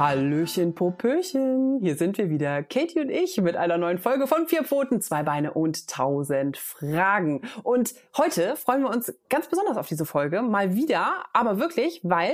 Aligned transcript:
Hallöchen, 0.00 0.74
Popöchen. 0.74 1.78
Hier 1.82 1.94
sind 1.94 2.16
wir 2.16 2.30
wieder, 2.30 2.62
Katie 2.62 3.00
und 3.00 3.10
ich, 3.10 3.36
mit 3.36 3.54
einer 3.54 3.76
neuen 3.76 3.98
Folge 3.98 4.26
von 4.26 4.48
Vier 4.48 4.64
Pfoten, 4.64 5.02
zwei 5.02 5.24
Beine 5.24 5.52
und 5.52 5.88
tausend 5.88 6.56
Fragen. 6.56 7.42
Und 7.64 7.92
heute 8.16 8.56
freuen 8.56 8.80
wir 8.80 8.88
uns 8.88 9.12
ganz 9.28 9.48
besonders 9.48 9.76
auf 9.76 9.88
diese 9.88 10.06
Folge. 10.06 10.40
Mal 10.40 10.74
wieder, 10.74 11.26
aber 11.34 11.60
wirklich, 11.60 12.00
weil 12.02 12.32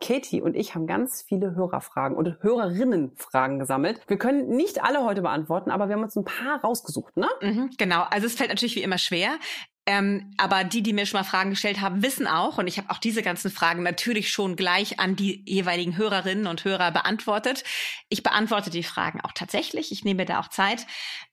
Katie 0.00 0.40
und 0.40 0.56
ich 0.56 0.74
haben 0.74 0.86
ganz 0.86 1.20
viele 1.20 1.54
Hörerfragen 1.54 2.16
und 2.16 2.42
Hörerinnenfragen 2.42 3.58
gesammelt. 3.58 4.00
Wir 4.06 4.16
können 4.16 4.48
nicht 4.48 4.82
alle 4.82 5.04
heute 5.04 5.20
beantworten, 5.20 5.70
aber 5.70 5.88
wir 5.88 5.96
haben 5.96 6.02
uns 6.02 6.16
ein 6.16 6.24
paar 6.24 6.62
rausgesucht, 6.62 7.14
ne? 7.18 7.28
Mhm, 7.42 7.72
genau. 7.76 8.04
Also 8.08 8.26
es 8.26 8.34
fällt 8.34 8.48
natürlich 8.48 8.74
wie 8.74 8.82
immer 8.82 8.96
schwer. 8.96 9.32
Ähm, 9.84 10.32
aber 10.36 10.62
die, 10.62 10.80
die 10.80 10.92
mir 10.92 11.06
schon 11.06 11.18
mal 11.18 11.24
Fragen 11.24 11.50
gestellt 11.50 11.80
haben, 11.80 12.04
wissen 12.04 12.28
auch, 12.28 12.58
und 12.58 12.68
ich 12.68 12.78
habe 12.78 12.88
auch 12.90 12.98
diese 12.98 13.20
ganzen 13.20 13.50
Fragen 13.50 13.82
natürlich 13.82 14.30
schon 14.30 14.54
gleich 14.54 15.00
an 15.00 15.16
die 15.16 15.42
jeweiligen 15.44 15.96
Hörerinnen 15.96 16.46
und 16.46 16.64
Hörer 16.64 16.92
beantwortet. 16.92 17.64
Ich 18.08 18.22
beantworte 18.22 18.70
die 18.70 18.84
Fragen 18.84 19.20
auch 19.22 19.32
tatsächlich. 19.32 19.90
Ich 19.90 20.04
nehme 20.04 20.18
mir 20.18 20.26
da 20.26 20.38
auch 20.38 20.46
Zeit. 20.46 20.86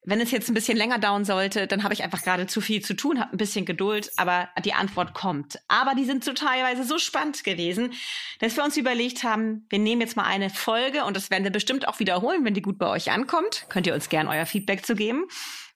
Wenn 0.03 0.19
es 0.19 0.31
jetzt 0.31 0.49
ein 0.49 0.55
bisschen 0.55 0.77
länger 0.77 0.97
dauern 0.97 1.25
sollte, 1.25 1.67
dann 1.67 1.83
habe 1.83 1.93
ich 1.93 2.01
einfach 2.01 2.23
gerade 2.23 2.47
zu 2.47 2.59
viel 2.59 2.81
zu 2.81 2.95
tun, 2.95 3.19
habe 3.19 3.35
ein 3.35 3.37
bisschen 3.37 3.65
Geduld, 3.65 4.11
aber 4.17 4.49
die 4.65 4.73
Antwort 4.73 5.13
kommt. 5.13 5.59
Aber 5.67 5.93
die 5.93 6.05
sind 6.05 6.23
so 6.23 6.33
teilweise 6.33 6.83
so 6.83 6.97
spannend 6.97 7.43
gewesen, 7.43 7.93
dass 8.39 8.55
wir 8.55 8.63
uns 8.63 8.77
überlegt 8.77 9.23
haben, 9.23 9.67
wir 9.69 9.77
nehmen 9.77 10.01
jetzt 10.01 10.15
mal 10.15 10.23
eine 10.23 10.49
Folge 10.49 11.05
und 11.05 11.15
das 11.15 11.29
werden 11.29 11.43
wir 11.43 11.51
bestimmt 11.51 11.87
auch 11.87 11.99
wiederholen, 11.99 12.43
wenn 12.45 12.55
die 12.55 12.63
gut 12.63 12.79
bei 12.79 12.87
euch 12.87 13.11
ankommt. 13.11 13.67
Könnt 13.69 13.85
ihr 13.85 13.93
uns 13.93 14.09
gern 14.09 14.27
euer 14.27 14.47
Feedback 14.47 14.87
zu 14.87 14.95
geben 14.95 15.27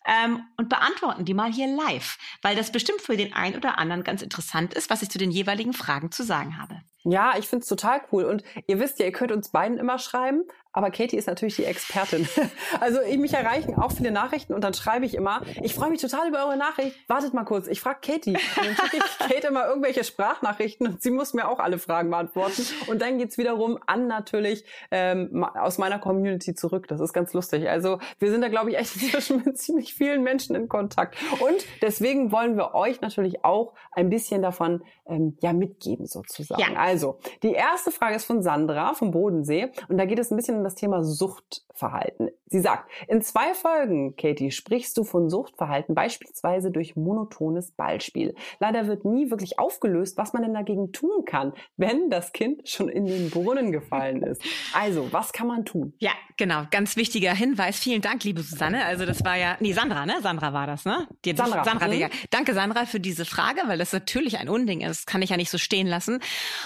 ähm, 0.05 0.43
und 0.57 0.69
beantworten 0.69 1.25
die 1.25 1.33
mal 1.33 1.51
hier 1.51 1.67
live, 1.67 2.17
weil 2.41 2.55
das 2.55 2.71
bestimmt 2.71 3.01
für 3.01 3.17
den 3.17 3.33
einen 3.33 3.55
oder 3.55 3.77
anderen 3.77 4.03
ganz 4.03 4.21
interessant 4.21 4.73
ist, 4.73 4.89
was 4.89 5.01
ich 5.01 5.09
zu 5.09 5.17
den 5.17 5.31
jeweiligen 5.31 5.73
Fragen 5.73 6.11
zu 6.11 6.23
sagen 6.23 6.57
habe. 6.57 6.81
Ja, 7.03 7.37
ich 7.37 7.47
find's 7.47 7.67
total 7.67 8.01
cool. 8.11 8.23
Und 8.23 8.43
ihr 8.67 8.79
wisst 8.79 8.99
ja, 8.99 9.05
ihr 9.05 9.11
könnt 9.11 9.31
uns 9.31 9.49
beiden 9.49 9.77
immer 9.77 9.99
schreiben, 9.99 10.43
aber 10.73 10.89
Katie 10.89 11.17
ist 11.17 11.27
natürlich 11.27 11.55
die 11.55 11.65
Expertin. 11.65 12.27
Also 12.79 12.99
mich 13.17 13.33
erreichen 13.33 13.75
auch 13.75 13.91
viele 13.91 14.11
Nachrichten 14.11 14.53
und 14.53 14.63
dann 14.63 14.73
schreibe 14.73 15.05
ich 15.05 15.15
immer, 15.15 15.41
ich 15.61 15.73
freue 15.73 15.89
mich 15.89 16.01
total 16.01 16.27
über 16.27 16.45
eure 16.45 16.57
Nachricht. 16.57 16.97
Wartet 17.07 17.33
mal 17.33 17.43
kurz, 17.43 17.67
ich 17.67 17.79
frage 17.79 17.99
Katie. 18.01 18.31
Und 18.33 18.65
dann 18.65 18.75
schicke 18.75 18.97
ich 18.97 19.19
Kate 19.19 19.47
immer 19.47 19.67
irgendwelche 19.67 20.03
Sprachnachrichten 20.03 20.87
und 20.87 21.01
sie 21.01 21.11
muss 21.11 21.33
mir 21.33 21.47
auch 21.47 21.59
alle 21.59 21.77
Fragen 21.77 22.09
beantworten. 22.09 22.65
Und 22.87 23.01
dann 23.01 23.19
geht's 23.19 23.37
wiederum 23.37 23.79
an 23.85 24.07
natürlich 24.07 24.65
ähm, 24.91 25.43
aus 25.43 25.77
meiner 25.77 25.99
Community 25.99 26.55
zurück. 26.55 26.87
Das 26.87 26.99
ist 26.99 27.13
ganz 27.13 27.33
lustig. 27.33 27.69
Also 27.69 27.99
wir 28.19 28.31
sind 28.31 28.41
da, 28.41 28.49
glaube 28.49 28.71
ich, 28.71 28.77
echt 28.77 28.95
inzwischen 29.01 29.43
mit 29.45 29.57
ziemlich 29.57 29.93
vielen 29.93 30.23
Menschen 30.23 30.55
in 30.55 30.67
Kontakt. 30.67 31.15
Und 31.39 31.65
deswegen 31.81 32.31
wollen 32.31 32.57
wir 32.57 32.73
euch 32.73 33.01
natürlich 33.01 33.45
auch 33.45 33.73
ein 33.91 34.09
bisschen 34.09 34.41
davon 34.41 34.83
ähm, 35.05 35.37
ja 35.41 35.53
mitgeben 35.53 36.05
sozusagen. 36.05 36.61
Ja. 36.61 36.77
Also, 36.77 37.19
die 37.43 37.51
erste 37.51 37.91
Frage 37.91 38.15
ist 38.15 38.25
von 38.25 38.41
Sandra 38.41 38.93
vom 38.93 39.11
Bodensee 39.11 39.71
und 39.89 39.97
da 39.97 40.05
geht 40.05 40.19
es 40.19 40.31
ein 40.31 40.37
bisschen 40.37 40.62
um 40.63 40.65
das 40.65 40.75
Thema 40.75 41.03
Suchtverhalten. 41.03 42.29
Sie 42.45 42.61
sagt, 42.61 42.89
in 43.07 43.21
zwei 43.21 43.53
Folgen, 43.53 44.15
Katie, 44.15 44.51
sprichst 44.51 44.95
du 44.97 45.03
von 45.03 45.29
Suchtverhalten, 45.29 45.95
beispielsweise 45.95 46.71
durch 46.71 46.95
monotones 46.95 47.71
Ballspiel. 47.71 48.35
Leider 48.59 48.87
wird 48.87 49.03
nie 49.05 49.29
wirklich 49.29 49.59
aufgelöst, 49.59 50.17
was 50.17 50.33
man 50.33 50.43
denn 50.43 50.53
dagegen 50.53 50.91
tun 50.91 51.25
kann, 51.25 51.53
wenn 51.75 52.09
das 52.09 52.31
Kind 52.31 52.69
schon 52.69 52.89
in 52.89 53.05
den 53.05 53.29
Brunnen 53.29 53.71
gefallen 53.71 54.23
ist. 54.23 54.41
Also, 54.73 55.11
was 55.11 55.33
kann 55.33 55.47
man 55.47 55.65
tun? 55.65 55.93
Ja, 55.99 56.11
genau. 56.37 56.63
Ganz 56.71 56.95
wichtiger 56.95 57.33
Hinweis. 57.33 57.79
Vielen 57.79 58.01
Dank, 58.01 58.23
liebe 58.23 58.41
Susanne. 58.41 58.85
Also, 58.85 59.05
das 59.05 59.23
war 59.23 59.35
ja, 59.35 59.55
nee, 59.59 59.73
Sandra, 59.73 60.05
ne? 60.05 60.15
Sandra 60.21 60.51
war 60.51 60.67
das, 60.67 60.85
ne? 60.85 61.07
Die 61.25 61.35
Sandra. 61.35 61.63
Sandra 61.63 61.87
mhm. 61.87 62.09
Danke, 62.31 62.53
Sandra, 62.53 62.85
für 62.85 62.99
diese 62.99 63.25
Frage, 63.25 63.61
weil 63.67 63.77
das 63.77 63.93
natürlich 63.93 64.39
ein 64.39 64.49
Unding 64.49 64.81
ist. 64.81 65.01
Das 65.01 65.05
kann 65.05 65.21
ich 65.21 65.29
ja 65.29 65.37
nicht 65.37 65.49
so 65.49 65.57
stehen 65.57 65.87
lassen. 65.87 66.19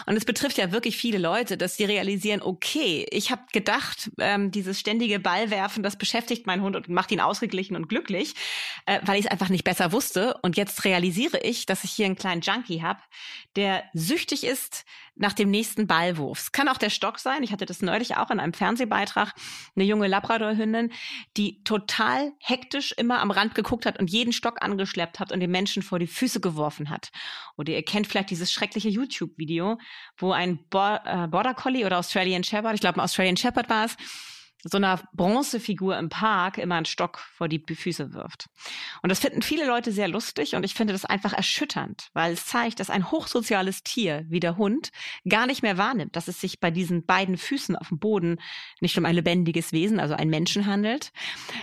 Und 0.05 0.16
es 0.16 0.25
betrifft 0.25 0.57
ja 0.57 0.72
wirklich 0.72 0.97
viele 0.97 1.17
Leute, 1.17 1.57
dass 1.57 1.75
sie 1.75 1.85
realisieren, 1.85 2.41
okay, 2.41 3.05
ich 3.11 3.31
habe 3.31 3.41
gedacht, 3.51 3.86
ähm, 4.19 4.51
dieses 4.51 4.79
ständige 4.79 5.19
Ballwerfen, 5.19 5.83
das 5.83 5.97
beschäftigt 5.97 6.47
meinen 6.47 6.61
Hund 6.61 6.75
und 6.75 6.89
macht 6.89 7.11
ihn 7.11 7.19
ausgeglichen 7.19 7.75
und 7.75 7.87
glücklich, 7.89 8.35
äh, 8.85 8.99
weil 9.03 9.19
ich 9.19 9.25
es 9.25 9.31
einfach 9.31 9.49
nicht 9.49 9.63
besser 9.63 9.91
wusste. 9.91 10.37
Und 10.41 10.57
jetzt 10.57 10.85
realisiere 10.85 11.39
ich, 11.39 11.65
dass 11.65 11.83
ich 11.83 11.91
hier 11.91 12.05
einen 12.05 12.15
kleinen 12.15 12.41
Junkie 12.41 12.81
habe, 12.81 12.99
der 13.55 13.83
süchtig 13.93 14.43
ist 14.43 14.85
nach 15.19 15.33
dem 15.33 15.50
nächsten 15.50 15.88
Ballwurf. 15.88 16.39
Es 16.39 16.51
kann 16.51 16.67
auch 16.67 16.78
der 16.78 16.89
Stock 16.89 17.19
sein. 17.19 17.44
Ich 17.44 17.51
hatte 17.51 17.66
das 17.66 17.81
neulich 17.81 18.17
auch 18.17 18.31
in 18.31 18.39
einem 18.39 18.53
Fernsehbeitrag. 18.53 19.33
Eine 19.75 19.85
junge 19.85 20.07
Labradorhündin, 20.07 20.91
die 21.35 21.63
total 21.63 22.33
hektisch 22.39 22.91
immer 22.91 23.19
am 23.19 23.31
Rand 23.31 23.55
geguckt 23.55 23.85
hat 23.85 24.00
und 24.00 24.09
jeden 24.09 24.33
Stock 24.33 24.61
angeschleppt 24.61 25.19
hat 25.19 25.31
und 25.31 25.39
den 25.39 25.51
Menschen 25.51 25.83
vor 25.83 26.00
die 26.00 26.07
Füße 26.07 26.39
geworfen 26.39 26.89
hat. 26.89 27.11
Oder 27.57 27.73
ihr 27.73 27.83
kennt 27.83 28.07
vielleicht 28.07 28.29
dieses 28.29 28.51
schreckliche 28.51 28.89
YouTube-Video, 28.89 29.78
wo 30.17 30.31
ein 30.31 30.59
Bo 30.69 30.97
äh, 31.03 31.28
Border 31.28 31.53
Collie 31.53 31.85
oder 31.85 31.97
Australian 31.97 32.44
Shepherd, 32.44 32.75
ich 32.75 32.81
glaube 32.81 32.99
ein 32.99 33.03
Australian 33.03 33.38
Shepherd 33.38 33.69
war 33.69 33.85
es, 33.85 33.97
so 34.69 34.78
einer 34.78 35.01
Bronzefigur 35.13 35.97
im 35.97 36.09
Park 36.09 36.57
immer 36.57 36.75
einen 36.75 36.85
Stock 36.85 37.19
vor 37.19 37.47
die 37.47 37.63
Füße 37.67 38.13
wirft. 38.13 38.50
Und 39.01 39.09
das 39.09 39.19
finden 39.19 39.41
viele 39.41 39.66
Leute 39.66 39.91
sehr 39.91 40.07
lustig 40.07 40.55
und 40.55 40.63
ich 40.63 40.73
finde 40.73 40.94
das 40.94 41.05
einfach 41.05 41.33
erschütternd, 41.33 42.09
weil 42.13 42.33
es 42.33 42.45
zeigt, 42.45 42.79
dass 42.79 42.89
ein 42.89 43.11
hochsoziales 43.11 43.83
Tier 43.83 44.25
wie 44.28 44.39
der 44.39 44.57
Hund 44.57 44.91
gar 45.28 45.47
nicht 45.47 45.61
mehr 45.61 45.78
wahrnimmt, 45.78 46.16
dass 46.16 46.28
es 46.28 46.41
sich 46.41 46.59
bei 46.59 46.72
diesen 46.72 47.05
beiden 47.05 47.38
Füßen 47.38 47.75
auf 47.75 47.89
dem 47.89 48.00
Boden 48.00 48.39
nicht 48.81 48.97
um 48.97 49.05
ein 49.05 49.16
lebendiges 49.16 49.72
Wesen, 49.72 50.00
also 50.00 50.16
ein 50.16 50.29
Menschen 50.29 50.66
handelt, 50.66 51.11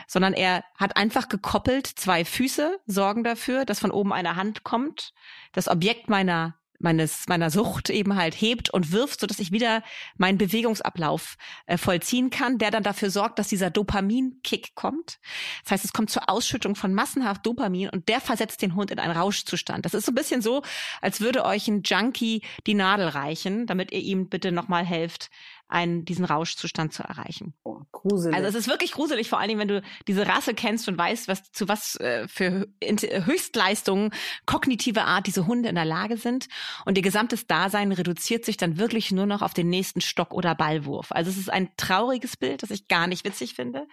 sondern 0.07 0.33
er 0.33 0.65
hat 0.77 0.97
einfach 0.97 1.29
gekoppelt 1.29 1.87
zwei 1.87 2.25
Füße, 2.25 2.79
sorgen 2.87 3.25
dafür, 3.25 3.65
dass 3.65 3.81
von 3.81 3.91
oben 3.91 4.13
eine 4.13 4.37
Hand 4.37 4.65
kommt, 4.65 5.13
das 5.53 5.69
Objekt 5.69 6.09
meiner 6.09 6.57
meines 6.79 7.27
meiner 7.29 7.51
Sucht 7.51 7.91
eben 7.91 8.17
halt 8.17 8.35
hebt 8.35 8.71
und 8.71 8.93
wirft, 8.93 9.21
so 9.21 9.27
dass 9.27 9.39
ich 9.39 9.53
wieder 9.53 9.83
meinen 10.17 10.39
Bewegungsablauf 10.39 11.37
äh, 11.67 11.79
vollziehen 11.79 12.31
kann, 12.31 12.59
der 12.59 12.71
dann 12.71 12.83
dafür 12.83 13.11
sorgt, 13.11 13.39
dass 13.39 13.49
dieser 13.49 13.71
Dopamin-Kick 13.71 14.75
kommt. 14.75 15.19
Das 15.63 15.73
heißt, 15.73 15.85
es 15.85 15.93
kommt 15.93 16.11
zur 16.11 16.29
Ausschüttung 16.29 16.77
von 16.77 16.95
massenhaft 16.95 17.45
Dopamin 17.47 17.89
und 17.89 18.09
der 18.09 18.21
versetzt 18.21 18.63
den 18.63 18.75
Hund 18.75 18.91
in 18.91 18.99
einen 18.99 19.17
Rauschzustand. 19.17 19.85
Das 19.85 19.95
ist 19.95 20.07
so 20.07 20.13
ein 20.13 20.17
bisschen 20.17 20.43
so, 20.43 20.63
als 21.01 21.21
würde 21.21 21.45
euch 21.45 21.69
ein 21.69 21.83
Junkie 21.83 22.43
die 22.67 22.75
Nadel 22.75 23.09
reichen, 23.09 23.67
damit 23.67 23.93
ihr 23.93 24.01
ihm 24.01 24.29
bitte 24.29 24.53
nochmal 24.53 24.85
helft, 24.85 25.31
einen, 25.69 26.05
diesen 26.05 26.25
Rauschzustand 26.25 26.93
zu 26.93 27.03
erreichen. 27.03 27.55
Oh, 27.65 27.81
gruselig. 27.91 28.37
Also 28.37 28.49
es 28.49 28.55
ist 28.55 28.69
wirklich 28.69 28.93
gruselig, 28.93 29.29
vor 29.29 29.39
allen 29.39 29.49
Dingen, 29.49 29.61
wenn 29.61 29.69
du 29.69 29.83
diese 30.07 30.27
Rasse 30.27 30.55
kennst 30.55 30.89
und 30.89 30.99
weißt, 30.99 31.29
was 31.29 31.51
zu 31.53 31.69
was 31.69 31.97
äh, 31.97 32.29
für 32.29 32.69
Höchstleistungen 32.83 34.11
kognitive 34.47 35.03
Art 35.03 35.27
diese 35.27 35.47
Hunde 35.47 35.69
in 35.69 35.75
der 35.75 35.85
Lage 35.85 36.17
sind. 36.17 36.49
Und 36.85 36.97
ihr 36.97 37.03
gesamtes 37.03 37.47
Dasein 37.47 37.93
reduziert 37.93 38.45
sich 38.45 38.57
dann 38.57 38.79
wirklich 38.79 39.11
nur 39.11 39.27
noch 39.27 39.43
auf 39.43 39.55
den 39.55 39.69
nächsten 39.69 40.01
Stock 40.01 40.33
oder 40.33 40.55
Ballwurf. 40.55 41.11
Also 41.11 41.31
es 41.31 41.39
ist 41.39 41.51
ein 41.51 41.71
trauriges 41.77 42.37
Bild, 42.37 42.63
das 42.63 42.71
ich 42.71 42.89
gar 42.89 43.07
nicht 43.07 43.25
witzig 43.25 43.55
finde. 43.55 43.87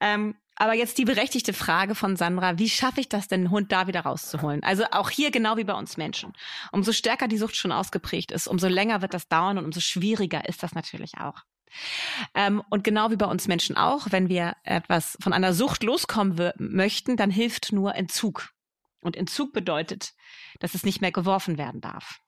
Ähm, 0.00 0.34
aber 0.58 0.74
jetzt 0.74 0.98
die 0.98 1.04
berechtigte 1.04 1.52
Frage 1.52 1.94
von 1.94 2.16
Sandra, 2.16 2.58
wie 2.58 2.68
schaffe 2.68 3.00
ich 3.00 3.08
das 3.08 3.28
denn, 3.28 3.42
den 3.42 3.50
Hund 3.50 3.72
da 3.72 3.86
wieder 3.86 4.00
rauszuholen? 4.00 4.62
Also 4.64 4.84
auch 4.90 5.08
hier 5.08 5.30
genau 5.30 5.56
wie 5.56 5.64
bei 5.64 5.74
uns 5.74 5.96
Menschen. 5.96 6.32
Umso 6.72 6.92
stärker 6.92 7.28
die 7.28 7.38
Sucht 7.38 7.56
schon 7.56 7.72
ausgeprägt 7.72 8.32
ist, 8.32 8.48
umso 8.48 8.66
länger 8.66 9.00
wird 9.00 9.14
das 9.14 9.28
dauern 9.28 9.58
und 9.58 9.64
umso 9.64 9.80
schwieriger 9.80 10.48
ist 10.48 10.62
das 10.62 10.74
natürlich 10.74 11.18
auch. 11.18 11.42
Ähm, 12.34 12.62
und 12.70 12.82
genau 12.82 13.10
wie 13.10 13.16
bei 13.16 13.26
uns 13.26 13.46
Menschen 13.46 13.76
auch, 13.76 14.08
wenn 14.10 14.28
wir 14.28 14.56
etwas 14.64 15.16
von 15.22 15.32
einer 15.32 15.52
Sucht 15.52 15.84
loskommen 15.84 16.52
möchten, 16.58 17.16
dann 17.16 17.30
hilft 17.30 17.72
nur 17.72 17.94
Entzug. 17.94 18.50
Und 19.00 19.16
Entzug 19.16 19.52
bedeutet, 19.52 20.14
dass 20.58 20.74
es 20.74 20.84
nicht 20.84 21.00
mehr 21.00 21.12
geworfen 21.12 21.56
werden 21.56 21.80
darf. 21.80 22.20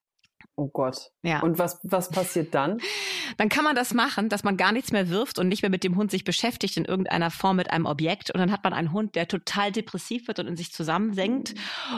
Oh 0.60 0.68
Gott. 0.68 1.10
Ja. 1.22 1.40
Und 1.40 1.58
was, 1.58 1.80
was 1.84 2.10
passiert 2.10 2.54
dann? 2.54 2.82
Dann 3.38 3.48
kann 3.48 3.64
man 3.64 3.74
das 3.74 3.94
machen, 3.94 4.28
dass 4.28 4.44
man 4.44 4.58
gar 4.58 4.72
nichts 4.72 4.92
mehr 4.92 5.08
wirft 5.08 5.38
und 5.38 5.48
nicht 5.48 5.62
mehr 5.62 5.70
mit 5.70 5.84
dem 5.84 5.96
Hund 5.96 6.10
sich 6.10 6.22
beschäftigt 6.22 6.76
in 6.76 6.84
irgendeiner 6.84 7.30
Form 7.30 7.56
mit 7.56 7.70
einem 7.70 7.86
Objekt. 7.86 8.30
Und 8.30 8.40
dann 8.40 8.52
hat 8.52 8.64
man 8.64 8.74
einen 8.74 8.92
Hund, 8.92 9.14
der 9.14 9.28
total 9.28 9.72
depressiv 9.72 10.28
wird 10.28 10.38
und 10.40 10.48
in 10.48 10.56
sich 10.56 10.72
zusammensenkt. 10.72 11.54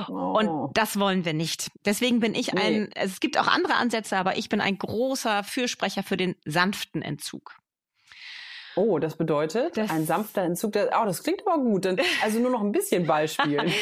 Oh. 0.08 0.38
Und 0.38 0.76
das 0.76 1.00
wollen 1.00 1.25
wir 1.25 1.32
nicht. 1.32 1.72
Deswegen 1.86 2.20
bin 2.20 2.36
ich 2.36 2.56
ein, 2.56 2.82
nee. 2.82 2.90
es 2.94 3.19
gibt 3.19 3.36
auch 3.38 3.48
andere 3.48 3.75
Ansätze, 3.75 4.16
aber 4.16 4.36
ich 4.36 4.48
bin 4.48 4.60
ein 4.60 4.78
großer 4.78 5.42
Fürsprecher 5.42 6.04
für 6.04 6.16
den 6.16 6.36
sanften 6.44 7.02
Entzug. 7.02 7.56
Oh, 8.76 8.98
das 8.98 9.16
bedeutet 9.16 9.76
das 9.76 9.90
ein 9.90 10.06
sanfter 10.06 10.42
Entzug. 10.42 10.76
oh, 10.76 11.04
das 11.04 11.25
klingt 11.25 11.44
aber 11.46 11.60
gut. 11.60 11.86
Also 12.22 12.38
nur 12.38 12.50
noch 12.50 12.62
ein 12.62 12.72
bisschen 12.72 13.06
Beispiel. 13.08 13.72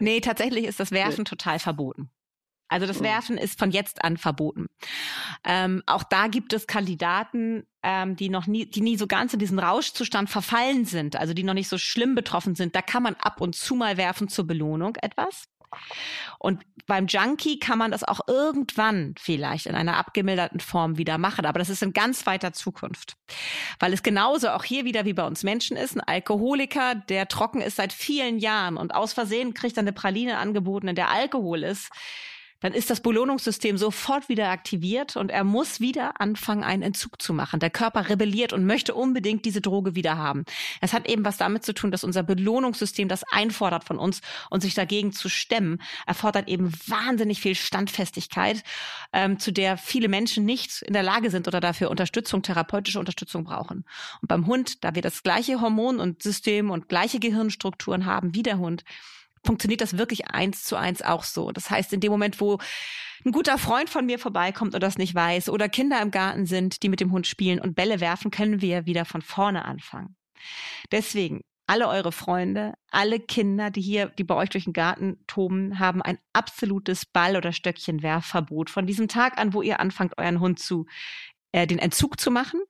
nee, 0.00 0.20
tatsächlich 0.20 0.66
ist 0.66 0.80
das 0.80 0.90
Werfen 0.90 1.24
total 1.24 1.58
verboten. 1.58 2.10
Also 2.68 2.86
das 2.86 3.02
Werfen 3.02 3.38
ist 3.38 3.58
von 3.58 3.70
jetzt 3.70 4.02
an 4.04 4.16
verboten. 4.16 4.66
Ähm, 5.44 5.82
auch 5.86 6.02
da 6.02 6.26
gibt 6.26 6.52
es 6.52 6.66
Kandidaten, 6.66 7.64
ähm, 7.82 8.16
die 8.16 8.28
noch 8.28 8.46
nie, 8.46 8.66
die 8.66 8.80
nie 8.80 8.96
so 8.96 9.06
ganz 9.06 9.32
in 9.32 9.38
diesen 9.38 9.58
Rauschzustand 9.58 10.28
verfallen 10.28 10.84
sind, 10.84 11.16
also 11.16 11.32
die 11.32 11.44
noch 11.44 11.54
nicht 11.54 11.68
so 11.68 11.78
schlimm 11.78 12.14
betroffen 12.14 12.56
sind. 12.56 12.74
Da 12.74 12.82
kann 12.82 13.02
man 13.02 13.14
ab 13.14 13.40
und 13.40 13.54
zu 13.54 13.76
mal 13.76 13.96
werfen 13.96 14.28
zur 14.28 14.46
Belohnung 14.46 14.96
etwas. 14.96 15.44
Und 16.38 16.62
beim 16.86 17.06
Junkie 17.06 17.58
kann 17.58 17.78
man 17.78 17.90
das 17.90 18.04
auch 18.04 18.20
irgendwann 18.28 19.14
vielleicht 19.18 19.66
in 19.66 19.74
einer 19.74 19.96
abgemilderten 19.96 20.60
Form 20.60 20.96
wieder 20.98 21.18
machen, 21.18 21.44
aber 21.44 21.58
das 21.58 21.68
ist 21.68 21.82
in 21.82 21.92
ganz 21.92 22.26
weiter 22.26 22.52
Zukunft. 22.52 23.16
Weil 23.80 23.92
es 23.92 24.02
genauso 24.02 24.50
auch 24.50 24.64
hier 24.64 24.84
wieder 24.84 25.04
wie 25.04 25.12
bei 25.12 25.26
uns 25.26 25.42
Menschen 25.42 25.76
ist, 25.76 25.96
ein 25.96 26.00
Alkoholiker, 26.00 26.94
der 26.94 27.28
trocken 27.28 27.60
ist 27.60 27.76
seit 27.76 27.92
vielen 27.92 28.38
Jahren 28.38 28.76
und 28.76 28.94
aus 28.94 29.12
Versehen 29.12 29.54
kriegt 29.54 29.76
er 29.76 29.82
eine 29.82 29.92
Praline 29.92 30.38
angeboten, 30.38 30.88
in 30.88 30.96
der 30.96 31.10
Alkohol 31.10 31.64
ist 31.64 31.90
dann 32.60 32.72
ist 32.72 32.90
das 32.90 33.00
Belohnungssystem 33.00 33.76
sofort 33.76 34.28
wieder 34.28 34.48
aktiviert 34.50 35.16
und 35.16 35.30
er 35.30 35.44
muss 35.44 35.80
wieder 35.80 36.20
anfangen, 36.20 36.64
einen 36.64 36.82
Entzug 36.82 37.20
zu 37.20 37.32
machen. 37.32 37.60
Der 37.60 37.70
Körper 37.70 38.08
rebelliert 38.08 38.52
und 38.52 38.64
möchte 38.64 38.94
unbedingt 38.94 39.44
diese 39.44 39.60
Droge 39.60 39.94
wieder 39.94 40.16
haben. 40.16 40.44
Es 40.80 40.92
hat 40.92 41.08
eben 41.08 41.24
was 41.24 41.36
damit 41.36 41.64
zu 41.64 41.74
tun, 41.74 41.90
dass 41.90 42.04
unser 42.04 42.22
Belohnungssystem 42.22 43.08
das 43.08 43.24
einfordert 43.30 43.84
von 43.84 43.98
uns 43.98 44.20
und 44.50 44.62
sich 44.62 44.74
dagegen 44.74 45.12
zu 45.12 45.28
stemmen, 45.28 45.80
erfordert 46.06 46.48
eben 46.48 46.72
wahnsinnig 46.86 47.40
viel 47.40 47.54
Standfestigkeit, 47.54 48.62
ähm, 49.12 49.38
zu 49.38 49.52
der 49.52 49.76
viele 49.76 50.08
Menschen 50.08 50.44
nicht 50.44 50.82
in 50.82 50.92
der 50.92 51.02
Lage 51.02 51.30
sind 51.30 51.48
oder 51.48 51.60
dafür 51.60 51.90
Unterstützung, 51.90 52.42
therapeutische 52.42 52.98
Unterstützung 52.98 53.44
brauchen. 53.44 53.84
Und 54.22 54.28
beim 54.28 54.46
Hund, 54.46 54.84
da 54.84 54.94
wir 54.94 55.02
das 55.02 55.22
gleiche 55.22 55.60
Hormon 55.60 56.00
und 56.00 56.22
System 56.22 56.70
und 56.70 56.88
gleiche 56.88 57.20
Gehirnstrukturen 57.20 58.06
haben 58.06 58.34
wie 58.34 58.42
der 58.42 58.58
Hund, 58.58 58.84
funktioniert 59.46 59.80
das 59.80 59.98
wirklich 59.98 60.26
eins 60.28 60.64
zu 60.64 60.76
eins 60.76 61.02
auch 61.02 61.24
so. 61.24 61.52
Das 61.52 61.70
heißt, 61.70 61.92
in 61.92 62.00
dem 62.00 62.12
Moment, 62.12 62.40
wo 62.40 62.58
ein 63.24 63.32
guter 63.32 63.58
Freund 63.58 63.88
von 63.88 64.06
mir 64.06 64.18
vorbeikommt 64.18 64.74
und 64.74 64.82
das 64.82 64.98
nicht 64.98 65.14
weiß 65.14 65.48
oder 65.48 65.68
Kinder 65.68 66.00
im 66.02 66.10
Garten 66.10 66.46
sind, 66.46 66.82
die 66.82 66.88
mit 66.88 67.00
dem 67.00 67.12
Hund 67.12 67.26
spielen 67.26 67.60
und 67.60 67.74
Bälle 67.74 68.00
werfen, 68.00 68.30
können 68.30 68.60
wir 68.60 68.86
wieder 68.86 69.04
von 69.04 69.22
vorne 69.22 69.64
anfangen. 69.64 70.16
Deswegen, 70.92 71.40
alle 71.66 71.88
eure 71.88 72.12
Freunde, 72.12 72.74
alle 72.90 73.18
Kinder, 73.18 73.70
die 73.70 73.80
hier, 73.80 74.06
die 74.06 74.24
bei 74.24 74.36
euch 74.36 74.50
durch 74.50 74.64
den 74.64 74.72
Garten 74.72 75.18
toben, 75.26 75.78
haben 75.80 76.02
ein 76.02 76.18
absolutes 76.32 77.04
Ball- 77.06 77.36
oder 77.36 77.52
Stöckchenwerfverbot 77.52 78.70
von 78.70 78.86
diesem 78.86 79.08
Tag 79.08 79.38
an, 79.38 79.52
wo 79.52 79.62
ihr 79.62 79.80
anfangt, 79.80 80.16
euren 80.18 80.38
Hund 80.38 80.60
zu, 80.60 80.86
äh, 81.52 81.66
den 81.66 81.78
Entzug 81.78 82.20
zu 82.20 82.30
machen. 82.30 82.60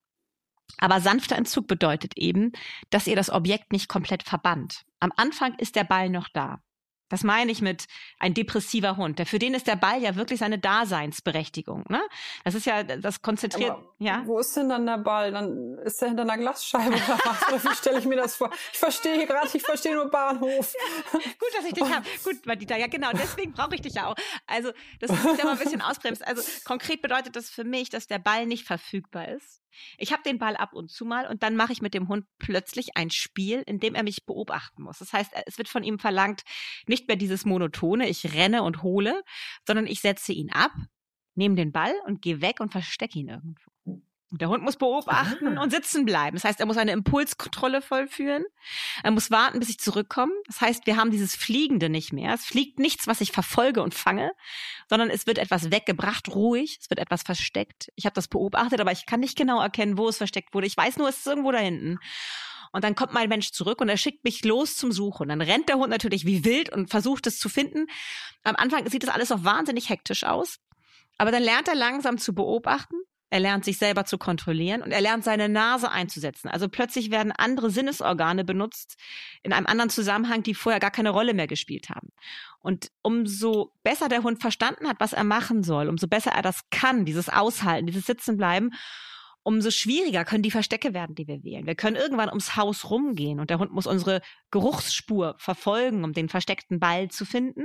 Aber 0.79 1.01
sanfter 1.01 1.37
Entzug 1.37 1.69
bedeutet 1.69 2.17
eben, 2.17 2.53
dass 2.91 3.07
ihr 3.07 3.17
das 3.17 3.31
Objekt 3.31 3.73
nicht 3.73 3.89
komplett 3.89 4.23
verbannt. 4.23 4.85
Am 5.01 5.13
Anfang 5.17 5.55
ist 5.59 5.77
der 5.77 5.85
Ball 5.85 6.09
noch 6.09 6.29
da. 6.29 6.61
Das 7.09 7.23
meine 7.23 7.53
ich 7.53 7.63
mit 7.63 7.87
ein 8.19 8.35
depressiver 8.35 8.97
Hund. 8.97 9.21
Für 9.29 9.39
den 9.39 9.55
ist 9.55 9.67
der 9.67 9.77
Ball 9.77 10.03
ja 10.03 10.17
wirklich 10.17 10.41
seine 10.41 10.59
Daseinsberechtigung. 10.59 11.85
Ne? 11.89 12.01
Das 12.45 12.55
ist 12.55 12.67
ja 12.67 12.83
das 12.83 13.23
konzentriert. 13.23 13.71
Aber 13.71 13.95
ja. 13.99 14.23
Wo 14.27 14.39
ist 14.39 14.57
denn 14.57 14.69
dann 14.69 14.87
der 14.87 14.99
Ball? 14.99 15.31
Dann 15.31 15.79
ist 15.79 16.03
er 16.03 16.09
hinter 16.09 16.23
einer 16.23 16.39
Glasscheibe 16.39 16.89
oder 16.89 17.19
was? 17.25 17.49
Oder 17.49 17.71
wie 17.71 17.77
stelle 17.77 17.99
ich 17.99 18.07
mir 18.07 18.17
das 18.17 18.37
vor? 18.37 18.51
Ich 18.73 18.79
verstehe 18.79 19.15
hier 19.15 19.27
gerade, 19.27 19.49
ich 19.53 19.63
verstehe 19.63 19.95
nur 19.95 20.11
Bahnhof. 20.11 20.75
Ja, 20.75 21.19
gut, 21.21 21.49
dass 21.57 21.65
ich 21.65 21.75
dich 21.75 21.85
habe. 21.85 22.07
Gut, 22.25 22.45
Madita, 22.47 22.77
ja 22.77 22.89
genau. 22.89 23.11
Deswegen 23.13 23.53
brauche 23.53 23.75
ich 23.75 23.83
dich 23.83 23.95
ja 23.95 24.09
auch. 24.09 24.17
Also 24.47 24.73
das 25.01 25.11
ist 25.11 25.39
ja 25.39 25.45
mal 25.45 25.53
ein 25.53 25.59
bisschen 25.59 25.83
ausbremst. 25.83 26.27
Also 26.27 26.43
konkret 26.65 27.03
bedeutet 27.03 27.37
das 27.37 27.51
für 27.51 27.65
mich, 27.65 27.89
dass 27.89 28.07
der 28.07 28.19
Ball 28.19 28.47
nicht 28.47 28.67
verfügbar 28.67 29.29
ist. 29.29 29.63
Ich 29.99 30.13
habe 30.13 30.23
den 30.23 30.39
Ball 30.39 30.57
ab 30.57 30.73
und 30.73 30.91
zu 30.91 31.05
mal 31.05 31.27
und 31.27 31.43
dann 31.43 31.57
mache 31.57 31.73
ich 31.73 31.83
mit 31.83 31.95
dem 31.95 32.09
Hund 32.09 32.27
plötzlich 32.39 32.97
ein 32.97 33.11
Spiel, 33.11 33.63
in 33.67 33.79
dem 33.79 33.95
er 33.95 34.03
mich 34.03 34.27
beobachten 34.27 34.83
muss. 34.83 34.99
Das 34.99 35.13
heißt, 35.13 35.33
es 35.47 35.59
wird 35.59 35.69
von 35.69 35.85
ihm 35.85 35.99
verlangt, 35.99 36.43
nicht 36.87 37.09
mehr 37.09 37.17
dieses 37.17 37.45
monotone, 37.45 38.09
ich 38.09 38.35
renne 38.35 38.63
und 38.63 38.83
hole, 38.83 39.23
sondern 39.67 39.87
ich 39.87 40.01
setze 40.01 40.33
ihn 40.33 40.51
ab, 40.51 40.73
nehme 41.35 41.57
den 41.57 41.73
Ball 41.73 41.95
und 42.07 42.23
gehe 42.23 42.41
weg 42.41 42.61
und 42.61 42.73
verstecke 42.73 43.19
ihn 43.19 43.29
irgendwo. 43.29 43.76
Der 44.33 44.49
Hund 44.49 44.65
muss 44.65 44.77
beobachten 44.77 45.57
ah. 45.57 45.63
und 45.63 45.71
sitzen 45.71 46.05
bleiben. 46.05 46.37
Das 46.37 46.43
heißt, 46.43 46.59
er 46.59 46.67
muss 46.67 46.77
eine 46.77 46.91
Impulskontrolle 46.91 47.81
vollführen. 47.81 48.45
Er 49.05 49.13
muss 49.13 49.31
warten, 49.31 49.61
bis 49.61 49.69
ich 49.69 49.79
zurückkomme. 49.79 50.33
Das 50.47 50.61
heißt, 50.61 50.87
wir 50.87 50.97
haben 50.97 51.13
dieses 51.13 51.37
Fliegende 51.37 51.89
nicht 51.89 52.13
mehr. 52.13 52.35
Es 52.35 52.45
fliegt 52.45 52.81
nichts, 52.81 53.07
was 53.07 53.21
ich 53.21 53.31
verfolge 53.31 53.83
und 53.83 53.95
fange, 53.95 54.33
sondern 54.91 55.11
es 55.11 55.29
wird 55.29 55.39
etwas 55.39 55.71
weggebracht, 55.71 56.29
ruhig. 56.35 56.79
Es 56.81 56.91
wird 56.91 56.99
etwas 56.99 57.23
versteckt. 57.23 57.93
Ich 57.95 58.05
habe 58.05 58.15
das 58.15 58.27
beobachtet, 58.27 58.81
aber 58.81 58.91
ich 58.91 59.07
kann 59.07 59.21
nicht 59.21 59.39
genau 59.39 59.61
erkennen, 59.61 59.97
wo 59.97 60.09
es 60.09 60.17
versteckt 60.17 60.55
wurde. 60.55 60.67
Ich 60.67 60.77
weiß 60.77 60.97
nur, 60.97 61.09
es 61.09 61.19
ist 61.19 61.27
irgendwo 61.27 61.53
da 61.53 61.59
hinten. 61.59 61.99
Und 62.73 62.83
dann 62.83 62.97
kommt 62.97 63.13
mein 63.13 63.29
Mensch 63.29 63.53
zurück 63.53 63.81
und 63.81 63.89
er 63.89 63.97
schickt 63.97 64.25
mich 64.25 64.45
los 64.45 64.77
zum 64.77 64.91
Suchen. 64.91 65.29
Dann 65.29 65.41
rennt 65.41 65.69
der 65.69 65.77
Hund 65.77 65.91
natürlich 65.91 66.27
wie 66.27 66.45
wild 66.45 66.69
und 66.71 66.91
versucht 66.91 67.29
es 67.29 67.39
zu 67.39 67.49
finden. 67.49 67.87
Am 68.43 68.57
Anfang 68.57 68.91
sieht 68.91 69.05
das 69.05 69.11
alles 69.11 69.31
noch 69.31 69.45
wahnsinnig 69.45 69.89
hektisch 69.89 70.25
aus. 70.25 70.59
Aber 71.17 71.31
dann 71.31 71.45
lernt 71.45 71.69
er 71.69 71.77
langsam 71.77 72.19
zu 72.19 72.35
beobachten 72.35 72.97
er 73.29 73.41
lernt 73.41 73.65
sich 73.65 73.79
selber 73.79 74.05
zu 74.05 74.19
kontrollieren 74.19 74.83
und 74.83 74.93
er 74.93 75.01
lernt 75.01 75.25
seine 75.25 75.49
Nase 75.49 75.91
einzusetzen. 75.91 76.49
Also 76.49 76.69
plötzlich 76.69 77.11
werden 77.11 77.33
andere 77.33 77.71
Sinnesorgane 77.71 78.45
benutzt 78.45 78.97
in 79.43 79.53
einem 79.53 79.67
anderen 79.67 79.91
Zusammenhang, 79.91 80.43
die 80.43 80.55
vorher 80.55 80.81
gar 80.81 80.93
keine 80.93 81.11
Rolle 81.11 81.35
mehr 81.35 81.49
gespielt 81.49 81.89
haben. 81.91 82.11
Und 82.61 82.91
umso 83.03 83.73
besser 83.83 84.09
der 84.09 84.23
Hund 84.23 84.41
verstanden 84.41 84.89
hat, 84.89 84.97
was 85.01 85.13
er 85.13 85.25
machen 85.25 85.65
soll, 85.65 85.89
umso 85.89 86.07
besser 86.07 86.33
er 86.33 86.43
das 86.43 86.61
kann, 86.71 87.05
dieses 87.05 87.29
Aushalten, 87.29 87.87
dieses 87.87 88.07
Sitzenbleiben, 88.07 88.73
umso 89.43 89.71
schwieriger 89.71 90.25
können 90.25 90.43
die 90.43 90.51
Verstecke 90.51 90.95
werden, 90.95 91.15
die 91.15 91.27
wir 91.27 91.43
wählen. 91.43 91.67
Wir 91.67 91.77
können 91.77 91.97
irgendwann 91.97 92.29
ums 92.29 92.57
Haus 92.57 92.91
rumgehen 92.91 93.41
und 93.41 93.51
der 93.51 93.59
Hund 93.59 93.73
muss 93.73 93.87
unsere 93.87 94.21
Geruchsspur 94.51 95.35
verfolgen, 95.39 96.05
um 96.05 96.13
den 96.13 96.29
versteckten 96.29 96.81
Ball 96.81 97.09
zu 97.09 97.25
finden. 97.25 97.65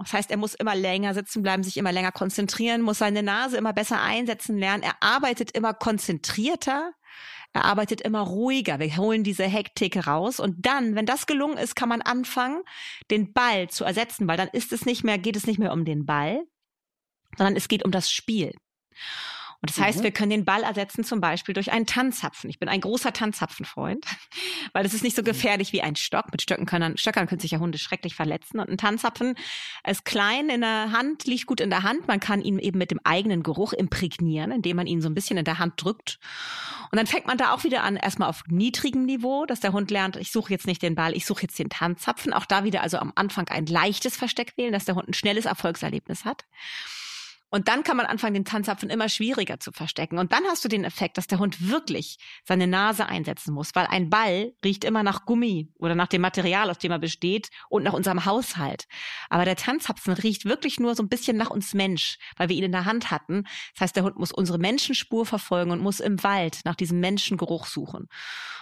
Das 0.00 0.12
heißt, 0.14 0.30
er 0.30 0.38
muss 0.38 0.54
immer 0.54 0.74
länger 0.74 1.14
sitzen 1.14 1.42
bleiben, 1.42 1.62
sich 1.62 1.76
immer 1.76 1.92
länger 1.92 2.12
konzentrieren, 2.12 2.80
muss 2.80 2.98
seine 2.98 3.22
Nase 3.22 3.56
immer 3.56 3.72
besser 3.72 4.00
einsetzen 4.00 4.56
lernen. 4.56 4.82
Er 4.82 4.94
arbeitet 5.00 5.50
immer 5.52 5.74
konzentrierter. 5.74 6.92
Er 7.52 7.64
arbeitet 7.64 8.00
immer 8.00 8.20
ruhiger. 8.20 8.78
Wir 8.78 8.96
holen 8.96 9.24
diese 9.24 9.44
Hektik 9.44 10.06
raus. 10.06 10.40
Und 10.40 10.64
dann, 10.64 10.94
wenn 10.94 11.06
das 11.06 11.26
gelungen 11.26 11.58
ist, 11.58 11.74
kann 11.74 11.88
man 11.88 12.00
anfangen, 12.00 12.62
den 13.10 13.32
Ball 13.32 13.68
zu 13.68 13.84
ersetzen, 13.84 14.28
weil 14.28 14.36
dann 14.36 14.48
ist 14.48 14.72
es 14.72 14.86
nicht 14.86 15.04
mehr, 15.04 15.18
geht 15.18 15.36
es 15.36 15.46
nicht 15.46 15.58
mehr 15.58 15.72
um 15.72 15.84
den 15.84 16.06
Ball, 16.06 16.44
sondern 17.36 17.56
es 17.56 17.68
geht 17.68 17.84
um 17.84 17.90
das 17.90 18.10
Spiel. 18.10 18.54
Und 19.62 19.68
das 19.68 19.78
heißt, 19.78 19.98
mhm. 19.98 20.04
wir 20.04 20.10
können 20.10 20.30
den 20.30 20.44
Ball 20.46 20.62
ersetzen 20.62 21.04
zum 21.04 21.20
Beispiel 21.20 21.52
durch 21.52 21.70
einen 21.70 21.84
Tanzapfen. 21.84 22.48
Ich 22.48 22.58
bin 22.58 22.70
ein 22.70 22.80
großer 22.80 23.12
Tanzapfenfreund, 23.12 24.06
weil 24.72 24.86
es 24.86 24.94
ist 24.94 25.04
nicht 25.04 25.14
so 25.14 25.22
mhm. 25.22 25.26
gefährlich 25.26 25.72
wie 25.74 25.82
ein 25.82 25.96
Stock. 25.96 26.30
Mit 26.32 26.40
Stöcken 26.40 26.64
können, 26.64 26.96
Stöckern 26.96 27.26
können 27.26 27.40
sich 27.40 27.50
ja 27.50 27.58
Hunde 27.58 27.76
schrecklich 27.76 28.14
verletzen. 28.14 28.58
Und 28.58 28.70
ein 28.70 28.78
Tanzapfen 28.78 29.34
ist 29.86 30.06
klein 30.06 30.48
in 30.48 30.62
der 30.62 30.92
Hand, 30.92 31.26
liegt 31.26 31.46
gut 31.46 31.60
in 31.60 31.68
der 31.68 31.82
Hand. 31.82 32.08
Man 32.08 32.20
kann 32.20 32.40
ihn 32.40 32.58
eben 32.58 32.78
mit 32.78 32.90
dem 32.90 33.00
eigenen 33.04 33.42
Geruch 33.42 33.74
imprägnieren, 33.74 34.50
indem 34.50 34.76
man 34.76 34.86
ihn 34.86 35.02
so 35.02 35.10
ein 35.10 35.14
bisschen 35.14 35.36
in 35.36 35.44
der 35.44 35.58
Hand 35.58 35.74
drückt. 35.76 36.18
Und 36.90 36.96
dann 36.96 37.06
fängt 37.06 37.26
man 37.26 37.36
da 37.36 37.52
auch 37.52 37.62
wieder 37.62 37.84
an, 37.84 37.96
erstmal 37.96 38.28
auf 38.28 38.42
niedrigem 38.48 39.04
Niveau, 39.04 39.44
dass 39.46 39.60
der 39.60 39.72
Hund 39.72 39.90
lernt, 39.90 40.16
ich 40.16 40.32
suche 40.32 40.52
jetzt 40.52 40.66
nicht 40.66 40.82
den 40.82 40.94
Ball, 40.94 41.14
ich 41.14 41.26
suche 41.26 41.42
jetzt 41.42 41.58
den 41.58 41.68
Tanzapfen. 41.68 42.32
Auch 42.32 42.46
da 42.46 42.64
wieder 42.64 42.82
also 42.82 42.98
am 42.98 43.12
Anfang 43.14 43.46
ein 43.48 43.66
leichtes 43.66 44.16
Versteck 44.16 44.54
wählen, 44.56 44.72
dass 44.72 44.86
der 44.86 44.96
Hund 44.96 45.08
ein 45.08 45.14
schnelles 45.14 45.44
Erfolgserlebnis 45.44 46.24
hat. 46.24 46.46
Und 47.50 47.68
dann 47.68 47.82
kann 47.82 47.96
man 47.96 48.06
anfangen, 48.06 48.34
den 48.34 48.44
Tanzapfen 48.44 48.90
immer 48.90 49.08
schwieriger 49.08 49.58
zu 49.58 49.72
verstecken. 49.72 50.18
Und 50.18 50.32
dann 50.32 50.44
hast 50.44 50.64
du 50.64 50.68
den 50.68 50.84
Effekt, 50.84 51.18
dass 51.18 51.26
der 51.26 51.40
Hund 51.40 51.68
wirklich 51.68 52.18
seine 52.44 52.66
Nase 52.66 53.06
einsetzen 53.06 53.52
muss, 53.52 53.74
weil 53.74 53.86
ein 53.86 54.08
Ball 54.08 54.52
riecht 54.64 54.84
immer 54.84 55.02
nach 55.02 55.26
Gummi 55.26 55.68
oder 55.78 55.94
nach 55.94 56.06
dem 56.06 56.22
Material, 56.22 56.70
aus 56.70 56.78
dem 56.78 56.92
er 56.92 56.98
besteht 56.98 57.50
und 57.68 57.82
nach 57.82 57.92
unserem 57.92 58.24
Haushalt. 58.24 58.86
Aber 59.28 59.44
der 59.44 59.56
Tanzapfen 59.56 60.12
riecht 60.12 60.44
wirklich 60.44 60.78
nur 60.78 60.94
so 60.94 61.02
ein 61.02 61.08
bisschen 61.08 61.36
nach 61.36 61.50
uns 61.50 61.74
Mensch, 61.74 62.18
weil 62.36 62.48
wir 62.48 62.56
ihn 62.56 62.64
in 62.64 62.72
der 62.72 62.84
Hand 62.84 63.10
hatten. 63.10 63.44
Das 63.74 63.82
heißt, 63.82 63.96
der 63.96 64.04
Hund 64.04 64.16
muss 64.16 64.32
unsere 64.32 64.58
Menschenspur 64.58 65.26
verfolgen 65.26 65.72
und 65.72 65.80
muss 65.80 66.00
im 66.00 66.22
Wald 66.22 66.60
nach 66.64 66.76
diesem 66.76 67.00
Menschengeruch 67.00 67.66
suchen. 67.66 68.08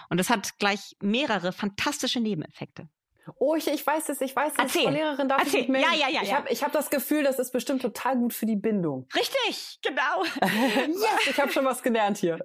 Und 0.09 0.17
das 0.17 0.29
hat 0.29 0.57
gleich 0.57 0.95
mehrere 1.01 1.51
fantastische 1.51 2.19
Nebeneffekte. 2.19 2.89
Oh, 3.37 3.55
ich, 3.55 3.67
ich 3.67 3.85
weiß 3.85 4.09
es, 4.09 4.21
ich 4.21 4.35
weiß 4.35 4.53
es. 4.53 4.59
Erzähl. 4.59 4.83
Frau 4.83 4.91
Lehrerin 4.91 5.29
darf 5.29 5.41
Erzähl. 5.41 5.61
ich 5.61 5.69
nicht 5.69 5.81
Ja, 5.81 5.93
ja, 5.93 6.09
ja. 6.09 6.21
Ich 6.21 6.29
ja. 6.29 6.35
habe 6.37 6.49
ich 6.49 6.63
hab 6.63 6.71
das 6.71 6.89
Gefühl, 6.89 7.23
das 7.23 7.39
ist 7.39 7.51
bestimmt 7.51 7.81
total 7.81 8.15
gut 8.17 8.33
für 8.33 8.45
die 8.45 8.55
Bindung. 8.55 9.07
Richtig, 9.15 9.79
genau. 9.81 10.23
yes, 10.87 11.27
ich 11.29 11.39
habe 11.39 11.51
schon 11.51 11.65
was 11.65 11.83
gelernt 11.83 12.17
hier. 12.17 12.39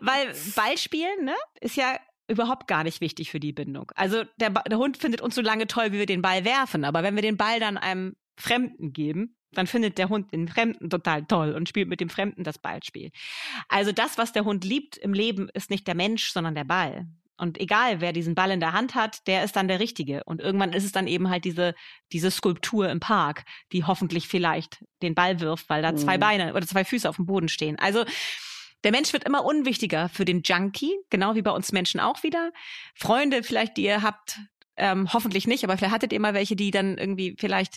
Weil 0.00 0.32
Ballspielen 0.54 1.24
ne, 1.24 1.34
ist 1.60 1.76
ja 1.76 1.98
überhaupt 2.28 2.68
gar 2.68 2.84
nicht 2.84 3.00
wichtig 3.00 3.30
für 3.30 3.40
die 3.40 3.52
Bindung. 3.52 3.90
Also 3.96 4.24
der, 4.36 4.50
der 4.50 4.78
Hund 4.78 4.96
findet 4.96 5.20
uns 5.20 5.34
so 5.34 5.40
lange 5.40 5.66
toll, 5.66 5.92
wie 5.92 5.98
wir 5.98 6.06
den 6.06 6.22
Ball 6.22 6.44
werfen. 6.44 6.84
Aber 6.84 7.02
wenn 7.02 7.16
wir 7.16 7.22
den 7.22 7.36
Ball 7.36 7.58
dann 7.58 7.76
einem 7.76 8.16
Fremden 8.36 8.92
geben, 8.92 9.36
dann 9.52 9.66
findet 9.66 9.98
der 9.98 10.08
Hund 10.08 10.32
den 10.32 10.48
Fremden 10.48 10.90
total 10.90 11.24
toll 11.24 11.52
und 11.52 11.68
spielt 11.68 11.88
mit 11.88 12.00
dem 12.00 12.08
Fremden 12.08 12.44
das 12.44 12.58
Ballspiel. 12.58 13.10
Also 13.68 13.92
das, 13.92 14.16
was 14.16 14.32
der 14.32 14.44
Hund 14.44 14.64
liebt 14.64 14.96
im 14.96 15.12
Leben, 15.12 15.48
ist 15.52 15.70
nicht 15.70 15.86
der 15.86 15.96
Mensch, 15.96 16.32
sondern 16.32 16.54
der 16.54 16.64
Ball. 16.64 17.08
Und 17.40 17.58
egal, 17.58 18.02
wer 18.02 18.12
diesen 18.12 18.34
Ball 18.34 18.50
in 18.50 18.60
der 18.60 18.72
Hand 18.72 18.94
hat, 18.94 19.26
der 19.26 19.44
ist 19.44 19.56
dann 19.56 19.66
der 19.66 19.80
Richtige. 19.80 20.22
Und 20.24 20.42
irgendwann 20.42 20.74
ist 20.74 20.84
es 20.84 20.92
dann 20.92 21.06
eben 21.06 21.30
halt 21.30 21.46
diese, 21.46 21.74
diese 22.12 22.30
Skulptur 22.30 22.90
im 22.90 23.00
Park, 23.00 23.44
die 23.72 23.84
hoffentlich 23.84 24.28
vielleicht 24.28 24.84
den 25.00 25.14
Ball 25.14 25.40
wirft, 25.40 25.70
weil 25.70 25.80
da 25.80 25.96
zwei 25.96 26.16
mhm. 26.16 26.20
Beine 26.20 26.54
oder 26.54 26.66
zwei 26.66 26.84
Füße 26.84 27.08
auf 27.08 27.16
dem 27.16 27.24
Boden 27.24 27.48
stehen. 27.48 27.78
Also, 27.78 28.04
der 28.84 28.92
Mensch 28.92 29.12
wird 29.12 29.24
immer 29.24 29.44
unwichtiger 29.44 30.08
für 30.10 30.24
den 30.24 30.42
Junkie, 30.42 30.94
genau 31.08 31.34
wie 31.34 31.42
bei 31.42 31.50
uns 31.50 31.72
Menschen 31.72 31.98
auch 31.98 32.22
wieder. 32.22 32.52
Freunde 32.94 33.42
vielleicht, 33.42 33.76
die 33.76 33.84
ihr 33.84 34.02
habt, 34.02 34.38
ähm, 34.80 35.12
hoffentlich 35.12 35.46
nicht, 35.46 35.62
aber 35.64 35.76
vielleicht 35.76 35.94
hattet 35.94 36.12
ihr 36.12 36.20
mal 36.20 36.34
welche, 36.34 36.56
die 36.56 36.70
dann 36.70 36.98
irgendwie 36.98 37.36
vielleicht 37.38 37.76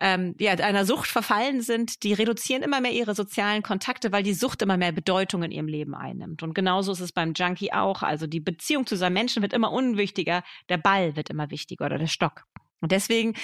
ähm, 0.00 0.34
ja, 0.38 0.52
einer 0.52 0.84
Sucht 0.84 1.08
verfallen 1.08 1.60
sind, 1.60 2.02
die 2.02 2.14
reduzieren 2.14 2.62
immer 2.62 2.80
mehr 2.80 2.92
ihre 2.92 3.14
sozialen 3.14 3.62
Kontakte, 3.62 4.12
weil 4.12 4.22
die 4.22 4.34
Sucht 4.34 4.62
immer 4.62 4.76
mehr 4.76 4.92
Bedeutung 4.92 5.42
in 5.42 5.50
ihrem 5.50 5.68
Leben 5.68 5.94
einnimmt. 5.94 6.42
Und 6.42 6.54
genauso 6.54 6.92
ist 6.92 7.00
es 7.00 7.12
beim 7.12 7.34
Junkie 7.34 7.72
auch. 7.72 8.02
Also 8.02 8.26
die 8.26 8.40
Beziehung 8.40 8.86
zu 8.86 8.96
seinem 8.96 9.14
Menschen 9.14 9.42
wird 9.42 9.52
immer 9.52 9.70
unwichtiger, 9.70 10.42
der 10.68 10.78
Ball 10.78 11.16
wird 11.16 11.30
immer 11.30 11.50
wichtiger 11.50 11.86
oder 11.86 11.98
der 11.98 12.06
Stock. 12.06 12.44
Und 12.80 12.92
deswegen 12.92 13.34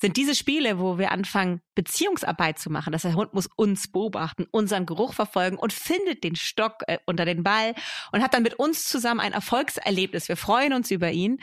sind 0.00 0.16
diese 0.16 0.34
Spiele, 0.34 0.80
wo 0.80 0.98
wir 0.98 1.12
anfangen, 1.12 1.60
Beziehungsarbeit 1.76 2.58
zu 2.58 2.70
machen, 2.70 2.92
dass 2.92 3.02
der 3.02 3.14
Hund 3.14 3.32
muss 3.34 3.48
uns 3.54 3.90
beobachten, 3.90 4.46
unseren 4.50 4.84
Geruch 4.84 5.14
verfolgen 5.14 5.56
und 5.56 5.72
findet 5.72 6.24
den 6.24 6.34
Stock 6.34 6.82
äh, 6.88 6.98
unter 7.06 7.24
den 7.24 7.44
Ball 7.44 7.74
und 8.10 8.22
hat 8.22 8.34
dann 8.34 8.42
mit 8.42 8.54
uns 8.54 8.88
zusammen 8.88 9.20
ein 9.20 9.32
Erfolgserlebnis. 9.32 10.28
Wir 10.28 10.36
freuen 10.36 10.72
uns 10.72 10.90
über 10.90 11.12
ihn. 11.12 11.38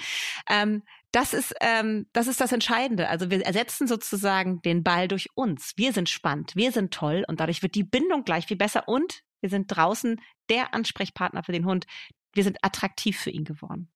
Ähm, 0.49 0.83
das 1.11 1.33
ist, 1.33 1.53
ähm, 1.61 2.07
das 2.13 2.27
ist 2.27 2.41
das 2.41 2.51
Entscheidende. 2.51 3.09
Also 3.09 3.29
wir 3.29 3.45
ersetzen 3.45 3.87
sozusagen 3.87 4.61
den 4.61 4.83
Ball 4.83 5.07
durch 5.07 5.29
uns. 5.35 5.73
Wir 5.75 5.93
sind 5.93 6.09
spannend, 6.09 6.55
wir 6.55 6.71
sind 6.71 6.93
toll 6.93 7.23
und 7.27 7.39
dadurch 7.39 7.61
wird 7.61 7.75
die 7.75 7.83
Bindung 7.83 8.23
gleich 8.23 8.47
viel 8.47 8.57
besser 8.57 8.87
und 8.87 9.23
wir 9.41 9.49
sind 9.49 9.67
draußen 9.67 10.19
der 10.49 10.73
Ansprechpartner 10.73 11.43
für 11.43 11.51
den 11.51 11.65
Hund. 11.65 11.85
Wir 12.33 12.43
sind 12.43 12.57
attraktiv 12.61 13.19
für 13.19 13.29
ihn 13.29 13.45
geworden. 13.45 13.89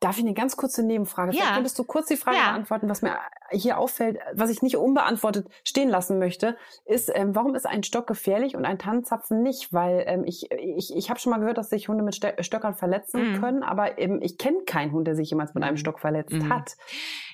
Darf 0.00 0.16
ich 0.16 0.24
eine 0.24 0.34
ganz 0.34 0.56
kurze 0.56 0.84
Nebenfrage? 0.84 1.32
Ja. 1.32 1.38
Vielleicht 1.38 1.54
könntest 1.54 1.78
du 1.78 1.84
kurz 1.84 2.06
die 2.06 2.16
Frage 2.16 2.36
ja. 2.36 2.50
beantworten, 2.50 2.88
was 2.88 3.02
mir 3.02 3.18
hier 3.50 3.78
auffällt, 3.78 4.18
was 4.32 4.50
ich 4.50 4.62
nicht 4.62 4.76
unbeantwortet 4.76 5.48
stehen 5.64 5.88
lassen 5.88 6.18
möchte, 6.18 6.56
ist, 6.84 7.10
ähm, 7.14 7.34
warum 7.34 7.54
ist 7.54 7.66
ein 7.66 7.82
Stock 7.82 8.06
gefährlich 8.06 8.54
und 8.54 8.64
ein 8.64 8.78
Tannenzapfen 8.78 9.42
nicht? 9.42 9.72
Weil 9.72 10.04
ähm, 10.06 10.24
ich, 10.24 10.50
ich, 10.52 10.94
ich 10.94 11.10
habe 11.10 11.18
schon 11.18 11.30
mal 11.30 11.38
gehört, 11.38 11.58
dass 11.58 11.70
sich 11.70 11.88
Hunde 11.88 12.04
mit 12.04 12.14
Stöckern 12.14 12.74
verletzen 12.74 13.32
mhm. 13.32 13.40
können, 13.40 13.62
aber 13.62 13.98
eben, 13.98 14.22
ich 14.22 14.38
kenne 14.38 14.62
keinen 14.66 14.92
Hund, 14.92 15.06
der 15.06 15.16
sich 15.16 15.30
jemals 15.30 15.54
mit 15.54 15.64
einem 15.64 15.74
mhm. 15.74 15.78
Stock 15.78 15.98
verletzt 15.98 16.32
mhm. 16.32 16.52
hat. 16.52 16.76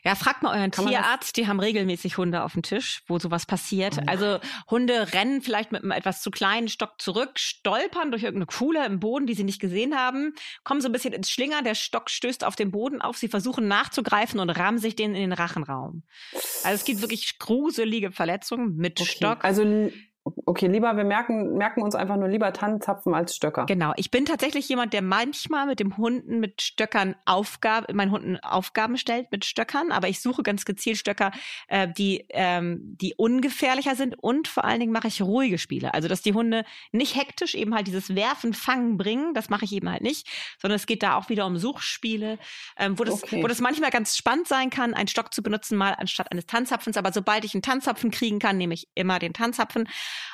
Ja, 0.05 0.15
fragt 0.15 0.43
mal 0.43 0.57
euren 0.57 0.71
Kann 0.71 0.87
Tierarzt, 0.87 1.37
die 1.37 1.49
haben 1.49 1.61
regelmäßig 1.61 2.19
Hunde 2.19 2.43
auf 2.43 2.53
dem 2.53 2.63
Tisch, 2.63 3.03
wo 3.07 3.19
sowas 3.19 3.47
passiert. 3.47 3.97
Oh. 3.99 4.05
Also 4.07 4.39
Hunde 4.71 5.13
rennen 5.15 5.41
vielleicht 5.41 5.73
mit 5.73 5.83
einem 5.83 5.93
etwas 5.93 6.21
zu 6.21 6.31
kleinen 6.31 6.69
Stock 6.69 7.01
zurück, 7.01 7.39
stolpern 7.39 8.11
durch 8.11 8.23
irgendeine 8.23 8.47
Kuhle 8.47 8.85
im 8.85 9.01
Boden, 9.01 9.27
die 9.27 9.35
sie 9.35 9.45
nicht 9.45 9.61
gesehen 9.61 9.97
haben, 9.97 10.35
kommen 10.63 10.83
so 10.83 10.89
ein 10.89 10.93
bisschen 10.93 11.15
ins 11.15 11.31
Schlinger, 11.31 11.63
der 11.63 11.75
Stock 11.75 12.11
stößt 12.11 12.45
auf 12.45 12.55
den 12.55 12.71
Boden 12.71 13.01
auf, 13.01 13.17
sie 13.17 13.29
versuchen 13.29 13.67
nachzugreifen 13.67 14.41
und 14.41 14.51
rammen 14.51 14.79
sich 14.79 14.95
den 14.95 15.15
in 15.15 15.23
den 15.23 15.33
Rachenraum. 15.33 16.03
Also 16.65 16.75
es 16.75 16.85
gibt 16.85 17.01
wirklich 17.01 17.39
gruselige 17.39 18.13
Verletzungen 18.13 18.77
mit 18.77 19.01
okay. 19.01 19.11
Stock. 19.11 19.43
Also 19.43 19.91
Okay, 20.47 20.69
lieber, 20.69 20.97
wir 20.97 21.05
merken, 21.05 21.59
merken 21.59 21.83
uns 21.83 21.95
einfach 21.95 22.17
nur 22.17 22.29
lieber 22.29 22.51
Tannenzapfen 22.55 23.15
als 23.15 23.37
Stöcker. 23.37 23.67
Genau. 23.67 23.93
Ich 23.97 24.11
bin 24.11 24.25
tatsächlich 24.25 24.67
jemand, 24.71 24.95
der 24.95 25.03
manchmal 25.03 25.67
mit 25.67 25.81
dem 25.81 25.99
Hunden 25.99 26.41
mit 26.41 26.63
Stöckern 26.63 27.15
Aufgaben, 27.27 27.95
meinen 27.95 28.11
Hunden 28.11 28.39
Aufgaben 28.39 28.97
stellt 28.97 29.31
mit 29.31 29.45
Stöckern, 29.45 29.93
aber 29.93 30.09
ich 30.09 30.21
suche 30.21 30.43
ganz 30.43 30.65
gezielt 30.65 30.97
Stöcker, 30.97 31.31
äh, 31.69 31.89
die, 31.89 32.25
ähm, 32.31 32.97
die 32.97 33.15
ungefährlicher 33.19 33.97
sind 33.97 34.17
und 34.19 34.49
vor 34.49 34.65
allen 34.65 34.81
Dingen 34.81 34.93
mache 34.93 35.09
ich 35.09 35.21
ruhige 35.21 35.59
Spiele. 35.59 35.93
Also, 35.93 36.09
dass 36.09 36.23
die 36.23 36.33
Hunde 36.33 36.65
nicht 36.91 37.17
hektisch 37.17 37.55
eben 37.55 37.75
halt 37.75 37.87
dieses 37.87 38.15
Werfen, 38.15 38.55
Fangen 38.55 38.97
bringen, 38.97 39.35
das 39.35 39.51
mache 39.51 39.67
ich 39.67 39.73
eben 39.73 39.91
halt 39.91 40.03
nicht, 40.03 40.27
sondern 40.59 40.77
es 40.77 40.87
geht 40.87 41.03
da 41.03 41.17
auch 41.17 41.29
wieder 41.29 41.45
um 41.45 41.59
Suchspiele, 41.59 42.39
ähm, 42.79 42.99
wo, 42.99 43.05
das, 43.05 43.23
okay. 43.23 43.43
wo 43.43 43.47
das 43.47 43.61
manchmal 43.61 43.91
ganz 43.91 44.17
spannend 44.17 44.49
sein 44.49 44.71
kann, 44.71 44.95
einen 44.95 45.09
Stock 45.09 45.35
zu 45.35 45.43
benutzen, 45.43 45.77
mal 45.77 45.95
anstatt 45.99 46.33
eines 46.33 46.47
Tanzzapfens. 46.47 46.97
Aber 46.97 47.13
sobald 47.13 47.45
ich 47.45 47.55
einen 47.55 47.63
Tanzzapfen 47.63 48.11
kriegen 48.11 48.39
kann, 48.39 48.57
nehme 48.57 48.73
ich 48.73 48.89
immer 48.95 49.19
den 49.19 49.35
Tanzzapfen. 49.35 49.87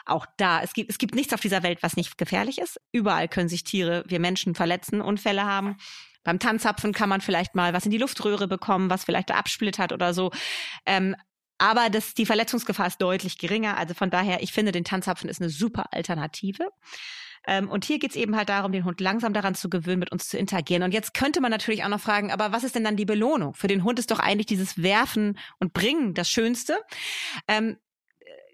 Auch 0.04 0.26
da, 0.36 0.62
es 0.62 0.72
gibt, 0.72 0.90
es 0.90 0.98
gibt 0.98 1.14
nichts 1.14 1.32
auf 1.32 1.40
dieser 1.40 1.62
Welt, 1.62 1.82
was 1.82 1.96
nicht 1.96 2.18
gefährlich 2.18 2.58
ist. 2.58 2.80
Überall 2.92 3.28
können 3.28 3.48
sich 3.48 3.64
Tiere, 3.64 4.04
wir 4.06 4.20
Menschen 4.20 4.54
verletzen, 4.54 5.00
Unfälle 5.00 5.44
haben. 5.44 5.76
Beim 6.22 6.38
Tanzzapfen 6.38 6.92
kann 6.92 7.08
man 7.08 7.20
vielleicht 7.20 7.54
mal 7.54 7.72
was 7.72 7.84
in 7.84 7.90
die 7.90 7.98
Luftröhre 7.98 8.46
bekommen, 8.46 8.90
was 8.90 9.04
vielleicht 9.04 9.30
absplittert 9.30 9.92
oder 9.92 10.12
so. 10.12 10.30
Ähm, 10.84 11.16
aber 11.58 11.90
das, 11.90 12.14
die 12.14 12.26
Verletzungsgefahr 12.26 12.86
ist 12.86 13.02
deutlich 13.02 13.38
geringer. 13.38 13.76
Also 13.76 13.94
von 13.94 14.10
daher, 14.10 14.42
ich 14.42 14.52
finde, 14.52 14.72
den 14.72 14.84
Tanzzapfen 14.84 15.28
ist 15.28 15.40
eine 15.40 15.50
super 15.50 15.92
Alternative. 15.92 16.68
Ähm, 17.46 17.70
und 17.70 17.84
hier 17.84 17.98
geht's 17.98 18.16
eben 18.16 18.36
halt 18.36 18.48
darum, 18.48 18.72
den 18.72 18.84
Hund 18.84 19.00
langsam 19.00 19.32
daran 19.32 19.54
zu 19.54 19.70
gewöhnen, 19.70 20.00
mit 20.00 20.12
uns 20.12 20.28
zu 20.28 20.38
interagieren. 20.38 20.82
Und 20.82 20.92
jetzt 20.92 21.14
könnte 21.14 21.40
man 21.40 21.50
natürlich 21.50 21.84
auch 21.84 21.88
noch 21.88 22.00
fragen, 22.00 22.30
aber 22.32 22.52
was 22.52 22.64
ist 22.64 22.74
denn 22.74 22.84
dann 22.84 22.96
die 22.96 23.06
Belohnung? 23.06 23.54
Für 23.54 23.68
den 23.68 23.84
Hund 23.84 23.98
ist 23.98 24.10
doch 24.10 24.18
eigentlich 24.18 24.46
dieses 24.46 24.82
Werfen 24.82 25.38
und 25.58 25.72
Bringen 25.72 26.14
das 26.14 26.30
Schönste. 26.30 26.78
Ähm, 27.48 27.76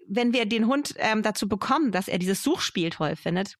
wenn 0.07 0.33
wir 0.33 0.45
den 0.45 0.67
Hund 0.67 0.95
ähm, 0.97 1.23
dazu 1.23 1.47
bekommen, 1.47 1.91
dass 1.91 2.07
er 2.07 2.19
dieses 2.19 2.43
Suchspiel 2.43 2.89
toll 2.89 3.15
findet, 3.15 3.57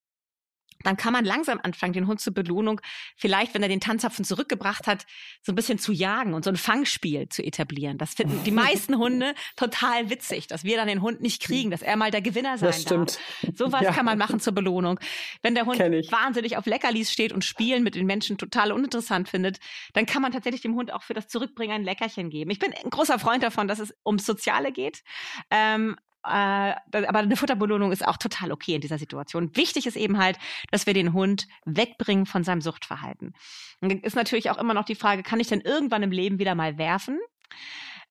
dann 0.84 0.98
kann 0.98 1.14
man 1.14 1.26
langsam 1.26 1.60
anfangen, 1.62 1.94
den 1.94 2.08
Hund 2.08 2.22
zur 2.22 2.34
Belohnung, 2.34 2.82
vielleicht, 3.16 3.54
wenn 3.54 3.64
er 3.64 3.70
den 3.70 3.80
Tanzapfen 3.80 4.24
zurückgebracht 4.24 4.88
hat, 4.88 5.06
so 5.42 5.52
ein 5.52 5.56
bisschen 5.56 5.80
zu 5.80 5.92
jagen 5.92 6.34
und 6.34 6.44
so 6.44 6.50
ein 6.50 6.56
Fangspiel 6.56 7.30
zu 7.30 7.44
etablieren. 7.44 7.98
Das 7.98 8.14
finden 8.14 8.44
die 8.44 8.52
meisten 8.58 8.98
Hunde 8.98 9.34
total 9.56 10.10
witzig, 10.10 10.48
dass 10.48 10.64
wir 10.64 10.78
dann 10.78 10.88
den 10.88 11.02
Hund 11.02 11.22
nicht 11.22 11.42
kriegen, 11.42 11.72
dass 11.72 11.82
er 11.82 11.98
mal 11.98 12.12
der 12.12 12.22
Gewinner 12.22 12.58
sein 12.58 12.68
das 12.68 12.82
stimmt. 12.82 13.20
darf. 13.42 13.56
Sowas 13.56 13.82
ja. 13.82 13.92
kann 13.92 14.06
man 14.06 14.18
machen 14.18 14.40
zur 14.40 14.54
Belohnung. 14.54 15.00
Wenn 15.42 15.56
der 15.56 15.66
Hund 15.66 15.80
wahnsinnig 15.80 16.58
auf 16.58 16.66
Leckerlis 16.66 17.12
steht 17.12 17.34
und 17.34 17.44
Spielen 17.44 17.84
mit 17.84 17.96
den 17.96 18.06
Menschen 18.06 18.38
total 18.38 18.72
uninteressant 18.72 19.30
findet, 19.30 19.60
dann 19.94 20.06
kann 20.06 20.22
man 20.22 20.32
tatsächlich 20.32 20.62
dem 20.62 20.76
Hund 20.76 20.94
auch 20.94 21.04
für 21.04 21.14
das 21.14 21.28
Zurückbringen 21.28 21.76
ein 21.76 21.84
Leckerchen 21.84 22.30
geben. 22.30 22.52
Ich 22.52 22.60
bin 22.60 22.74
ein 22.74 22.90
großer 22.90 23.20
Freund 23.20 23.44
davon, 23.44 23.68
dass 23.68 23.80
es 23.80 23.94
ums 24.06 24.26
Soziale 24.26 24.72
geht. 24.72 25.04
Ähm, 25.50 25.96
äh, 26.28 26.76
aber 27.06 27.20
eine 27.20 27.36
Futterbelohnung 27.36 27.92
ist 27.92 28.08
auch 28.08 28.18
total 28.18 28.52
okay 28.52 28.76
in 28.76 28.82
dieser 28.82 28.98
Situation. 28.98 29.56
Wichtig 29.56 29.88
ist 29.88 29.96
eben 29.96 30.18
halt, 30.18 30.38
dass 30.72 30.86
wir 30.86 30.94
den 30.94 31.14
Hund 31.14 31.48
wegbringen 31.66 32.26
von 32.26 32.44
seinem 32.44 32.62
Suchtverhalten. 32.62 33.34
Ist 33.82 34.16
natürlich 34.16 34.50
auch 34.50 34.58
immer 34.58 34.74
noch 34.74 34.86
die 34.86 34.96
Frage, 34.96 35.24
kann 35.24 35.40
ich 35.40 35.48
denn 35.48 35.62
irgendwann 35.62 36.04
im 36.04 36.12
Leben 36.12 36.40
wieder 36.40 36.56
mal 36.56 36.78
werfen? 36.78 37.20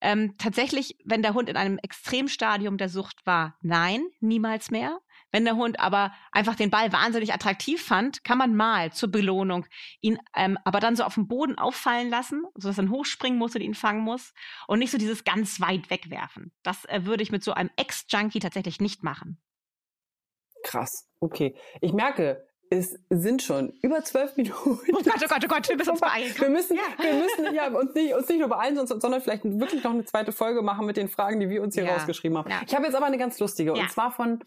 Ähm, 0.01 0.35
tatsächlich, 0.39 0.97
wenn 1.05 1.23
der 1.23 1.35
Hund 1.35 1.49
in 1.49 1.57
einem 1.57 1.79
Extremstadium 1.79 2.77
der 2.77 2.89
Sucht 2.89 3.25
war, 3.25 3.57
nein, 3.63 4.07
niemals 4.21 4.71
mehr. 4.71 4.99
Wenn 5.33 5.45
der 5.45 5.57
Hund 5.57 5.81
aber 5.81 6.13
einfach 6.33 6.55
den 6.55 6.71
Ball 6.71 6.93
wahnsinnig 6.93 7.33
attraktiv 7.35 7.83
fand, 7.83 8.25
kann 8.25 8.39
man 8.39 8.55
mal 8.55 8.93
zur 8.93 9.11
Belohnung 9.11 9.67
ihn 10.01 10.19
ähm, 10.35 10.59
aber 10.65 10.81
dann 10.81 10.97
so 10.97 11.05
auf 11.05 11.15
dem 11.15 11.29
Boden 11.29 11.59
auffallen 11.59 12.09
lassen, 12.09 12.45
sodass 12.55 12.79
er 12.79 12.89
hochspringen 12.89 13.39
muss 13.39 13.55
und 13.55 13.61
ihn 13.61 13.75
fangen 13.75 14.03
muss 14.03 14.33
und 14.67 14.79
nicht 14.79 14.91
so 14.91 14.99
dieses 14.99 15.25
ganz 15.25 15.61
weit 15.61 15.91
wegwerfen. 15.91 16.53
Das 16.63 16.85
äh, 16.87 17.05
würde 17.05 17.23
ich 17.23 17.33
mit 17.33 17.43
so 17.43 17.53
einem 17.53 17.71
Ex-Junkie 17.77 18.39
tatsächlich 18.39 18.81
nicht 18.81 19.03
machen. 19.03 19.41
Krass, 20.63 21.09
okay. 21.21 21.57
Ich 21.81 21.93
merke, 21.93 22.47
es 22.71 22.99
sind 23.11 23.43
schon 23.43 23.71
über 23.83 24.03
zwölf 24.03 24.37
Minuten. 24.37 24.81
Oh 24.93 25.03
Gott, 25.03 25.23
oh 25.23 25.29
Gott, 25.29 25.45
oh 25.45 25.49
Gott, 25.49 25.69
wir 25.69 25.77
müssen 25.77 25.91
uns 25.91 26.01
beeilen. 26.01 26.35
Wir 26.37 26.49
müssen, 26.49 26.77
ja. 26.77 26.83
wir 26.99 27.15
müssen 27.15 27.55
ja, 27.55 27.69
uns, 27.69 27.95
nicht, 27.95 28.15
uns 28.15 28.29
nicht 28.29 28.41
nur 28.41 28.49
beeilen, 28.49 28.87
sondern 28.87 29.21
vielleicht 29.21 29.45
wirklich 29.45 29.85
noch 29.85 29.93
eine 29.93 30.05
zweite 30.05 30.33
Folge 30.33 30.63
machen 30.63 30.87
mit 30.87 30.97
den 30.97 31.09
Fragen, 31.09 31.39
die 31.41 31.49
wir 31.49 31.63
uns 31.63 31.75
hier 31.75 31.85
ja. 31.85 31.95
rausgeschrieben 31.95 32.39
haben. 32.39 32.51
Ja. 32.51 32.63
Ich 32.67 32.75
habe 32.75 32.85
jetzt 32.85 32.95
aber 32.95 33.07
eine 33.07 33.19
ganz 33.19 33.39
lustige, 33.39 33.73
und 33.73 33.91
zwar 33.91 34.11
von 34.11 34.41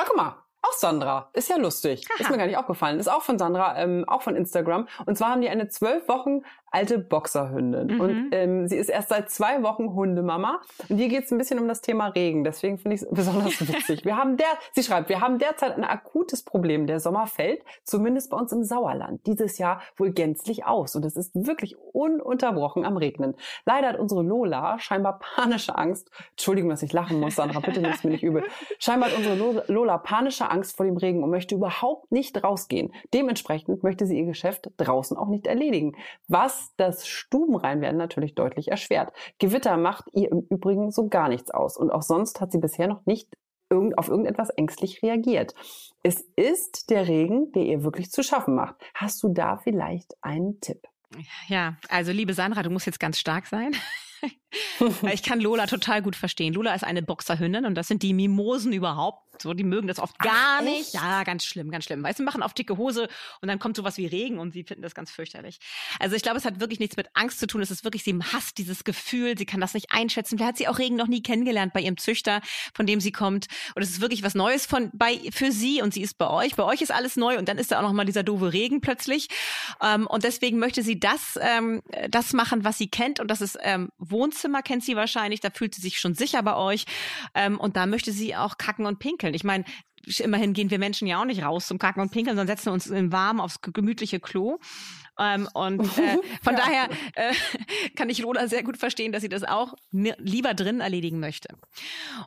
Ach, 0.00 0.06
guck 0.06 0.16
mal. 0.16 0.49
Auch 0.62 0.72
Sandra. 0.72 1.30
Ist 1.32 1.48
ja 1.48 1.56
lustig. 1.56 2.06
Aha. 2.12 2.22
Ist 2.22 2.30
mir 2.30 2.36
gar 2.36 2.46
nicht 2.46 2.58
aufgefallen. 2.58 2.98
Ist 2.98 3.08
auch 3.08 3.22
von 3.22 3.38
Sandra, 3.38 3.78
ähm, 3.78 4.04
auch 4.06 4.22
von 4.22 4.36
Instagram. 4.36 4.88
Und 5.06 5.16
zwar 5.16 5.30
haben 5.30 5.40
die 5.40 5.48
eine 5.48 5.68
zwölf 5.68 6.06
Wochen 6.08 6.42
alte 6.70 6.98
Boxerhündin. 6.98 7.94
Mhm. 7.94 8.00
Und 8.00 8.28
ähm, 8.32 8.68
sie 8.68 8.76
ist 8.76 8.88
erst 8.88 9.08
seit 9.08 9.30
zwei 9.30 9.62
Wochen 9.62 9.94
Hundemama. 9.94 10.60
Und 10.88 10.98
hier 10.98 11.08
geht 11.08 11.24
es 11.24 11.32
ein 11.32 11.38
bisschen 11.38 11.58
um 11.58 11.66
das 11.66 11.80
Thema 11.80 12.08
Regen. 12.08 12.44
Deswegen 12.44 12.78
finde 12.78 12.96
ich 12.96 13.02
es 13.02 13.08
besonders 13.10 13.60
witzig. 13.66 14.04
Wir 14.04 14.16
haben 14.16 14.36
der, 14.36 14.46
sie 14.74 14.82
schreibt, 14.82 15.08
wir 15.08 15.20
haben 15.20 15.38
derzeit 15.38 15.76
ein 15.76 15.84
akutes 15.84 16.42
Problem. 16.42 16.86
Der 16.86 17.00
Sommer 17.00 17.26
fällt, 17.26 17.62
zumindest 17.84 18.30
bei 18.30 18.36
uns 18.36 18.52
im 18.52 18.62
Sauerland, 18.62 19.26
dieses 19.26 19.58
Jahr 19.58 19.80
wohl 19.96 20.10
gänzlich 20.10 20.64
aus. 20.64 20.94
Und 20.94 21.04
es 21.04 21.16
ist 21.16 21.32
wirklich 21.34 21.76
ununterbrochen 21.92 22.84
am 22.84 22.96
Regnen. 22.96 23.34
Leider 23.64 23.88
hat 23.88 23.98
unsere 23.98 24.22
Lola 24.22 24.78
scheinbar 24.78 25.18
panische 25.18 25.76
Angst. 25.76 26.10
Entschuldigung, 26.30 26.70
dass 26.70 26.82
ich 26.82 26.92
lachen 26.92 27.18
muss, 27.18 27.36
Sandra, 27.36 27.60
bitte 27.60 27.80
nimm's 27.80 28.04
mir 28.04 28.10
nicht 28.10 28.22
übel. 28.22 28.44
Scheinbar 28.78 29.10
hat 29.10 29.16
unsere 29.16 29.64
Lola 29.72 29.98
panische 29.98 30.49
Angst 30.50 30.76
vor 30.76 30.86
dem 30.86 30.96
Regen 30.96 31.22
und 31.22 31.30
möchte 31.30 31.54
überhaupt 31.54 32.10
nicht 32.12 32.42
rausgehen. 32.42 32.92
Dementsprechend 33.14 33.82
möchte 33.82 34.06
sie 34.06 34.18
ihr 34.18 34.26
Geschäft 34.26 34.70
draußen 34.76 35.16
auch 35.16 35.28
nicht 35.28 35.46
erledigen. 35.46 35.96
Was 36.28 36.72
das 36.76 37.06
Stubenreinwerden 37.06 37.98
natürlich 37.98 38.34
deutlich 38.34 38.68
erschwert. 38.68 39.12
Gewitter 39.38 39.76
macht 39.76 40.04
ihr 40.12 40.30
im 40.30 40.46
Übrigen 40.50 40.90
so 40.90 41.08
gar 41.08 41.28
nichts 41.28 41.50
aus 41.50 41.76
und 41.76 41.90
auch 41.90 42.02
sonst 42.02 42.40
hat 42.40 42.52
sie 42.52 42.58
bisher 42.58 42.88
noch 42.88 43.04
nicht 43.06 43.28
auf 43.96 44.08
irgendetwas 44.08 44.50
ängstlich 44.50 45.02
reagiert. 45.02 45.54
Es 46.02 46.22
ist 46.34 46.90
der 46.90 47.06
Regen, 47.06 47.52
der 47.52 47.62
ihr 47.62 47.84
wirklich 47.84 48.10
zu 48.10 48.22
schaffen 48.24 48.56
macht. 48.56 48.74
Hast 48.94 49.22
du 49.22 49.28
da 49.28 49.58
vielleicht 49.58 50.16
einen 50.22 50.60
Tipp? 50.60 50.82
Ja, 51.48 51.76
also 51.88 52.12
liebe 52.12 52.34
Sandra, 52.34 52.62
du 52.62 52.70
musst 52.70 52.86
jetzt 52.86 53.00
ganz 53.00 53.18
stark 53.18 53.46
sein. 53.46 53.72
ich 55.12 55.22
kann 55.22 55.40
Lola 55.40 55.66
total 55.66 56.02
gut 56.02 56.16
verstehen. 56.16 56.54
Lola 56.54 56.74
ist 56.74 56.84
eine 56.84 57.02
Boxerhündin 57.02 57.64
und 57.64 57.74
das 57.74 57.88
sind 57.88 58.02
die 58.02 58.12
Mimosen 58.12 58.72
überhaupt 58.72 59.30
so, 59.40 59.54
die 59.54 59.64
mögen 59.64 59.88
das 59.88 59.98
oft 59.98 60.18
gar 60.18 60.58
Ach, 60.58 60.62
nicht. 60.62 60.92
Ja, 60.92 61.24
ganz 61.24 61.44
schlimm, 61.44 61.70
ganz 61.70 61.84
schlimm. 61.84 62.02
Weißt 62.02 62.18
du, 62.18 62.22
machen 62.22 62.42
auf 62.42 62.52
dicke 62.52 62.76
Hose 62.76 63.08
und 63.40 63.48
dann 63.48 63.58
kommt 63.58 63.76
sowas 63.76 63.96
wie 63.96 64.06
Regen 64.06 64.38
und 64.38 64.52
sie 64.52 64.64
finden 64.64 64.82
das 64.82 64.94
ganz 64.94 65.10
fürchterlich. 65.10 65.60
Also 65.98 66.16
ich 66.16 66.22
glaube, 66.22 66.38
es 66.38 66.44
hat 66.44 66.60
wirklich 66.60 66.80
nichts 66.80 66.96
mit 66.96 67.08
Angst 67.14 67.40
zu 67.40 67.46
tun. 67.46 67.62
Es 67.62 67.70
ist 67.70 67.84
wirklich, 67.84 68.04
sie 68.04 68.18
hasst 68.32 68.58
dieses 68.58 68.84
Gefühl, 68.84 69.38
sie 69.38 69.46
kann 69.46 69.60
das 69.60 69.74
nicht 69.74 69.90
einschätzen. 69.90 70.38
Wer 70.38 70.46
hat 70.46 70.56
sie 70.56 70.68
auch 70.68 70.78
Regen 70.78 70.96
noch 70.96 71.06
nie 71.06 71.22
kennengelernt 71.22 71.72
bei 71.72 71.80
ihrem 71.80 71.96
Züchter, 71.96 72.42
von 72.74 72.86
dem 72.86 73.00
sie 73.00 73.12
kommt. 73.12 73.46
Und 73.74 73.82
es 73.82 73.90
ist 73.90 74.00
wirklich 74.00 74.22
was 74.22 74.34
Neues 74.34 74.66
von 74.66 74.90
bei 74.92 75.18
für 75.32 75.52
sie 75.52 75.80
und 75.82 75.94
sie 75.94 76.02
ist 76.02 76.18
bei 76.18 76.28
euch. 76.28 76.56
Bei 76.56 76.64
euch 76.64 76.82
ist 76.82 76.92
alles 76.92 77.16
neu 77.16 77.38
und 77.38 77.48
dann 77.48 77.58
ist 77.58 77.72
da 77.72 77.78
auch 77.78 77.82
noch 77.82 77.92
mal 77.92 78.04
dieser 78.04 78.22
doofe 78.22 78.52
Regen 78.52 78.80
plötzlich. 78.80 79.28
Ähm, 79.82 80.06
und 80.06 80.24
deswegen 80.24 80.58
möchte 80.58 80.82
sie 80.82 81.00
das, 81.00 81.38
ähm, 81.40 81.82
das 82.08 82.32
machen, 82.32 82.64
was 82.64 82.78
sie 82.78 82.88
kennt. 82.88 83.20
Und 83.20 83.28
das 83.28 83.40
ist 83.40 83.58
ähm, 83.62 83.90
Wohnzimmer, 84.10 84.62
kennt 84.62 84.84
sie 84.84 84.96
wahrscheinlich. 84.96 85.40
Da 85.40 85.50
fühlt 85.50 85.74
sie 85.74 85.80
sich 85.80 85.98
schon 85.98 86.14
sicher 86.14 86.42
bei 86.42 86.56
euch. 86.56 86.84
Ähm, 87.34 87.58
und 87.58 87.76
da 87.76 87.86
möchte 87.86 88.12
sie 88.12 88.36
auch 88.36 88.58
kacken 88.58 88.86
und 88.86 88.98
pinkeln. 88.98 89.34
Ich 89.34 89.44
meine, 89.44 89.64
immerhin 90.18 90.52
gehen 90.52 90.70
wir 90.70 90.78
Menschen 90.78 91.06
ja 91.06 91.20
auch 91.20 91.24
nicht 91.24 91.42
raus 91.42 91.66
zum 91.66 91.78
Kacken 91.78 92.00
und 92.00 92.10
Pinkeln, 92.10 92.36
sondern 92.36 92.56
setzen 92.56 92.70
uns 92.70 92.86
im 92.86 93.12
Warmen 93.12 93.40
aufs 93.40 93.60
gemütliche 93.60 94.20
Klo. 94.20 94.58
Ähm, 95.18 95.48
und 95.54 95.80
äh, 95.98 96.18
von 96.42 96.54
ja. 96.54 96.60
daher 96.60 96.88
äh, 97.14 97.34
kann 97.96 98.08
ich 98.08 98.18
Lola 98.18 98.48
sehr 98.48 98.62
gut 98.62 98.76
verstehen, 98.76 99.12
dass 99.12 99.22
sie 99.22 99.28
das 99.28 99.44
auch 99.44 99.74
lieber 99.90 100.54
drin 100.54 100.80
erledigen 100.80 101.20
möchte. 101.20 101.48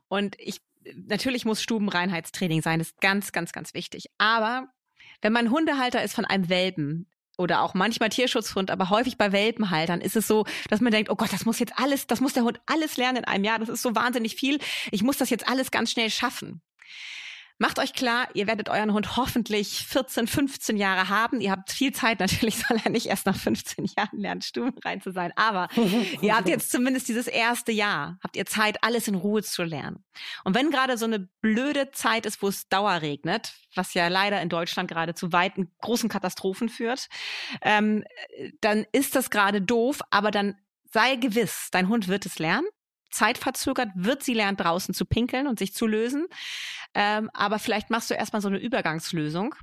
Und 0.08 0.36
ich 0.40 0.62
natürlich 0.96 1.46
muss 1.46 1.62
Stubenreinheitstraining 1.62 2.62
sein, 2.62 2.80
das 2.80 2.90
ist 2.90 3.02
ganz, 3.02 3.32
ganz, 3.32 3.54
ganz 3.54 3.74
wichtig. 3.74 4.08
Aber 4.18 4.68
wenn 5.22 5.34
man 5.34 5.52
Hundehalter 5.52 6.04
ist 6.04 6.13
von 6.13 6.25
einem 6.25 6.50
Welpen, 6.50 7.08
oder 7.38 7.62
auch 7.62 7.74
manchmal 7.74 8.10
Tierschutzhund, 8.10 8.72
aber 8.72 8.90
häufig 8.90 9.18
bei 9.18 9.32
Welpenhaltern 9.32 10.02
ist 10.02 10.16
es 10.16 10.28
so, 10.28 10.46
dass 10.70 10.82
man 10.82 10.92
denkt, 10.92 11.10
oh 11.10 11.16
Gott, 11.16 11.34
das 11.34 11.46
muss 11.46 11.60
jetzt 11.60 11.74
alles, 11.78 12.08
das 12.08 12.22
muss 12.22 12.34
der 12.34 12.44
Hund 12.44 12.60
alles 12.66 12.98
lernen 12.98 13.20
in 13.20 13.25
einem 13.25 13.44
Jahr, 13.44 13.60
das 13.60 13.70
ist 13.70 13.82
so 13.82 13.96
wahnsinnig 13.96 14.36
viel, 14.36 14.60
ich 14.92 15.04
muss 15.04 15.18
das 15.18 15.30
jetzt 15.30 15.48
alles 15.48 15.72
ganz 15.72 15.92
schnell 15.92 16.10
schaffen. 16.10 16.62
Macht 17.60 17.78
euch 17.80 17.94
klar, 17.94 18.28
ihr 18.34 18.48
werdet 18.48 18.70
euren 18.70 18.94
Hund 18.94 19.16
hoffentlich 19.16 19.86
14, 19.88 20.28
15 20.28 20.76
Jahre 20.76 21.10
haben. 21.10 21.40
Ihr 21.40 21.52
habt 21.52 21.72
viel 21.72 21.94
Zeit, 21.94 22.20
natürlich 22.20 22.58
soll 22.58 22.78
er 22.84 22.90
nicht 22.90 23.06
erst 23.06 23.26
nach 23.26 23.38
15 23.38 23.86
Jahren 23.98 24.20
lernen, 24.20 24.42
stubenrein 24.42 25.02
zu 25.02 25.12
sein. 25.12 25.32
Aber 25.36 25.68
ihr 26.22 26.36
habt 26.36 26.50
jetzt 26.50 26.72
zumindest 26.72 27.08
dieses 27.08 27.28
erste 27.28 27.72
Jahr, 27.72 28.18
habt 28.24 28.36
ihr 28.36 28.46
Zeit, 28.46 28.84
alles 28.84 29.08
in 29.08 29.16
Ruhe 29.16 29.44
zu 29.44 29.64
lernen. 29.64 30.04
Und 30.44 30.56
wenn 30.56 30.72
gerade 30.72 30.98
so 30.98 31.06
eine 31.06 31.30
blöde 31.42 31.92
Zeit 31.92 32.26
ist, 32.26 32.42
wo 32.42 32.48
es 32.48 32.68
dauerregnet, 32.68 33.54
was 33.76 33.94
ja 33.94 34.08
leider 34.08 34.42
in 34.42 34.50
Deutschland 34.50 34.90
gerade 34.90 35.14
zu 35.14 35.32
weiten 35.32 35.72
großen 35.82 36.10
Katastrophen 36.10 36.70
führt, 36.70 37.08
ähm, 37.62 38.04
dann 38.62 38.86
ist 38.92 39.16
das 39.16 39.30
gerade 39.30 39.62
doof, 39.62 40.02
aber 40.10 40.32
dann 40.32 40.56
sei 40.92 41.16
gewiss, 41.16 41.70
dein 41.72 41.90
Hund 41.90 42.08
wird 42.08 42.26
es 42.26 42.40
lernen 42.40 42.68
zeitverzögert 43.13 43.89
wird 43.96 44.24
sie 44.24 44.34
lernen, 44.34 44.58
draußen 44.58 44.93
zu 44.93 45.05
pinkeln 45.05 45.48
und 45.48 45.60
sich 45.60 45.74
zu 45.74 45.88
lösen. 45.88 46.27
Ähm, 46.93 47.29
aber 47.34 47.60
vielleicht 47.60 47.89
machst 47.89 48.10
du 48.10 48.13
erstmal 48.13 48.41
so 48.41 48.48
eine 48.48 48.60
Übergangslösung, 48.60 49.55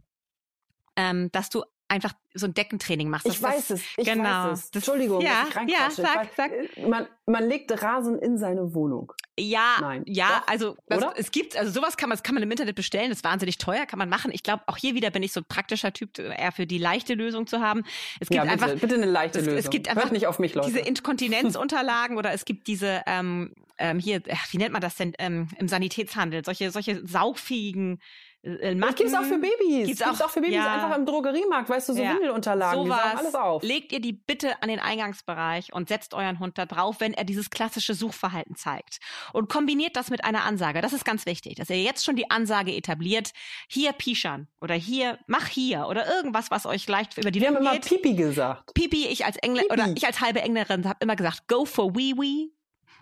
ähm, 0.97 1.31
dass 1.33 1.51
du 1.51 1.65
einfach 1.91 2.13
so 2.35 2.47
ein 2.47 2.55
Deckentraining 2.55 3.09
machst. 3.09 3.27
Ich 3.27 3.43
weiß 3.43 3.71
es. 3.71 3.83
Ich 3.97 4.07
genau. 4.07 4.51
weiß 4.51 4.67
es. 4.67 4.71
Entschuldigung, 4.73 5.21
ja, 5.21 5.47
ja, 5.67 5.91
sag, 5.91 6.29
sag. 6.37 6.53
Man, 6.87 7.07
man 7.27 7.49
legt 7.49 7.71
Rasen 7.83 8.19
in 8.21 8.39
seine 8.39 8.73
Wohnung. 8.75 9.13
Ja, 9.39 9.79
Nein. 9.81 10.05
ja, 10.07 10.41
Doch? 10.41 10.49
also 10.49 10.77
das, 10.87 11.05
es 11.17 11.31
gibt, 11.33 11.57
also 11.57 11.73
sowas 11.73 11.97
kann 11.97 12.09
man, 12.09 12.17
das 12.17 12.23
kann 12.23 12.35
man 12.35 12.43
im 12.43 12.51
Internet 12.51 12.77
bestellen, 12.77 13.09
das 13.09 13.19
ist 13.19 13.25
wahnsinnig 13.25 13.59
teuer, 13.59 13.87
kann 13.87 13.99
man 13.99 14.09
machen. 14.09 14.31
Ich 14.33 14.43
glaube, 14.43 14.63
auch 14.67 14.77
hier 14.77 14.95
wieder 14.95 15.11
bin 15.11 15.23
ich 15.23 15.33
so 15.33 15.41
ein 15.41 15.47
praktischer 15.47 15.93
Typ, 15.93 16.19
eher 16.19 16.53
für 16.53 16.67
die 16.67 16.79
leichte 16.79 17.15
Lösung 17.15 17.47
zu 17.47 17.61
haben. 17.61 17.83
Es 18.21 18.29
gibt 18.29 18.35
ja, 18.35 18.43
bitte, 18.43 18.53
einfach 18.53 18.81
bitte 18.81 18.95
eine 18.95 19.07
leichte 19.07 19.41
es, 19.41 19.47
Lösung. 19.47 19.59
Es 19.59 19.71
gibt 19.71 19.89
einfach 19.89 20.05
Hört 20.05 20.13
nicht 20.13 20.27
auf 20.29 20.39
mich, 20.39 20.55
Leute. 20.55 20.69
diese 20.69 20.81
Inkontinenzunterlagen 20.87 22.17
oder 22.17 22.33
es 22.33 22.45
gibt 22.45 22.69
diese 22.69 23.03
ähm, 23.07 23.53
ähm, 23.79 23.99
hier, 23.99 24.23
wie 24.51 24.59
nennt 24.59 24.73
man 24.73 24.83
das 24.83 24.95
denn 24.97 25.15
ähm, 25.19 25.49
im 25.59 25.67
Sanitätshandel? 25.67 26.45
Solche 26.45 26.71
solche 26.71 27.05
saugfähigen 27.07 27.99
äh, 28.43 28.75
Matten. 28.75 28.81
Das 28.81 28.95
gibt's 28.97 29.15
auch 29.15 29.25
für 29.25 29.39
Babys. 29.39 29.87
Gibt's, 29.87 30.05
gibt's 30.05 30.21
auch, 30.21 30.27
auch, 30.27 30.31
für 30.31 30.41
Babys 30.41 30.57
ja. 30.57 30.75
einfach 30.75 30.97
im 30.97 31.05
Drogeriemarkt, 31.05 31.69
weißt 31.69 31.91
du, 31.91 31.93
so 31.95 32.03
ja. 32.03 32.15
Windelunterlagen, 32.15 32.85
so 32.85 32.85
die 32.85 32.93
alles 32.93 33.35
auf. 33.35 33.63
Legt 33.63 33.93
ihr 33.93 34.01
die 34.01 34.13
bitte 34.13 34.63
an 34.63 34.69
den 34.69 34.79
Eingangsbereich 34.79 35.73
und 35.73 35.89
setzt 35.89 36.15
euren 36.15 36.39
Hund 36.39 36.57
da 36.57 36.67
drauf, 36.67 36.97
wenn 37.01 37.13
er 37.13 37.25
dieses 37.25 37.51
klassische 37.51 37.95
Suchverhalten 37.95 38.57
zeigt. 38.57 38.99
Und 39.33 39.49
kombiniert 39.49 39.97
das 39.97 40.11
mit 40.11 40.25
einer 40.25 40.45
Ansage. 40.45 40.81
Das 40.81 40.93
ist 40.93 41.05
ganz 41.05 41.27
wichtig, 41.27 41.57
dass 41.57 41.71
ihr 41.71 41.83
jetzt 41.83 42.05
schon 42.05 42.17
die 42.17 42.31
Ansage 42.31 42.73
etabliert. 42.73 43.33
Hier 43.69 43.93
pischern 43.93 44.49
oder 44.61 44.75
hier, 44.75 45.19
mach 45.27 45.47
hier 45.47 45.87
oder 45.89 46.09
irgendwas, 46.15 46.51
was 46.51 46.67
euch 46.67 46.89
leicht 46.89 47.19
über 47.19 47.31
die 47.31 47.41
Wir 47.41 47.51
Lippen 47.51 47.67
haben 47.67 47.75
immer 47.77 47.85
Pipi 47.85 48.15
gesagt. 48.15 48.73
Pipi, 48.75 49.07
ich 49.07 49.25
als 49.25 49.37
Engl 49.37 49.63
Pipi. 49.63 49.73
oder 49.73 49.93
ich 49.95 50.07
als 50.07 50.21
halbe 50.21 50.41
Engländerin 50.41 50.89
habe 50.89 50.99
immer 51.01 51.17
gesagt, 51.17 51.47
go 51.49 51.65
for 51.65 51.95
wee 51.95 52.15
wee, 52.17 52.53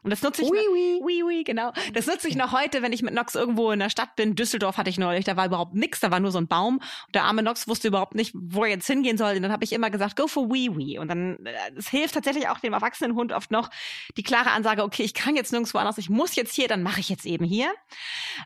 und 0.03 0.11
das 0.11 0.23
nutze 0.23 0.43
ich, 0.43 0.51
oui, 0.51 0.59
oui. 0.73 0.99
Oui, 1.03 1.23
oui, 1.25 1.45
genau. 1.45 1.73
Das 1.95 2.07
nutze 2.07 2.29
ich 2.29 2.37
noch 2.37 2.53
heute, 2.53 2.83
wenn 2.83 2.93
ich 2.93 3.03
mit 3.03 3.15
Nox 3.15 3.35
irgendwo 3.35 3.71
in 3.71 3.79
der 3.79 3.91
Stadt 3.91 4.17
bin. 4.17 4.35
Düsseldorf 4.35 4.77
hatte 4.77 4.91
ich 4.91 4.99
neulich, 4.99 5.25
da 5.25 5.37
war 5.37 5.47
überhaupt 5.47 5.75
nichts, 5.75 6.01
da 6.01 6.11
war 6.11 6.21
nur 6.21 6.31
so 6.31 6.39
ein 6.39 6.47
Baum. 6.47 6.77
Und 6.77 7.15
der 7.15 7.25
arme 7.25 7.43
Nox 7.43 7.69
wusste 7.69 7.89
überhaupt 7.89 8.15
nicht, 8.15 8.33
wo 8.35 8.65
er 8.65 8.71
jetzt 8.71 8.87
hingehen 8.87 9.19
soll. 9.19 9.37
Und 9.37 9.43
dann 9.43 9.53
habe 9.53 9.65
ich 9.65 9.73
immer 9.73 9.91
gesagt, 9.91 10.17
go 10.17 10.27
for 10.27 10.51
wee, 10.51 10.71
wee. 10.77 10.99
Und 10.99 11.09
dann, 11.09 11.45
äh, 11.45 11.53
es 11.77 11.89
hilft 11.89 12.15
tatsächlich 12.15 12.49
auch 12.49 12.59
dem 12.59 12.73
erwachsenen 12.73 13.15
Hund 13.15 13.33
oft 13.33 13.51
noch 13.51 13.71
die 14.17 14.23
klare 14.23 14.51
Ansage, 14.51 14.83
okay, 14.83 15.03
ich 15.03 15.15
kann 15.15 15.37
jetzt 15.37 15.53
nirgendwo 15.53 15.79
anders, 15.79 15.99
ich 15.99 16.11
muss 16.11 16.37
jetzt 16.37 16.55
hier, 16.55 16.69
dann 16.69 16.83
mache 16.83 17.01
ich 17.01 17.09
jetzt 17.09 17.27
eben 17.27 17.45
hier. 17.45 17.73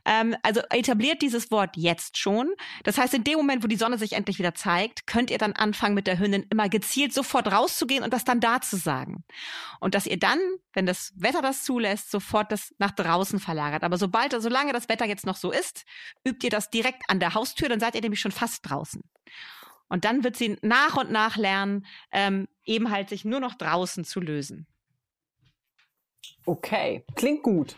Ähm, 0.04 0.36
also 0.42 0.60
etabliert 0.70 1.22
dieses 1.22 1.50
Wort 1.50 1.76
jetzt 1.76 2.18
schon. 2.18 2.50
Das 2.84 2.98
heißt, 2.98 3.14
in 3.14 3.24
dem 3.24 3.38
Moment, 3.38 3.62
wo 3.62 3.66
die 3.66 3.76
Sonne 3.76 3.98
sich 3.98 4.12
endlich 4.12 4.38
wieder 4.38 4.54
zeigt, 4.54 5.06
könnt 5.06 5.30
ihr 5.30 5.38
dann 5.38 5.52
anfangen, 5.52 5.94
mit 5.94 6.06
der 6.06 6.18
Hündin 6.18 6.46
immer 6.50 6.68
gezielt 6.68 7.12
sofort 7.12 7.50
rauszugehen 7.50 8.04
und 8.04 8.12
das 8.12 8.24
dann 8.24 8.40
da 8.40 8.60
zu 8.60 8.76
sagen. 8.76 9.24
Und 9.80 9.94
dass 9.94 10.06
ihr 10.06 10.18
dann, 10.18 10.38
wenn 10.72 10.86
das 10.86 11.12
Wetter 11.16 11.41
das 11.42 11.64
zulässt, 11.64 12.10
so 12.10 12.18
sofort 12.18 12.52
das 12.52 12.74
nach 12.78 12.92
draußen 12.92 13.40
verlagert. 13.40 13.82
Aber 13.84 13.98
sobald, 13.98 14.32
solange 14.40 14.72
das 14.72 14.88
Wetter 14.88 15.06
jetzt 15.06 15.26
noch 15.26 15.36
so 15.36 15.50
ist, 15.50 15.84
übt 16.26 16.46
ihr 16.46 16.50
das 16.50 16.70
direkt 16.70 17.02
an 17.08 17.20
der 17.20 17.34
Haustür, 17.34 17.68
dann 17.68 17.80
seid 17.80 17.94
ihr 17.94 18.00
nämlich 18.00 18.20
schon 18.20 18.32
fast 18.32 18.68
draußen. 18.68 19.02
Und 19.88 20.04
dann 20.04 20.24
wird 20.24 20.36
sie 20.36 20.56
nach 20.62 20.96
und 20.96 21.10
nach 21.10 21.36
lernen, 21.36 21.84
ähm, 22.12 22.48
eben 22.64 22.90
halt 22.90 23.10
sich 23.10 23.24
nur 23.24 23.40
noch 23.40 23.54
draußen 23.54 24.04
zu 24.04 24.20
lösen. 24.20 24.66
Okay, 26.46 27.04
klingt 27.14 27.42
gut. 27.42 27.76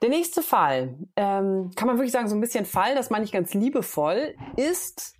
Der 0.00 0.08
nächste 0.08 0.42
Fall, 0.42 0.96
ähm, 1.16 1.70
kann 1.76 1.88
man 1.88 1.98
wirklich 1.98 2.12
sagen, 2.12 2.28
so 2.28 2.34
ein 2.34 2.40
bisschen 2.40 2.64
Fall, 2.64 2.94
das 2.94 3.10
meine 3.10 3.24
ich 3.24 3.32
ganz 3.32 3.52
liebevoll, 3.52 4.34
ist 4.56 5.14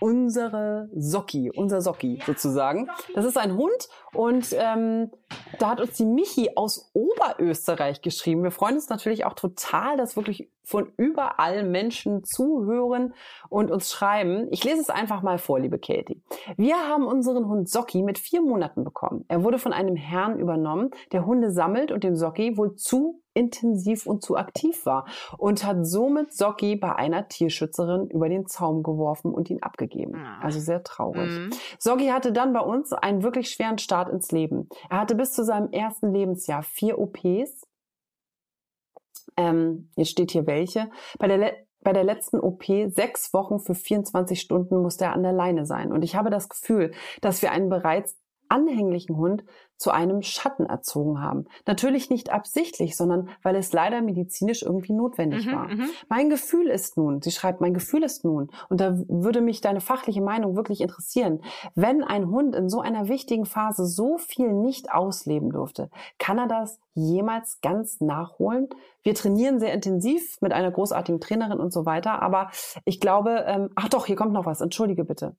unsere 0.00 0.88
Socki, 0.94 1.50
unser 1.54 1.80
Socki 1.80 2.22
sozusagen. 2.26 2.88
Das 3.14 3.24
ist 3.24 3.36
ein 3.36 3.56
Hund 3.56 3.88
und 4.12 4.54
ähm, 4.58 5.10
da 5.58 5.70
hat 5.70 5.80
uns 5.80 5.96
die 5.96 6.04
Michi 6.04 6.50
aus 6.56 6.90
Oberösterreich 6.92 8.02
geschrieben. 8.02 8.42
Wir 8.42 8.50
freuen 8.50 8.76
uns 8.76 8.88
natürlich 8.88 9.24
auch 9.24 9.34
total, 9.34 9.96
dass 9.96 10.16
wirklich 10.16 10.50
von 10.62 10.92
überall 10.96 11.62
Menschen 11.62 12.24
zuhören 12.24 13.14
und 13.48 13.70
uns 13.70 13.92
schreiben. 13.92 14.48
Ich 14.50 14.64
lese 14.64 14.80
es 14.80 14.90
einfach 14.90 15.22
mal 15.22 15.38
vor, 15.38 15.60
liebe 15.60 15.78
Katie. 15.78 16.22
Wir 16.56 16.76
haben 16.76 17.06
unseren 17.06 17.46
Hund 17.46 17.68
Socki 17.68 18.02
mit 18.02 18.18
vier 18.18 18.42
Monaten 18.42 18.82
bekommen. 18.82 19.24
Er 19.28 19.44
wurde 19.44 19.58
von 19.58 19.72
einem 19.72 19.96
Herrn 19.96 20.38
übernommen, 20.38 20.90
der 21.12 21.24
Hunde 21.24 21.50
sammelt 21.50 21.92
und 21.92 22.02
den 22.02 22.16
Socki 22.16 22.56
wohl 22.56 22.74
zu 22.74 23.22
intensiv 23.36 24.06
und 24.06 24.24
zu 24.24 24.36
aktiv 24.36 24.86
war 24.86 25.06
und 25.38 25.64
hat 25.64 25.86
somit 25.86 26.32
Socki 26.32 26.76
bei 26.76 26.94
einer 26.94 27.28
Tierschützerin 27.28 28.08
über 28.08 28.28
den 28.28 28.46
Zaum 28.46 28.82
geworfen 28.82 29.32
und 29.32 29.50
ihn 29.50 29.62
abgegeben. 29.62 30.14
Ah. 30.16 30.40
Also 30.42 30.58
sehr 30.58 30.82
traurig. 30.82 31.30
Mhm. 31.30 31.50
Socki 31.78 32.08
hatte 32.08 32.32
dann 32.32 32.52
bei 32.52 32.60
uns 32.60 32.92
einen 32.92 33.22
wirklich 33.22 33.50
schweren 33.50 33.78
Start 33.78 34.08
ins 34.08 34.32
Leben. 34.32 34.68
Er 34.90 35.00
hatte 35.00 35.14
bis 35.14 35.32
zu 35.32 35.44
seinem 35.44 35.70
ersten 35.70 36.12
Lebensjahr 36.12 36.62
vier 36.62 36.98
OPs. 36.98 37.66
Ähm, 39.36 39.90
jetzt 39.96 40.10
steht 40.10 40.30
hier 40.30 40.46
welche. 40.46 40.90
Bei 41.18 41.28
der 41.28 41.54
bei 41.86 41.92
der 41.92 42.02
letzten 42.02 42.40
OP 42.40 42.64
sechs 42.88 43.32
Wochen 43.32 43.60
für 43.60 43.76
24 43.76 44.40
Stunden 44.40 44.82
musste 44.82 45.04
er 45.04 45.12
an 45.12 45.22
der 45.22 45.32
Leine 45.32 45.66
sein. 45.66 45.92
Und 45.92 46.02
ich 46.02 46.16
habe 46.16 46.30
das 46.30 46.48
Gefühl, 46.48 46.92
dass 47.20 47.42
wir 47.42 47.52
einen 47.52 47.68
bereits 47.68 48.16
anhänglichen 48.48 49.16
Hund 49.16 49.44
zu 49.76 49.90
einem 49.90 50.22
Schatten 50.22 50.66
erzogen 50.66 51.20
haben. 51.20 51.46
Natürlich 51.66 52.08
nicht 52.08 52.32
absichtlich, 52.32 52.96
sondern 52.96 53.28
weil 53.42 53.56
es 53.56 53.72
leider 53.72 54.00
medizinisch 54.00 54.62
irgendwie 54.62 54.94
notwendig 54.94 55.46
mhm, 55.46 55.52
war. 55.52 55.68
Mhm. 55.68 55.90
Mein 56.08 56.30
Gefühl 56.30 56.68
ist 56.68 56.96
nun, 56.96 57.20
sie 57.20 57.30
schreibt, 57.30 57.60
mein 57.60 57.74
Gefühl 57.74 58.02
ist 58.02 58.24
nun, 58.24 58.50
und 58.68 58.80
da 58.80 58.96
würde 59.08 59.40
mich 59.40 59.60
deine 59.60 59.80
fachliche 59.80 60.22
Meinung 60.22 60.56
wirklich 60.56 60.80
interessieren, 60.80 61.42
wenn 61.74 62.02
ein 62.02 62.30
Hund 62.30 62.54
in 62.56 62.68
so 62.68 62.80
einer 62.80 63.08
wichtigen 63.08 63.44
Phase 63.44 63.84
so 63.84 64.16
viel 64.18 64.52
nicht 64.52 64.92
ausleben 64.92 65.50
durfte, 65.50 65.90
kann 66.18 66.38
er 66.38 66.48
das 66.48 66.80
jemals 66.94 67.60
ganz 67.60 68.00
nachholen? 68.00 68.68
Wir 69.02 69.14
trainieren 69.14 69.60
sehr 69.60 69.74
intensiv 69.74 70.40
mit 70.40 70.52
einer 70.52 70.70
großartigen 70.70 71.20
Trainerin 71.20 71.60
und 71.60 71.72
so 71.72 71.84
weiter, 71.84 72.22
aber 72.22 72.50
ich 72.86 72.98
glaube, 73.00 73.44
ähm, 73.46 73.68
ach 73.74 73.88
doch, 73.88 74.06
hier 74.06 74.16
kommt 74.16 74.32
noch 74.32 74.46
was, 74.46 74.62
entschuldige 74.62 75.04
bitte. 75.04 75.36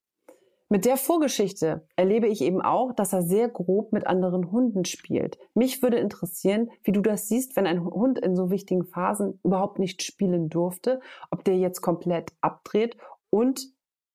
Mit 0.69 0.83
der 0.83 0.97
Vorgeschichte 0.97 1.87
erlebe 1.95 2.27
ich 2.27 2.41
eben 2.41 2.61
auch, 2.61 2.93
dass 2.93 3.13
er 3.13 3.21
sehr 3.21 3.47
grob 3.47 3.93
mit 3.93 4.05
anderen 4.05 4.51
Hunden 4.51 4.83
spielt. 4.83 5.37
Mich 5.53 5.81
würde 5.81 5.97
interessieren, 5.97 6.69
wie 6.83 6.91
du 6.91 7.01
das 7.01 7.29
siehst, 7.29 7.55
wenn 7.55 7.65
ein 7.65 7.83
Hund 7.83 8.19
in 8.19 8.35
so 8.35 8.51
wichtigen 8.51 8.83
Phasen 8.83 9.39
überhaupt 9.43 9.79
nicht 9.79 10.03
spielen 10.03 10.49
durfte, 10.49 10.99
ob 11.31 11.45
der 11.45 11.57
jetzt 11.57 11.81
komplett 11.81 12.33
abdreht 12.41 12.97
und 13.29 13.61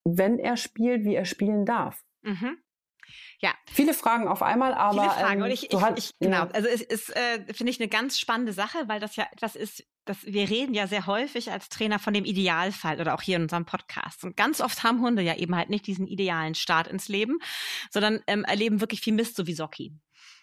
wenn 0.05 0.39
er 0.39 0.57
spielt, 0.57 1.05
wie 1.05 1.15
er 1.15 1.25
spielen 1.25 1.65
darf. 1.65 2.05
Mhm. 2.23 2.59
Ja. 3.41 3.51
Viele 3.67 3.95
Fragen 3.95 4.29
auf 4.29 4.43
einmal, 4.43 4.75
aber. 4.75 5.03
Viele 5.03 5.11
Fragen. 5.11 5.41
Ähm, 5.41 5.45
und 5.45 5.51
ich, 5.51 5.73
ich, 5.73 5.81
ich, 5.97 6.11
genau. 6.21 6.47
Also 6.53 6.69
es 6.69 6.83
ist, 6.83 7.17
äh, 7.17 7.53
finde 7.53 7.71
ich, 7.71 7.81
eine 7.81 7.89
ganz 7.89 8.19
spannende 8.19 8.53
Sache, 8.53 8.79
weil 8.87 9.01
das 9.01 9.17
ja 9.17 9.27
etwas 9.33 9.57
ist, 9.57 9.85
das, 10.05 10.25
wir 10.25 10.51
reden 10.51 10.75
ja 10.75 10.87
sehr 10.87 11.07
häufig 11.07 11.53
als 11.53 11.69
Trainer 11.69 11.99
von 11.99 12.15
dem 12.15 12.25
Idealfall 12.25 13.01
oder 13.01 13.15
auch 13.15 13.23
hier 13.23 13.37
in 13.37 13.43
unserem 13.43 13.65
Podcast. 13.65 14.25
Und 14.25 14.37
ganz 14.37 14.61
oft 14.61 14.83
haben 14.83 15.01
Hunde 15.01 15.23
ja 15.23 15.37
eben 15.37 15.55
halt 15.55 15.71
nicht 15.71 15.87
diesen 15.87 16.07
idealen 16.07 16.55
Start 16.55 16.89
ins 16.89 17.09
Leben, 17.09 17.39
sondern 17.91 18.21
ähm, 18.27 18.45
erleben 18.45 18.81
wirklich 18.81 19.01
viel 19.01 19.15
Mist, 19.15 19.37
so 19.37 19.47
wie 19.47 19.55
Socki 19.55 19.93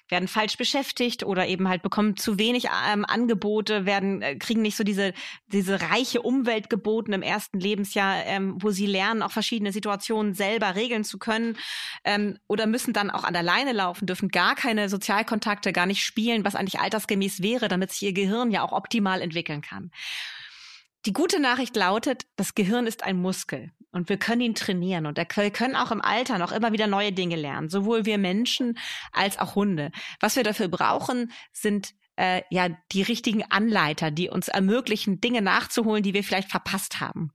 werden 0.09 0.27
falsch 0.27 0.57
beschäftigt 0.57 1.23
oder 1.23 1.47
eben 1.47 1.67
halt 1.69 1.81
bekommen 1.81 2.17
zu 2.17 2.37
wenig 2.39 2.67
ähm, 2.91 3.05
Angebote, 3.05 3.85
werden 3.85 4.21
äh, 4.21 4.35
kriegen 4.35 4.61
nicht 4.61 4.75
so 4.75 4.83
diese 4.83 5.13
diese 5.47 5.81
reiche 5.81 6.21
Umwelt 6.21 6.69
geboten 6.69 7.13
im 7.13 7.21
ersten 7.21 7.59
Lebensjahr, 7.59 8.25
ähm, 8.25 8.55
wo 8.59 8.71
sie 8.71 8.85
lernen, 8.85 9.21
auch 9.21 9.31
verschiedene 9.31 9.71
Situationen 9.71 10.33
selber 10.33 10.75
regeln 10.75 11.03
zu 11.03 11.17
können 11.17 11.57
ähm, 12.03 12.37
oder 12.47 12.67
müssen 12.67 12.93
dann 12.93 13.09
auch 13.09 13.23
an 13.23 13.33
der 13.33 13.43
Leine 13.43 13.73
laufen, 13.73 14.05
dürfen 14.05 14.29
gar 14.29 14.55
keine 14.55 14.89
Sozialkontakte, 14.89 15.73
gar 15.73 15.85
nicht 15.85 16.03
spielen, 16.03 16.45
was 16.45 16.55
eigentlich 16.55 16.79
altersgemäß 16.79 17.41
wäre, 17.41 17.67
damit 17.67 17.91
sich 17.91 18.03
ihr 18.03 18.13
Gehirn 18.13 18.51
ja 18.51 18.63
auch 18.63 18.71
optimal 18.71 19.21
entwickeln 19.21 19.61
kann. 19.61 19.91
Die 21.05 21.13
gute 21.13 21.39
Nachricht 21.39 21.75
lautet, 21.75 22.25
das 22.35 22.55
Gehirn 22.55 22.85
ist 22.85 23.03
ein 23.03 23.17
Muskel 23.17 23.71
und 23.91 24.09
wir 24.09 24.17
können 24.17 24.41
ihn 24.41 24.55
trainieren 24.55 25.05
und 25.05 25.17
wir 25.17 25.25
können 25.51 25.75
auch 25.75 25.91
im 25.91 26.01
Alter 26.01 26.37
noch 26.37 26.51
immer 26.51 26.71
wieder 26.71 26.87
neue 26.87 27.11
Dinge 27.11 27.35
lernen, 27.35 27.69
sowohl 27.69 28.05
wir 28.05 28.17
Menschen 28.17 28.77
als 29.11 29.39
auch 29.39 29.55
Hunde. 29.55 29.91
Was 30.19 30.35
wir 30.35 30.43
dafür 30.43 30.67
brauchen, 30.67 31.31
sind 31.51 31.93
äh, 32.15 32.43
ja 32.49 32.69
die 32.91 33.01
richtigen 33.01 33.43
Anleiter, 33.49 34.11
die 34.11 34.29
uns 34.29 34.47
ermöglichen, 34.47 35.21
Dinge 35.21 35.41
nachzuholen, 35.41 36.03
die 36.03 36.13
wir 36.13 36.23
vielleicht 36.23 36.51
verpasst 36.51 36.99
haben. 36.99 37.31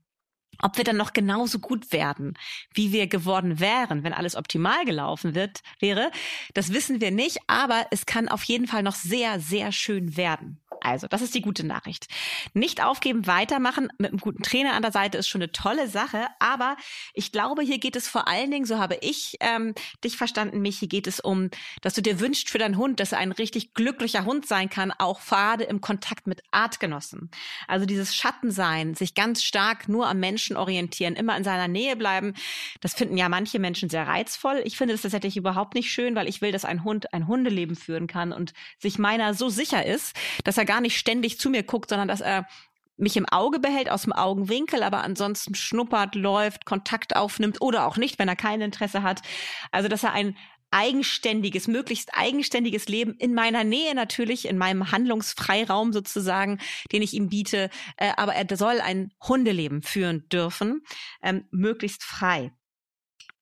Ob 0.62 0.76
wir 0.76 0.84
dann 0.84 0.96
noch 0.96 1.12
genauso 1.12 1.58
gut 1.58 1.92
werden, 1.92 2.34
wie 2.72 2.92
wir 2.92 3.08
geworden 3.08 3.58
wären, 3.58 4.04
wenn 4.04 4.12
alles 4.12 4.36
optimal 4.36 4.84
gelaufen 4.84 5.34
wird, 5.34 5.62
wäre, 5.80 6.10
das 6.54 6.72
wissen 6.72 7.00
wir 7.00 7.10
nicht, 7.10 7.38
aber 7.48 7.86
es 7.90 8.06
kann 8.06 8.28
auf 8.28 8.44
jeden 8.44 8.68
Fall 8.68 8.82
noch 8.82 8.94
sehr, 8.94 9.40
sehr 9.40 9.72
schön 9.72 10.16
werden. 10.16 10.60
Also, 10.84 11.06
das 11.08 11.22
ist 11.22 11.34
die 11.34 11.40
gute 11.40 11.66
Nachricht. 11.66 12.08
Nicht 12.52 12.82
aufgeben, 12.82 13.26
weitermachen 13.26 13.88
mit 13.98 14.10
einem 14.10 14.20
guten 14.20 14.42
Trainer 14.42 14.74
an 14.74 14.82
der 14.82 14.92
Seite 14.92 15.18
ist 15.18 15.28
schon 15.28 15.42
eine 15.42 15.50
tolle 15.50 15.88
Sache. 15.88 16.26
Aber 16.38 16.76
ich 17.14 17.32
glaube, 17.32 17.62
hier 17.62 17.78
geht 17.78 17.96
es 17.96 18.06
vor 18.06 18.28
allen 18.28 18.50
Dingen, 18.50 18.66
so 18.66 18.78
habe 18.78 18.98
ich 19.00 19.36
ähm, 19.40 19.74
dich 20.04 20.16
verstanden, 20.16 20.60
Michi, 20.60 20.86
geht 20.86 21.06
es 21.06 21.20
um, 21.20 21.50
dass 21.80 21.94
du 21.94 22.02
dir 22.02 22.20
wünschst 22.20 22.50
für 22.50 22.58
deinen 22.58 22.76
Hund, 22.76 23.00
dass 23.00 23.12
er 23.12 23.18
ein 23.18 23.32
richtig 23.32 23.74
glücklicher 23.74 24.24
Hund 24.24 24.46
sein 24.46 24.70
kann, 24.70 24.92
auch 24.92 25.20
gerade 25.34 25.64
im 25.64 25.80
Kontakt 25.80 26.26
mit 26.26 26.42
Artgenossen. 26.52 27.30
Also 27.66 27.86
dieses 27.86 28.14
Schattensein, 28.14 28.94
sich 28.94 29.14
ganz 29.14 29.42
stark 29.42 29.88
nur 29.88 30.06
am 30.06 30.20
Menschen 30.20 30.56
orientieren, 30.56 31.16
immer 31.16 31.36
in 31.36 31.44
seiner 31.44 31.66
Nähe 31.66 31.96
bleiben, 31.96 32.34
das 32.80 32.94
finden 32.94 33.16
ja 33.16 33.28
manche 33.28 33.58
Menschen 33.58 33.88
sehr 33.88 34.06
reizvoll. 34.06 34.60
Ich 34.64 34.76
finde 34.76 34.94
das 34.94 35.02
tatsächlich 35.02 35.36
überhaupt 35.36 35.74
nicht 35.74 35.90
schön, 35.90 36.14
weil 36.14 36.28
ich 36.28 36.40
will, 36.40 36.52
dass 36.52 36.64
ein 36.64 36.84
Hund 36.84 37.12
ein 37.12 37.26
Hundeleben 37.26 37.74
führen 37.74 38.06
kann 38.06 38.32
und 38.32 38.52
sich 38.78 38.98
meiner 38.98 39.34
so 39.34 39.48
sicher 39.48 39.84
ist, 39.84 40.14
dass 40.44 40.58
er 40.58 40.64
gar 40.64 40.73
gar 40.74 40.80
nicht 40.80 40.98
ständig 40.98 41.38
zu 41.38 41.50
mir 41.50 41.62
guckt, 41.62 41.90
sondern 41.90 42.08
dass 42.08 42.20
er 42.20 42.48
mich 42.96 43.16
im 43.16 43.28
Auge 43.28 43.60
behält, 43.60 43.88
aus 43.90 44.02
dem 44.02 44.12
Augenwinkel, 44.12 44.82
aber 44.82 45.04
ansonsten 45.04 45.54
schnuppert, 45.54 46.16
läuft, 46.16 46.64
Kontakt 46.64 47.14
aufnimmt 47.14 47.60
oder 47.60 47.86
auch 47.86 47.96
nicht, 47.96 48.18
wenn 48.18 48.28
er 48.28 48.34
kein 48.34 48.60
Interesse 48.60 49.04
hat. 49.04 49.22
Also, 49.70 49.88
dass 49.88 50.02
er 50.02 50.12
ein 50.12 50.36
eigenständiges, 50.72 51.68
möglichst 51.68 52.10
eigenständiges 52.12 52.88
Leben 52.88 53.14
in 53.14 53.34
meiner 53.34 53.62
Nähe 53.62 53.94
natürlich, 53.94 54.48
in 54.48 54.58
meinem 54.58 54.90
Handlungsfreiraum 54.90 55.92
sozusagen, 55.92 56.58
den 56.90 57.02
ich 57.02 57.14
ihm 57.14 57.28
biete. 57.28 57.70
Äh, 57.96 58.12
aber 58.16 58.34
er 58.34 58.56
soll 58.56 58.80
ein 58.80 59.12
Hundeleben 59.22 59.82
führen 59.82 60.28
dürfen, 60.28 60.82
ähm, 61.22 61.44
möglichst 61.52 62.02
frei. 62.02 62.50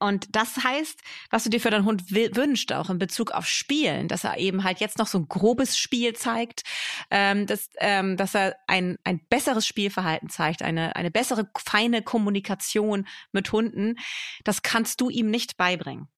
Und 0.03 0.35
das 0.35 0.57
heißt, 0.57 1.01
was 1.31 1.45
du 1.45 1.51
dir 1.51 1.61
für 1.61 1.71
deinen 1.71 1.85
Hund 1.85 2.11
wünschst, 2.11 2.73
auch 2.73 2.91
in 2.91 2.99
Bezug 2.99 3.31
auf 3.31 3.47
Spielen, 3.47 4.09
dass 4.09 4.25
er 4.25 4.37
eben 4.37 4.65
halt 4.65 4.81
jetzt 4.81 4.99
noch 4.99 5.07
so 5.07 5.19
ein 5.19 5.29
grobes 5.29 5.79
Spiel 5.79 6.13
zeigt, 6.15 6.65
ähm, 7.13 7.47
dass, 7.47 7.71
ähm, 7.79 8.17
dass 8.17 8.35
er 8.35 8.57
ein, 8.67 8.99
ein 9.05 9.21
besseres 9.29 9.65
Spielverhalten 9.65 10.29
zeigt, 10.29 10.63
eine, 10.63 10.97
eine 10.97 11.13
bessere, 11.13 11.49
feine 11.57 12.03
Kommunikation 12.03 13.07
mit 13.31 13.53
Hunden, 13.53 13.95
das 14.43 14.63
kannst 14.63 15.01
du 15.01 15.09
ihm 15.09 15.31
nicht 15.31 15.57
beibringen. 15.57 16.09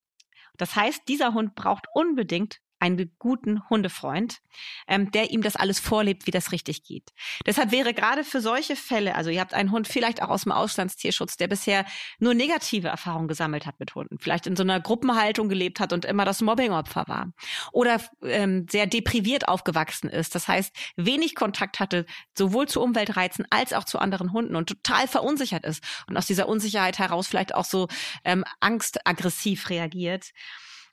Das 0.57 0.77
heißt, 0.77 1.03
dieser 1.07 1.35
Hund 1.35 1.55
braucht 1.55 1.85
unbedingt 1.92 2.61
einen 2.85 3.11
guten 3.18 3.68
Hundefreund, 3.70 4.40
ähm, 4.87 5.11
der 5.11 5.31
ihm 5.31 5.42
das 5.42 5.57
alles 5.57 5.81
vorlebt, 5.81 6.27
wie 6.27 6.31
das 6.31 6.53
richtig 6.53 6.85
geht. 6.85 7.12
Deshalb 7.47 7.73
wäre 7.73 7.94
gerade 7.94 8.25
für 8.25 8.40
solche 8.40 8.77
Fälle, 8.77 9.14
also 9.14 9.31
ihr 9.31 9.40
habt 9.40 9.55
einen 9.55 9.70
Hund 9.70 9.88
vielleicht 9.88 10.23
auch 10.23 10.29
aus 10.29 10.42
dem 10.42 10.53
Auslandstierschutz, 10.53 11.37
der 11.37 11.49
bisher 11.49 11.87
nur 12.18 12.35
negative 12.35 12.88
Erfahrungen 12.88 13.29
gesammelt 13.29 13.64
hat 13.64 13.81
mit 13.81 13.94
Hunden, 13.94 14.18
vielleicht 14.18 14.47
in 14.47 14.55
so 14.55 14.62
einer 14.62 14.81
Gruppenhaltung 14.81 15.49
gelebt 15.49 15.81
hat 15.81 15.92
und 15.92 16.05
immer 16.05 16.25
das 16.25 16.42
Mobbingopfer 16.42 17.05
war 17.09 17.33
oder 17.73 18.01
ähm, 18.23 18.66
sehr 18.70 18.87
depriviert 18.87 19.49
aufgewachsen 19.49 20.11
ist, 20.11 20.35
das 20.35 20.47
heißt 20.47 20.75
wenig 20.97 21.35
Kontakt 21.35 21.81
hatte, 21.81 22.05
sowohl 22.37 22.68
zu 22.68 22.83
Umweltreizen 22.83 23.47
als 23.49 23.73
auch 23.73 23.85
zu 23.85 23.99
anderen 23.99 24.33
Hunden 24.33 24.57
und 24.57 24.68
total 24.68 25.09
verunsichert 25.09 25.64
ist 25.64 25.83
und 26.07 26.16
aus 26.18 26.27
dieser 26.27 26.49
Unsicherheit 26.49 26.99
heraus 26.99 27.29
vielleicht 27.29 27.55
auch 27.55 27.64
so 27.64 27.88
ähm, 28.25 28.44
angstaggressiv 28.61 29.70
reagiert. 29.70 30.33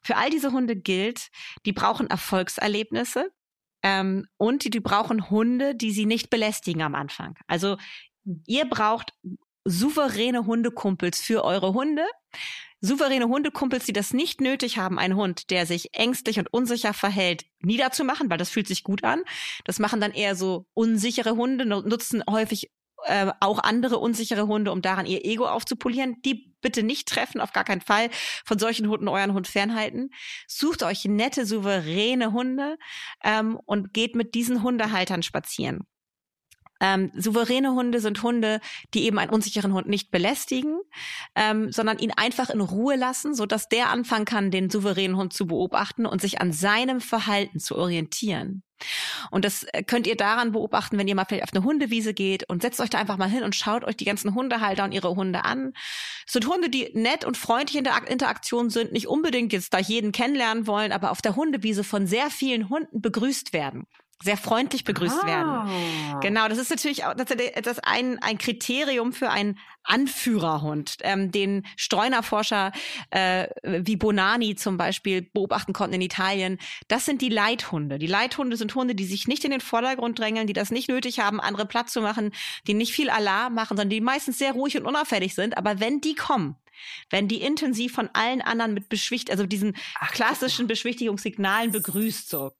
Für 0.01 0.17
all 0.17 0.29
diese 0.29 0.51
Hunde 0.51 0.75
gilt, 0.75 1.29
die 1.65 1.73
brauchen 1.73 2.07
Erfolgserlebnisse 2.09 3.31
ähm, 3.83 4.27
und 4.37 4.63
die, 4.63 4.69
die 4.69 4.79
brauchen 4.79 5.29
Hunde, 5.29 5.75
die 5.75 5.91
sie 5.91 6.05
nicht 6.05 6.29
belästigen 6.29 6.81
am 6.81 6.95
Anfang. 6.95 7.37
Also 7.47 7.77
ihr 8.45 8.65
braucht 8.65 9.13
souveräne 9.65 10.45
Hundekumpels 10.45 11.21
für 11.21 11.43
eure 11.43 11.73
Hunde. 11.73 12.05
Souveräne 12.83 13.27
Hundekumpels, 13.27 13.85
die 13.85 13.93
das 13.93 14.11
nicht 14.11 14.41
nötig 14.41 14.79
haben, 14.79 14.97
einen 14.97 15.15
Hund, 15.15 15.51
der 15.51 15.67
sich 15.67 15.93
ängstlich 15.93 16.39
und 16.39 16.51
unsicher 16.51 16.95
verhält, 16.95 17.45
niederzumachen, 17.59 18.27
weil 18.31 18.39
das 18.39 18.49
fühlt 18.49 18.67
sich 18.67 18.83
gut 18.83 19.03
an. 19.03 19.23
Das 19.65 19.77
machen 19.77 20.01
dann 20.01 20.13
eher 20.13 20.35
so 20.35 20.65
unsichere 20.73 21.35
Hunde, 21.35 21.65
nutzen 21.65 22.23
häufig 22.27 22.71
äh, 23.05 23.31
auch 23.39 23.59
andere 23.59 23.99
unsichere 23.99 24.47
Hunde, 24.47 24.71
um 24.71 24.81
daran 24.81 25.05
ihr 25.05 25.25
Ego 25.25 25.47
aufzupolieren. 25.47 26.21
Die 26.23 26.53
bitte 26.61 26.83
nicht 26.83 27.07
treffen, 27.07 27.41
auf 27.41 27.53
gar 27.53 27.63
keinen 27.63 27.81
Fall. 27.81 28.09
Von 28.45 28.59
solchen 28.59 28.87
Hunden 28.87 29.07
euren 29.07 29.33
Hund 29.33 29.47
fernhalten. 29.47 30.11
Sucht 30.47 30.83
euch 30.83 31.05
nette, 31.05 31.45
souveräne 31.45 32.31
Hunde 32.31 32.77
ähm, 33.23 33.59
und 33.65 33.93
geht 33.93 34.15
mit 34.15 34.35
diesen 34.35 34.63
Hundehaltern 34.63 35.23
spazieren. 35.23 35.87
Ähm, 36.81 37.11
souveräne 37.15 37.73
Hunde 37.73 37.99
sind 37.99 38.23
Hunde, 38.23 38.59
die 38.95 39.05
eben 39.05 39.19
einen 39.19 39.31
unsicheren 39.31 39.73
Hund 39.73 39.87
nicht 39.87 40.09
belästigen, 40.09 40.81
ähm, 41.35 41.71
sondern 41.71 41.99
ihn 41.99 42.11
einfach 42.11 42.49
in 42.49 42.59
Ruhe 42.59 42.95
lassen, 42.95 43.35
so 43.35 43.45
dass 43.45 43.69
der 43.69 43.89
anfangen 43.89 44.25
kann, 44.25 44.49
den 44.49 44.71
souveränen 44.71 45.15
Hund 45.15 45.31
zu 45.31 45.45
beobachten 45.45 46.07
und 46.07 46.21
sich 46.21 46.41
an 46.41 46.51
seinem 46.51 46.99
Verhalten 46.99 47.59
zu 47.59 47.77
orientieren. 47.77 48.63
Und 49.29 49.45
das 49.45 49.63
äh, 49.63 49.83
könnt 49.83 50.07
ihr 50.07 50.15
daran 50.15 50.51
beobachten, 50.51 50.97
wenn 50.97 51.07
ihr 51.07 51.15
mal 51.15 51.25
vielleicht 51.25 51.43
auf 51.43 51.53
eine 51.53 51.63
Hundewiese 51.63 52.13
geht 52.13 52.47
und 52.49 52.61
setzt 52.61 52.79
euch 52.79 52.89
da 52.89 52.99
einfach 52.99 53.17
mal 53.17 53.29
hin 53.29 53.43
und 53.43 53.55
schaut 53.55 53.83
euch 53.83 53.97
die 53.97 54.05
ganzen 54.05 54.35
Hundehalter 54.35 54.83
und 54.83 54.91
ihre 54.91 55.15
Hunde 55.15 55.45
an. 55.45 55.73
Es 56.25 56.33
sind 56.33 56.47
Hunde, 56.47 56.69
die 56.69 56.91
nett 56.93 57.25
und 57.25 57.37
freundlich 57.37 57.77
in 57.77 57.83
der 57.83 58.07
Interaktion 58.07 58.69
sind, 58.69 58.91
nicht 58.91 59.07
unbedingt 59.07 59.53
jetzt 59.53 59.73
da 59.73 59.79
jeden 59.79 60.11
kennenlernen 60.11 60.67
wollen, 60.67 60.91
aber 60.91 61.11
auf 61.11 61.21
der 61.21 61.35
Hundewiese 61.35 61.83
von 61.83 62.07
sehr 62.07 62.29
vielen 62.29 62.69
Hunden 62.69 63.01
begrüßt 63.01 63.53
werden 63.53 63.87
sehr 64.21 64.38
freundlich 64.38 64.84
begrüßt 64.84 65.23
ah. 65.23 65.27
werden. 65.27 66.21
Genau, 66.21 66.47
das 66.47 66.57
ist 66.57 66.69
natürlich 66.69 67.05
auch 67.05 67.13
das 67.13 67.31
ist 67.31 67.86
ein, 67.86 68.19
ein 68.21 68.38
Kriterium 68.38 69.13
für 69.13 69.29
einen 69.29 69.57
Anführerhund, 69.84 70.97
ähm, 71.01 71.31
den 71.31 71.65
Streunerforscher 71.75 72.71
äh, 73.10 73.47
wie 73.63 73.95
Bonani 73.95 74.55
zum 74.55 74.77
Beispiel 74.77 75.23
beobachten 75.23 75.73
konnten 75.73 75.95
in 75.95 76.01
Italien. 76.01 76.60
Das 76.88 77.05
sind 77.05 77.21
die 77.21 77.29
Leithunde. 77.29 77.97
Die 77.97 78.07
Leithunde 78.07 78.57
sind 78.57 78.75
Hunde, 78.75 78.95
die 78.95 79.05
sich 79.05 79.27
nicht 79.27 79.43
in 79.43 79.51
den 79.51 79.62
Vordergrund 79.62 80.19
drängeln, 80.19 80.47
die 80.47 80.53
das 80.53 80.71
nicht 80.71 80.89
nötig 80.89 81.19
haben, 81.19 81.39
andere 81.39 81.65
Platz 81.65 81.93
zu 81.93 82.01
machen, 82.01 82.31
die 82.67 82.73
nicht 82.73 82.93
viel 82.93 83.10
Alarm 83.10 83.55
machen, 83.55 83.77
sondern 83.77 83.89
die 83.89 84.01
meistens 84.01 84.38
sehr 84.38 84.53
ruhig 84.53 84.77
und 84.77 84.86
unauffällig 84.86 85.34
sind. 85.34 85.57
Aber 85.57 85.79
wenn 85.79 86.01
die 86.01 86.15
kommen, 86.15 86.57
werden 87.09 87.27
die 87.27 87.41
intensiv 87.41 87.93
von 87.93 88.09
allen 88.13 88.41
anderen 88.41 88.73
mit 88.73 88.89
beschwicht, 88.89 89.31
also 89.31 89.45
diesen 89.45 89.75
Ach, 89.99 90.11
klassischen 90.11 90.67
Beschwichtigungssignalen 90.67 91.71
begrüßt 91.71 92.29
so. 92.29 92.51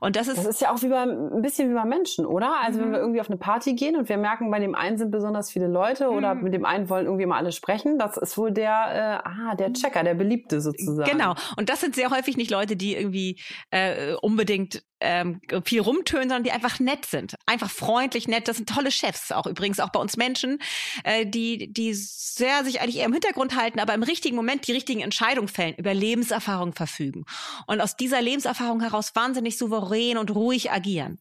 Und 0.00 0.16
das 0.16 0.28
ist 0.28 0.38
das 0.38 0.46
ist 0.46 0.60
ja 0.60 0.72
auch 0.72 0.82
wie 0.82 0.88
bei, 0.88 1.02
ein 1.02 1.42
bisschen 1.42 1.70
wie 1.70 1.74
bei 1.74 1.84
Menschen, 1.84 2.26
oder? 2.26 2.60
Also 2.60 2.78
mhm. 2.78 2.84
wenn 2.84 2.92
wir 2.92 2.98
irgendwie 2.98 3.20
auf 3.20 3.28
eine 3.28 3.38
Party 3.38 3.74
gehen 3.74 3.96
und 3.96 4.08
wir 4.08 4.16
merken, 4.16 4.50
bei 4.50 4.58
dem 4.58 4.74
einen 4.74 4.98
sind 4.98 5.10
besonders 5.10 5.50
viele 5.50 5.68
Leute 5.68 6.10
mhm. 6.10 6.16
oder 6.16 6.34
mit 6.34 6.54
dem 6.54 6.64
einen 6.64 6.88
wollen 6.88 7.06
irgendwie 7.06 7.26
mal 7.26 7.38
alle 7.38 7.52
sprechen, 7.52 7.98
das 7.98 8.16
ist 8.16 8.36
wohl 8.38 8.52
der, 8.52 9.22
äh, 9.24 9.28
ah, 9.28 9.54
der 9.54 9.72
Checker, 9.72 10.02
der 10.02 10.14
Beliebte 10.14 10.60
sozusagen. 10.60 11.10
Genau. 11.10 11.34
Und 11.56 11.68
das 11.68 11.80
sind 11.80 11.94
sehr 11.94 12.10
häufig 12.10 12.36
nicht 12.36 12.50
Leute, 12.50 12.76
die 12.76 12.94
irgendwie 12.94 13.38
äh, 13.70 14.14
unbedingt 14.20 14.82
ähm, 15.00 15.40
viel 15.64 15.80
rumtönen, 15.80 16.28
sondern 16.28 16.44
die 16.44 16.52
einfach 16.52 16.80
nett 16.80 17.06
sind. 17.06 17.36
Einfach 17.46 17.70
freundlich, 17.70 18.28
nett. 18.28 18.48
Das 18.48 18.56
sind 18.56 18.68
tolle 18.68 18.90
Chefs, 18.90 19.32
auch 19.32 19.46
übrigens 19.46 19.80
auch 19.80 19.90
bei 19.90 20.00
uns 20.00 20.16
Menschen, 20.16 20.58
äh, 21.04 21.26
die, 21.26 21.72
die 21.72 21.94
sehr 21.94 22.64
sich 22.64 22.80
eigentlich 22.80 22.98
eher 22.98 23.06
im 23.06 23.12
Hintergrund 23.12 23.56
halten, 23.56 23.80
aber 23.80 23.94
im 23.94 24.02
richtigen 24.02 24.36
Moment 24.36 24.66
die 24.66 24.72
richtigen 24.72 25.00
Entscheidungen 25.00 25.48
fällen, 25.48 25.74
über 25.76 25.94
Lebenserfahrung 25.94 26.74
verfügen. 26.74 27.24
Und 27.66 27.80
aus 27.80 27.96
dieser 27.96 28.22
Lebenserfahrung 28.22 28.80
heraus 28.80 29.12
wahnsinnig 29.14 29.58
souverän 29.58 30.18
und 30.18 30.34
ruhig 30.34 30.70
agieren. 30.70 31.18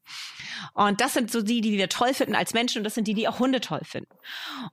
Und 0.74 1.02
das 1.02 1.14
sind 1.14 1.32
so 1.32 1.42
die, 1.42 1.62
die 1.62 1.74
wir 1.74 1.90
toll 1.90 2.14
finden 2.14 2.36
als 2.36 2.54
Menschen 2.54 2.80
und 2.80 2.84
das 2.84 2.96
sind 2.96 3.08
die, 3.08 3.14
die 3.14 3.28
auch 3.28 3.40
Hunde 3.40 3.62
toll 3.62 3.82
finden. 3.84 4.10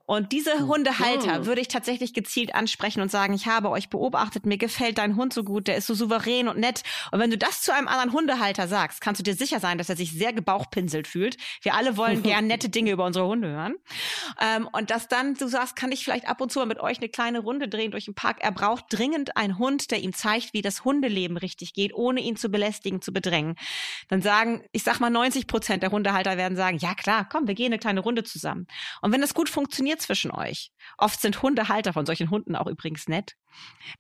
Und 0.05 0.33
diese 0.33 0.67
Hundehalter 0.67 1.47
würde 1.47 1.61
ich 1.61 1.69
tatsächlich 1.69 2.13
gezielt 2.13 2.55
ansprechen 2.55 3.01
und 3.01 3.11
sagen, 3.11 3.35
ich 3.35 3.47
habe 3.47 3.71
euch 3.71 3.89
beobachtet, 3.89 4.47
mir 4.47 4.59
gefällt 4.59 4.99
dein 4.99 5.17
Hund 5.17 5.33
so 5.33 5.45
gut, 5.45 5.69
der 5.69 5.77
ist 5.77 5.87
so 5.87 5.95
souverän 5.95 6.49
und 6.49 6.59
nett. 6.59 6.83
Und 7.13 7.21
wenn 7.21 7.31
du 7.31 7.39
das 7.39 7.63
zu 7.63 7.73
einem 7.73 7.89
anderen 7.89 8.13
Hundehalter 8.13 8.69
sagst, 8.69 8.96
sagst, 8.97 9.01
kannst 9.01 9.19
du 9.21 9.23
dir 9.23 9.35
sicher 9.35 9.61
sein, 9.61 9.79
dass 9.79 9.89
er 9.89 9.97
sich 9.97 10.13
sehr 10.13 10.33
gebauchpinselt 10.33 11.07
fühlt. 11.07 11.37
Wir 11.63 11.75
alle 11.75 11.97
wollen 11.97 12.23
gern 12.23 12.47
nette 12.47 12.69
Dinge 12.69 12.93
über 12.93 13.05
unsere 13.05 13.27
Hunde 13.27 13.49
hören. 13.49 13.75
Ähm, 14.41 14.69
und 14.73 14.91
dass 14.91 15.09
dann 15.09 15.35
du 15.35 15.49
sagst, 15.49 15.77
kann 15.77 15.93
ich 15.93 16.05
vielleicht 16.05 16.29
ab 16.29 16.41
und 16.41 16.51
zu 16.51 16.59
mal 16.59 16.67
mit 16.67 16.81
euch 16.81 16.99
eine 16.99 17.09
kleine 17.09 17.41
Runde 17.41 17.69
drehen 17.69 17.91
durch 17.91 18.07
den 18.07 18.15
Park. 18.15 18.39
Er 18.41 18.53
braucht 18.53 18.87
dringend 18.91 19.37
einen 19.37 19.59
Hund, 19.59 19.91
der 19.91 20.01
ihm 20.01 20.13
zeigt, 20.13 20.53
wie 20.53 20.63
das 20.63 20.85
Hundeleben 20.85 21.37
richtig 21.37 21.75
geht, 21.75 21.95
ohne 21.95 22.21
ihn 22.21 22.37
zu 22.37 22.49
belästigen, 22.49 23.01
zu 23.01 23.13
bedrängen. 23.13 23.57
Dann 24.09 24.23
sagen, 24.23 24.65
ich 24.73 24.83
sag 24.83 25.01
mal 25.01 25.11
90 25.11 25.47
Prozent 25.47 25.83
der 25.83 25.91
Hundehalter 25.91 26.37
werden 26.37 26.57
sagen, 26.57 26.79
ja 26.79 26.95
klar, 26.95 27.29
komm, 27.31 27.47
wir 27.47 27.55
gehen 27.55 27.67
eine 27.67 27.79
kleine 27.79 28.01
Runde 28.01 28.25
zusammen. 28.25 28.67
Und 29.03 29.13
wenn 29.13 29.21
das 29.21 29.35
gut 29.35 29.49
funktioniert 29.49 30.01
zwischen 30.01 30.31
euch, 30.31 30.71
oft 30.99 31.21
sind 31.21 31.43
Hundehalter 31.43 31.93
von 31.93 32.07
solchen 32.07 32.31
Hunden 32.31 32.57
auch 32.57 32.67
übrigens 32.67 33.09
nett, 33.09 33.37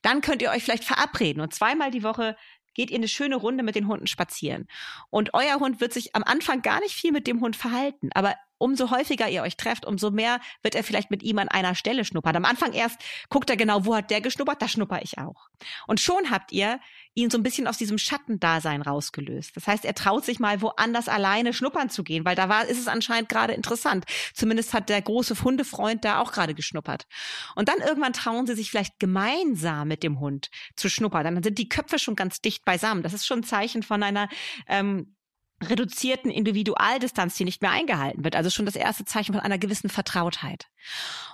dann 0.03 0.21
könnt 0.21 0.43
ihr 0.43 0.51
euch 0.51 0.63
vielleicht 0.63 0.85
verabreden 0.85 1.41
und 1.41 1.55
zweimal 1.55 1.91
die 1.91 2.03
Woche 2.03 2.37
geht 2.77 2.91
ihr 2.91 2.99
eine 2.99 3.09
schöne 3.09 3.37
Runde 3.37 3.65
mit 3.65 3.75
den 3.75 3.89
Hunden 3.89 4.07
spazieren. 4.07 4.69
Und 5.11 5.35
euer 5.35 5.59
Hund 5.59 5.81
wird 5.81 5.93
sich 5.93 6.15
am 6.15 6.23
Anfang 6.23 6.63
gar 6.63 6.81
nicht 6.81 6.95
viel 6.95 7.11
mit 7.11 7.27
dem 7.27 7.41
Hund 7.41 7.57
verhalten, 7.57 8.11
aber 8.15 8.35
umso 8.59 8.91
häufiger 8.91 9.29
ihr 9.29 9.43
euch 9.43 9.57
trefft, 9.57 9.87
umso 9.87 10.11
mehr 10.11 10.41
wird 10.63 10.75
er 10.75 10.85
vielleicht 10.85 11.11
mit 11.11 11.23
ihm 11.23 11.39
an 11.39 11.49
einer 11.49 11.75
Stelle 11.75 12.05
schnuppern. 12.05 12.37
Am 12.37 12.45
Anfang 12.45 12.73
erst 12.73 12.99
guckt 13.29 13.51
er 13.51 13.57
genau, 13.57 13.85
wo 13.85 13.95
hat 13.95 14.11
der 14.11 14.21
geschnuppert, 14.21 14.63
da 14.63 14.69
schnupper 14.69 15.03
ich 15.03 15.19
auch. 15.19 15.49
Und 15.87 16.01
schon 16.01 16.31
habt 16.31 16.53
ihr 16.53 16.81
ihn 17.15 17.31
so 17.31 17.39
ein 17.39 17.43
bisschen 17.43 17.67
aus 17.67 17.79
diesem 17.79 17.97
Schattendasein 17.97 18.83
rausgelöst. 18.83 19.57
Das 19.57 19.67
heißt, 19.67 19.85
er 19.87 19.95
traut 19.95 20.25
sich 20.25 20.39
mal 20.39 20.61
woanders 20.61 21.09
alleine 21.09 21.55
schnuppern 21.55 21.89
zu 21.89 22.05
gehen, 22.05 22.27
weil 22.27 22.37
da 22.37 22.49
war, 22.51 22.67
ist 22.67 22.79
es 22.79 22.89
anscheinend 22.89 23.31
gerade 23.31 23.55
interessant. 23.55 24.05
Zumindest 24.35 24.75
hat 24.75 24.91
der 24.91 25.01
große 25.01 25.43
Hundefreund 25.43 26.05
da 26.05 26.21
auch 26.21 26.33
gerade 26.33 26.55
geschnuppert. 26.55 27.07
Und 27.55 27.69
dann 27.69 27.79
irgendwann 27.79 28.13
trauen 28.13 28.47
sie 28.47 28.55
sich 28.55 28.71
vielleicht 28.71 28.99
gemeinsam 29.01 29.89
mit 29.89 30.03
dem 30.03 30.21
Hund 30.21 30.51
zu 30.77 30.91
schnuppern. 30.91 31.25
Dann 31.25 31.43
sind 31.43 31.59
die 31.59 31.71
Köpfe 31.71 31.99
schon 31.99 32.17
ganz 32.17 32.43
dicht 32.43 32.67
beisammen. 32.67 33.03
Das 33.03 33.15
ist 33.15 33.27
schon 33.27 33.41
ein 33.41 33.45
Zeichen 33.45 33.83
von 33.83 34.03
einer 34.03 34.29
ähm, 34.69 35.16
reduzierten 35.63 36.31
Individualdistanz, 36.31 37.37
die 37.37 37.45
nicht 37.45 37.63
mehr 37.63 37.71
eingehalten 37.71 38.25
wird. 38.25 38.37
Also 38.37 38.51
schon 38.51 38.67
das 38.67 38.77
erste 38.77 39.05
Zeichen 39.05 39.33
von 39.33 39.43
einer 39.43 39.59
gewissen 39.59 39.89
Vertrautheit. 39.89 40.67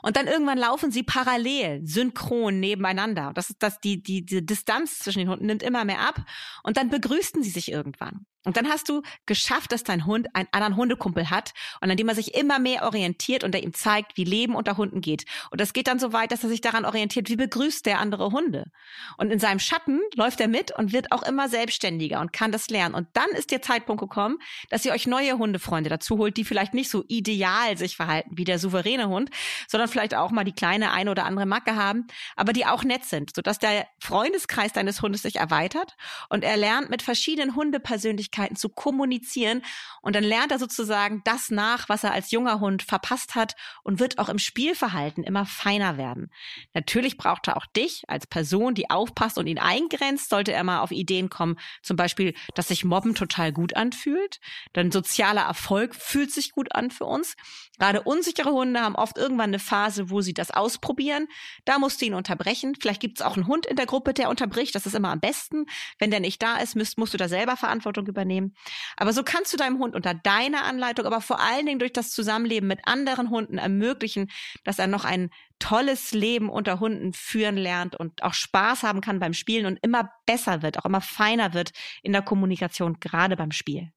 Und 0.03 0.17
dann 0.17 0.27
irgendwann 0.27 0.59
laufen 0.59 0.91
sie 0.91 1.03
parallel, 1.03 1.81
synchron 1.85 2.61
nebeneinander. 2.61 3.33
Das 3.35 3.51
ist 3.51 3.63
das, 3.63 3.81
die, 3.81 4.03
die, 4.03 4.25
die 4.25 4.45
Distanz 4.45 5.01
zwischen 5.01 5.19
den 5.19 5.29
Hunden 5.29 5.47
nimmt 5.47 5.63
immer 5.63 5.85
mehr 5.85 6.01
ab. 6.01 6.25
Und 6.63 6.77
dann 6.77 6.89
begrüßten 6.89 7.43
sie 7.43 7.51
sich 7.51 7.71
irgendwann. 7.71 8.27
Und 8.45 8.57
dann 8.57 8.69
hast 8.69 8.89
du 8.89 9.03
geschafft, 9.27 9.71
dass 9.71 9.85
dein 9.85 10.05
Hund 10.05 10.29
einen 10.35 10.49
anderen 10.51 10.77
Hundekumpel 10.77 11.31
hat 11.31 11.53
und 11.81 11.91
an 11.91 11.97
dem 11.97 12.09
er 12.09 12.15
sich 12.15 12.35
immer 12.35 12.59
mehr 12.59 12.83
orientiert 12.83 13.45
und 13.45 13.55
er 13.55 13.63
ihm 13.63 13.73
zeigt, 13.73 14.17
wie 14.17 14.25
Leben 14.25 14.57
unter 14.57 14.77
Hunden 14.77 15.01
geht. 15.01 15.25
Und 15.51 15.61
das 15.61 15.73
geht 15.73 15.87
dann 15.87 16.01
so 16.01 16.13
weit, 16.13 16.33
dass 16.33 16.43
er 16.43 16.49
sich 16.49 16.61
daran 16.61 16.85
orientiert, 16.85 17.29
wie 17.29 17.37
begrüßt 17.37 17.87
der 17.87 18.01
andere 18.01 18.33
Hunde. 18.33 18.65
Und 19.17 19.31
in 19.31 19.39
seinem 19.39 19.61
Schatten 19.61 20.01
läuft 20.17 20.41
er 20.41 20.49
mit 20.49 20.77
und 20.77 20.93
wird 20.93 21.13
auch 21.13 21.23
immer 21.23 21.49
selbstständiger 21.49 22.21
und 22.21 22.33
kann 22.33 22.51
das 22.51 22.69
lernen. 22.69 22.97
Und 22.97 23.09
dann 23.13 23.31
ist 23.31 23.53
der 23.53 23.63
Zeitpunkt 23.63 24.01
gekommen, 24.01 24.39
dass 24.71 24.85
ihr 24.85 24.93
euch 24.93 25.07
neue 25.07 25.39
Hundefreunde 25.39 25.89
dazu 25.89 26.19
holt, 26.19 26.37
die 26.37 26.45
vielleicht 26.45 26.75
nicht 26.75 26.91
so 26.91 27.05
ideal 27.07 27.77
sich 27.77 27.97
verhalten 27.97 28.31
wie 28.33 28.45
der 28.45 28.59
souveräne 28.59 29.09
Hund, 29.09 29.31
sondern 29.69 29.89
vielleicht 29.89 30.15
auch 30.15 30.33
mal 30.33 30.45
die 30.45 30.53
kleine 30.53 30.91
eine 30.91 31.13
oder 31.13 31.27
andere 31.27 31.47
Macke 31.47 31.77
haben, 31.77 32.09
aber 32.35 32.53
die 32.53 32.67
auch 32.67 32.83
nett 32.83 33.05
sind, 33.05 33.35
sodass 33.37 33.61
der 33.61 33.87
Freundeskreis 34.01 34.73
deines 34.73 35.01
Hundes 35.01 35.23
sich 35.23 35.37
erweitert 35.37 35.97
und 36.29 36.43
er 36.43 36.57
lernt 36.57 36.91
mit 36.91 37.03
verschiedenen 37.03 37.55
Hundepersönlichkeiten 37.55 38.32
Möglichkeiten 38.33 38.57
zu 38.57 38.69
kommunizieren. 38.69 39.63
Und 40.01 40.17
dann 40.17 40.25
lernt 40.25 40.53
er 40.53 40.59
sozusagen 40.59 41.23
das 41.25 41.51
nach, 41.51 41.89
was 41.89 42.05
er 42.05 42.13
als 42.13 42.31
junger 42.31 42.61
Hund 42.61 42.83
verpasst 42.83 43.35
hat 43.35 43.55
und 43.83 44.01
wird 44.01 44.19
auch 44.19 44.29
im 44.29 44.39
Spielverhalten 44.39 45.23
immer 45.23 45.47
feiner 45.47 45.97
werden. 45.97 46.31
Natürlich 46.75 47.17
braucht 47.17 47.49
er 47.49 47.57
auch 47.57 47.67
dich 47.67 48.05
als 48.09 48.27
Person, 48.27 48.75
die 48.75 48.91
aufpasst 48.91 49.39
und 49.39 49.47
ihn 49.47 49.59
eingrenzt, 49.59 50.31
sollte 50.31 50.53
er 50.53 50.65
mal 50.65 50.81
auf 50.81 50.91
Ideen 50.91 51.29
kommen, 51.31 51.59
zum 51.83 51.97
Beispiel, 51.97 52.35
dass 52.55 52.69
sich 52.69 52.85
Mobben 52.85 53.15
total 53.15 53.53
gut 53.53 53.77
anfühlt. 53.77 54.41
Denn 54.75 54.91
sozialer 54.91 55.43
Erfolg 55.43 55.95
fühlt 55.95 56.33
sich 56.33 56.53
gut 56.53 56.75
an 56.75 56.91
für 56.91 57.05
uns. 57.05 57.37
Gerade 57.79 58.03
unsichere 58.03 58.51
Hunde 58.51 58.81
haben 58.81 58.95
oft 58.95 59.19
irgendwann 59.19 59.51
eine 59.51 59.59
Phase, 59.59 60.11
wo 60.11 60.21
sie 60.21 60.35
das 60.35 60.51
ausprobieren. 60.51 61.27
Da 61.65 61.79
musst 61.79 62.01
du 62.01 62.07
ihn 62.07 62.15
unterbrechen. 62.15 62.75
Vielleicht 62.81 63.01
gibt 63.01 63.21
es 63.21 63.27
auch 63.27 63.37
einen 63.37 63.47
Hund 63.47 63.67
in 63.67 63.77
der 63.77 63.87
Gruppe, 63.87 64.15
der 64.15 64.29
unterbricht. 64.29 64.75
Das 64.75 64.87
ist 64.87 64.95
immer 64.95 65.11
am 65.11 65.21
besten. 65.21 65.67
Wenn 65.99 66.11
der 66.11 66.21
nicht 66.21 66.43
da 66.43 66.59
ist, 66.59 66.77
musst, 66.77 66.99
musst 66.99 67.15
du 67.15 67.19
da 67.19 67.29
selber 67.29 67.57
Verantwortung 67.57 68.07
übernehmen 68.07 68.22
übernehmen. 68.23 68.55
Aber 68.97 69.13
so 69.13 69.23
kannst 69.23 69.53
du 69.53 69.57
deinem 69.57 69.79
Hund 69.79 69.95
unter 69.95 70.15
deiner 70.15 70.65
Anleitung, 70.65 71.07
aber 71.07 71.21
vor 71.21 71.41
allen 71.41 71.67
Dingen 71.67 71.79
durch 71.79 71.93
das 71.93 72.13
Zusammenleben 72.13 72.69
mit 72.69 72.81
anderen 72.85 73.31
Hunden 73.31 73.59
ermöglichen, 73.59 74.31
dass 74.65 74.79
er 74.79 74.87
noch 74.87 75.05
ein 75.05 75.31
tolles 75.59 76.13
Leben 76.13 76.49
unter 76.49 76.81
Hunden 76.81 77.13
führen 77.13 77.57
lernt 77.57 77.97
und 77.97 78.23
auch 78.23 78.35
Spaß 78.35 78.83
haben 78.83 79.01
kann 79.01 79.21
beim 79.21 79.35
Spielen 79.35 79.67
und 79.67 79.79
immer 79.83 80.11
besser 80.27 80.63
wird, 80.63 80.79
auch 80.79 80.85
immer 80.85 81.01
feiner 81.01 81.55
wird 81.55 81.73
in 82.03 82.13
der 82.13 82.23
Kommunikation, 82.23 82.99
gerade 83.01 83.37
beim 83.37 83.53
Spiel. 83.53 83.93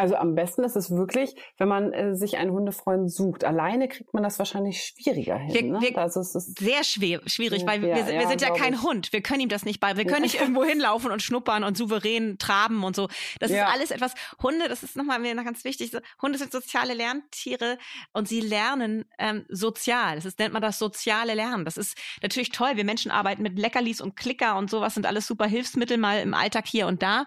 Also 0.00 0.16
am 0.16 0.34
besten 0.34 0.64
ist 0.64 0.76
es 0.76 0.90
wirklich, 0.90 1.34
wenn 1.58 1.68
man 1.68 1.92
äh, 1.92 2.16
sich 2.16 2.38
einen 2.38 2.52
Hundefreund 2.52 3.12
sucht. 3.12 3.44
Alleine 3.44 3.86
kriegt 3.86 4.14
man 4.14 4.22
das 4.22 4.38
wahrscheinlich 4.38 4.82
schwieriger 4.82 5.36
hin. 5.36 5.54
Wir, 5.54 5.62
ne? 5.62 5.80
wir, 5.80 5.98
also 5.98 6.20
es 6.20 6.34
ist 6.34 6.58
sehr 6.58 6.84
schwer, 6.84 7.20
schwierig, 7.26 7.66
weil 7.66 7.82
wir, 7.82 7.94
wir, 7.94 8.06
wir 8.06 8.28
sind 8.28 8.40
ja 8.40 8.50
kein 8.50 8.74
ich. 8.74 8.82
Hund. 8.82 9.12
Wir 9.12 9.20
können 9.20 9.40
ihm 9.40 9.50
das 9.50 9.66
nicht 9.66 9.78
bei. 9.78 9.98
Wir 9.98 10.06
können 10.06 10.22
nicht 10.22 10.40
irgendwo 10.40 10.64
hinlaufen 10.70 11.10
und 11.10 11.22
schnuppern 11.22 11.64
und 11.64 11.76
souverän 11.76 12.38
traben 12.38 12.82
und 12.82 12.96
so. 12.96 13.08
Das 13.40 13.50
ja. 13.50 13.64
ist 13.64 13.74
alles 13.74 13.90
etwas. 13.90 14.14
Hunde, 14.42 14.68
das 14.68 14.82
ist 14.82 14.96
nochmal 14.96 15.18
mir 15.18 15.34
noch 15.34 15.44
ganz 15.44 15.64
wichtig. 15.64 15.92
Hunde 16.22 16.38
sind 16.38 16.50
soziale 16.50 16.94
Lerntiere 16.94 17.76
und 18.14 18.26
sie 18.26 18.40
lernen 18.40 19.04
ähm, 19.18 19.44
sozial. 19.50 20.16
Das 20.16 20.24
ist, 20.24 20.38
nennt 20.38 20.54
man 20.54 20.62
das 20.62 20.78
soziale 20.78 21.34
Lernen. 21.34 21.66
Das 21.66 21.76
ist 21.76 21.98
natürlich 22.22 22.50
toll. 22.50 22.70
Wir 22.76 22.84
Menschen 22.84 23.10
arbeiten 23.10 23.42
mit 23.42 23.58
Leckerlis 23.58 24.00
und 24.00 24.16
Klicker 24.16 24.56
und 24.56 24.70
sowas 24.70 24.94
sind 24.94 25.04
alles 25.04 25.26
super 25.26 25.46
Hilfsmittel 25.46 25.98
mal 25.98 26.20
im 26.20 26.32
Alltag 26.32 26.66
hier 26.66 26.86
und 26.86 27.02
da. 27.02 27.26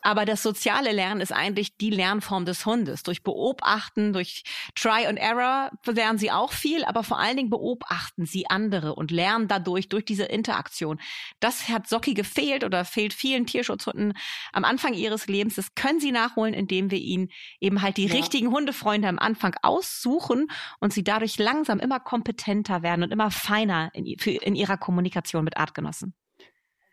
Aber 0.00 0.24
das 0.24 0.42
soziale 0.42 0.92
Lernen 0.92 1.20
ist 1.20 1.32
eigentlich 1.32 1.76
die 1.76 1.85
Lernform 1.90 2.44
des 2.44 2.66
Hundes. 2.66 3.02
Durch 3.02 3.22
Beobachten, 3.22 4.12
durch 4.12 4.44
Try 4.74 5.06
and 5.06 5.18
Error 5.18 5.70
lernen 5.86 6.18
sie 6.18 6.30
auch 6.30 6.52
viel, 6.52 6.84
aber 6.84 7.02
vor 7.02 7.18
allen 7.18 7.36
Dingen 7.36 7.50
beobachten 7.50 8.26
sie 8.26 8.48
andere 8.48 8.94
und 8.94 9.10
lernen 9.10 9.48
dadurch, 9.48 9.88
durch 9.88 10.04
diese 10.04 10.24
Interaktion. 10.24 11.00
Das 11.40 11.68
hat 11.68 11.88
Socki 11.88 12.14
gefehlt 12.14 12.64
oder 12.64 12.84
fehlt 12.84 13.12
vielen 13.12 13.46
Tierschutzhunden 13.46 14.14
am 14.52 14.64
Anfang 14.64 14.94
ihres 14.94 15.26
Lebens. 15.26 15.56
Das 15.56 15.74
können 15.74 16.00
sie 16.00 16.12
nachholen, 16.12 16.54
indem 16.54 16.90
wir 16.90 16.98
ihnen 16.98 17.28
eben 17.60 17.82
halt 17.82 17.96
die 17.96 18.06
ja. 18.06 18.14
richtigen 18.14 18.50
Hundefreunde 18.50 19.08
am 19.08 19.18
Anfang 19.18 19.54
aussuchen 19.62 20.48
und 20.80 20.92
sie 20.92 21.04
dadurch 21.04 21.38
langsam 21.38 21.78
immer 21.78 22.00
kompetenter 22.00 22.82
werden 22.82 23.02
und 23.02 23.12
immer 23.12 23.30
feiner 23.30 23.90
in, 23.94 24.06
in 24.06 24.54
ihrer 24.54 24.76
Kommunikation 24.76 25.44
mit 25.44 25.56
Artgenossen. 25.56 26.14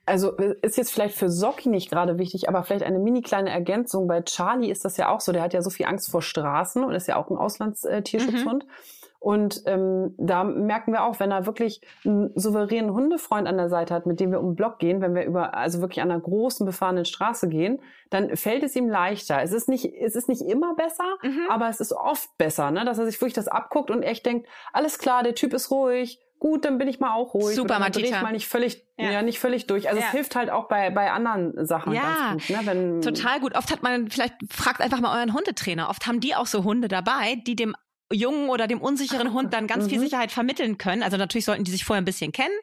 Also 0.05 0.31
ist 0.31 0.77
jetzt 0.77 0.91
vielleicht 0.91 1.15
für 1.15 1.29
Socki 1.29 1.69
nicht 1.69 1.89
gerade 1.89 2.17
wichtig, 2.17 2.49
aber 2.49 2.63
vielleicht 2.63 2.83
eine 2.83 2.99
mini 2.99 3.21
kleine 3.21 3.51
Ergänzung. 3.51 4.07
Bei 4.07 4.21
Charlie 4.21 4.69
ist 4.69 4.83
das 4.83 4.97
ja 4.97 5.09
auch 5.09 5.21
so. 5.21 5.31
Der 5.31 5.41
hat 5.41 5.53
ja 5.53 5.61
so 5.61 5.69
viel 5.69 5.85
Angst 5.85 6.11
vor 6.11 6.21
Straßen 6.21 6.83
und 6.83 6.93
ist 6.93 7.07
ja 7.07 7.15
auch 7.15 7.29
ein 7.29 7.37
Auslandstierschutzhund. 7.37 8.65
Mhm. 8.65 8.71
Und 9.23 9.61
ähm, 9.67 10.15
da 10.17 10.43
merken 10.43 10.91
wir 10.91 11.05
auch, 11.05 11.21
wenn 11.21 11.31
er 11.31 11.45
wirklich 11.45 11.79
einen 12.03 12.31
souveränen 12.35 12.91
Hundefreund 12.91 13.47
an 13.47 13.55
der 13.55 13.69
Seite 13.69 13.93
hat, 13.93 14.05
mit 14.05 14.19
dem 14.19 14.31
wir 14.31 14.41
um 14.41 14.47
den 14.47 14.55
Block 14.55 14.79
gehen, 14.79 14.99
wenn 14.99 15.15
wir 15.15 15.23
über 15.23 15.55
also 15.55 15.79
wirklich 15.79 16.01
an 16.01 16.11
einer 16.11 16.19
großen 16.19 16.65
befahrenen 16.65 17.05
Straße 17.05 17.47
gehen, 17.47 17.79
dann 18.09 18.35
fällt 18.35 18.63
es 18.63 18.75
ihm 18.75 18.89
leichter. 18.89 19.41
Es 19.41 19.53
ist 19.53 19.69
nicht, 19.69 19.85
es 19.85 20.15
ist 20.15 20.27
nicht 20.27 20.41
immer 20.41 20.75
besser, 20.75 21.05
mhm. 21.21 21.47
aber 21.49 21.69
es 21.69 21.79
ist 21.79 21.93
oft 21.93 22.37
besser, 22.37 22.69
ne? 22.71 22.83
dass 22.83 22.99
er 22.99 23.05
sich 23.05 23.15
wirklich 23.21 23.31
das 23.31 23.47
abguckt 23.47 23.91
und 23.91 24.03
echt 24.03 24.25
denkt, 24.25 24.45
alles 24.73 24.99
klar, 24.99 25.23
der 25.23 25.35
Typ 25.35 25.53
ist 25.53 25.71
ruhig, 25.71 26.19
gut, 26.43 26.65
dann 26.65 26.77
bin 26.77 26.89
ich 26.89 26.99
mal 26.99 27.13
auch 27.13 27.33
ruhig. 27.33 27.55
Super, 27.55 27.79
Matita. 27.79 28.05
ich 28.17 28.21
mal 28.21 28.33
nicht 28.33 28.49
völlig, 28.49 28.83
ja. 28.97 29.11
ja. 29.11 29.21
nicht 29.21 29.39
völlig 29.39 29.65
durch. 29.65 29.87
Also 29.87 30.01
ja. 30.01 30.07
es 30.07 30.11
hilft 30.11 30.35
halt 30.35 30.49
auch 30.49 30.67
bei, 30.67 30.89
bei 30.89 31.09
anderen 31.09 31.65
Sachen 31.65 31.93
ja, 31.93 32.01
ganz 32.01 32.47
gut. 32.47 32.57
Ne? 32.57 32.65
Wenn, 32.65 33.01
total 33.01 33.39
gut. 33.39 33.55
Oft 33.55 33.71
hat 33.71 33.81
man, 33.81 34.09
vielleicht 34.09 34.35
fragt 34.49 34.81
einfach 34.81 34.99
mal 34.99 35.17
euren 35.17 35.33
Hundetrainer. 35.33 35.89
Oft 35.89 36.05
haben 36.05 36.19
die 36.19 36.35
auch 36.35 36.45
so 36.45 36.65
Hunde 36.65 36.89
dabei, 36.89 37.35
die 37.47 37.55
dem 37.55 37.77
jungen 38.11 38.49
oder 38.49 38.67
dem 38.67 38.81
unsicheren 38.81 39.31
Hund 39.31 39.53
dann 39.53 39.67
ganz 39.67 39.85
mhm. 39.85 39.89
viel 39.89 39.99
Sicherheit 40.01 40.33
vermitteln 40.33 40.77
können. 40.77 41.01
Also 41.01 41.15
natürlich 41.15 41.45
sollten 41.45 41.63
die 41.63 41.71
sich 41.71 41.85
vorher 41.85 42.01
ein 42.01 42.05
bisschen 42.05 42.33
kennen. 42.33 42.53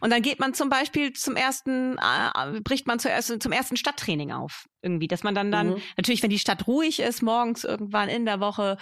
Und 0.00 0.12
dann 0.12 0.22
geht 0.22 0.38
man 0.38 0.54
zum 0.54 0.68
Beispiel 0.68 1.12
zum 1.12 1.34
ersten, 1.34 1.98
äh, 1.98 2.60
bricht 2.60 2.86
man 2.86 3.00
zuerst 3.00 3.42
zum 3.42 3.50
ersten 3.50 3.76
Stadttraining 3.76 4.30
auf. 4.30 4.66
Irgendwie, 4.86 5.08
dass 5.08 5.24
man 5.24 5.34
dann 5.34 5.50
dann, 5.50 5.70
mhm. 5.70 5.82
natürlich, 5.96 6.22
wenn 6.22 6.30
die 6.30 6.38
Stadt 6.38 6.68
ruhig 6.68 7.00
ist, 7.00 7.22
morgens 7.22 7.64
irgendwann 7.64 8.08
in 8.08 8.24
der 8.24 8.38
Woche, 8.38 8.78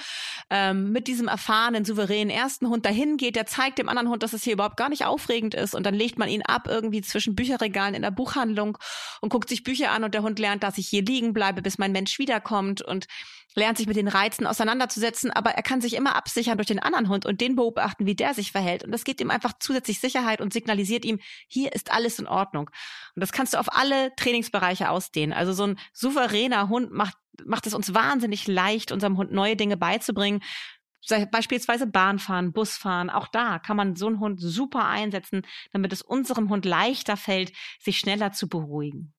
ähm, 0.50 0.92
mit 0.92 1.06
diesem 1.06 1.28
erfahrenen, 1.28 1.86
souveränen 1.86 2.28
ersten 2.28 2.68
Hund 2.68 2.84
dahin 2.84 3.16
geht, 3.16 3.36
der 3.36 3.46
zeigt 3.46 3.78
dem 3.78 3.88
anderen 3.88 4.10
Hund, 4.10 4.22
dass 4.22 4.34
es 4.34 4.44
hier 4.44 4.52
überhaupt 4.52 4.76
gar 4.76 4.90
nicht 4.90 5.06
aufregend 5.06 5.54
ist. 5.54 5.74
Und 5.74 5.86
dann 5.86 5.94
legt 5.94 6.18
man 6.18 6.28
ihn 6.28 6.42
ab 6.42 6.68
irgendwie 6.68 7.00
zwischen 7.00 7.34
Bücherregalen 7.34 7.94
in 7.94 8.02
der 8.02 8.10
Buchhandlung 8.10 8.76
und 9.22 9.30
guckt 9.30 9.48
sich 9.48 9.64
Bücher 9.64 9.92
an 9.92 10.04
und 10.04 10.12
der 10.12 10.22
Hund 10.22 10.38
lernt, 10.38 10.62
dass 10.62 10.76
ich 10.76 10.88
hier 10.88 11.02
liegen 11.02 11.32
bleibe, 11.32 11.62
bis 11.62 11.78
mein 11.78 11.92
Mensch 11.92 12.18
wiederkommt 12.18 12.82
und 12.82 13.06
lernt 13.54 13.78
sich 13.78 13.86
mit 13.86 13.96
den 13.96 14.08
Reizen 14.08 14.46
auseinanderzusetzen, 14.46 15.30
aber 15.30 15.50
er 15.50 15.62
kann 15.62 15.80
sich 15.80 15.94
immer 15.94 16.16
absichern 16.16 16.58
durch 16.58 16.66
den 16.66 16.80
anderen 16.80 17.08
Hund 17.08 17.24
und 17.24 17.40
den 17.40 17.56
beobachten, 17.56 18.06
wie 18.06 18.16
der 18.16 18.34
sich 18.34 18.52
verhält. 18.52 18.84
Und 18.84 18.92
das 18.92 19.04
gibt 19.04 19.20
ihm 19.20 19.30
einfach 19.30 19.52
zusätzlich 19.60 20.00
Sicherheit 20.00 20.40
und 20.40 20.52
signalisiert 20.52 21.04
ihm, 21.04 21.20
hier 21.46 21.72
ist 21.72 21.92
alles 21.92 22.18
in 22.18 22.26
Ordnung. 22.26 22.70
Und 23.14 23.20
das 23.20 23.32
kannst 23.32 23.54
du 23.54 23.58
auf 23.58 23.72
alle 23.72 24.14
Trainingsbereiche 24.16 24.90
ausdehnen. 24.90 25.32
Also 25.32 25.52
so 25.52 25.64
ein 25.64 25.78
souveräner 25.94 26.68
Hund 26.68 26.90
macht, 26.92 27.16
macht 27.44 27.66
es 27.66 27.72
uns 27.72 27.94
wahnsinnig 27.94 28.46
leicht, 28.46 28.92
unserem 28.92 29.16
Hund 29.16 29.32
neue 29.32 29.56
Dinge 29.56 29.78
beizubringen. 29.78 30.42
Beispielsweise 31.30 31.86
Bahnfahren, 31.86 32.52
Busfahren, 32.52 33.10
auch 33.10 33.28
da 33.28 33.58
kann 33.58 33.76
man 33.76 33.94
so 33.94 34.06
einen 34.06 34.20
Hund 34.20 34.40
super 34.40 34.86
einsetzen, 34.86 35.42
damit 35.72 35.92
es 35.92 36.02
unserem 36.02 36.48
Hund 36.50 36.64
leichter 36.64 37.16
fällt, 37.16 37.52
sich 37.78 37.98
schneller 37.98 38.32
zu 38.32 38.48
beruhigen. 38.48 39.14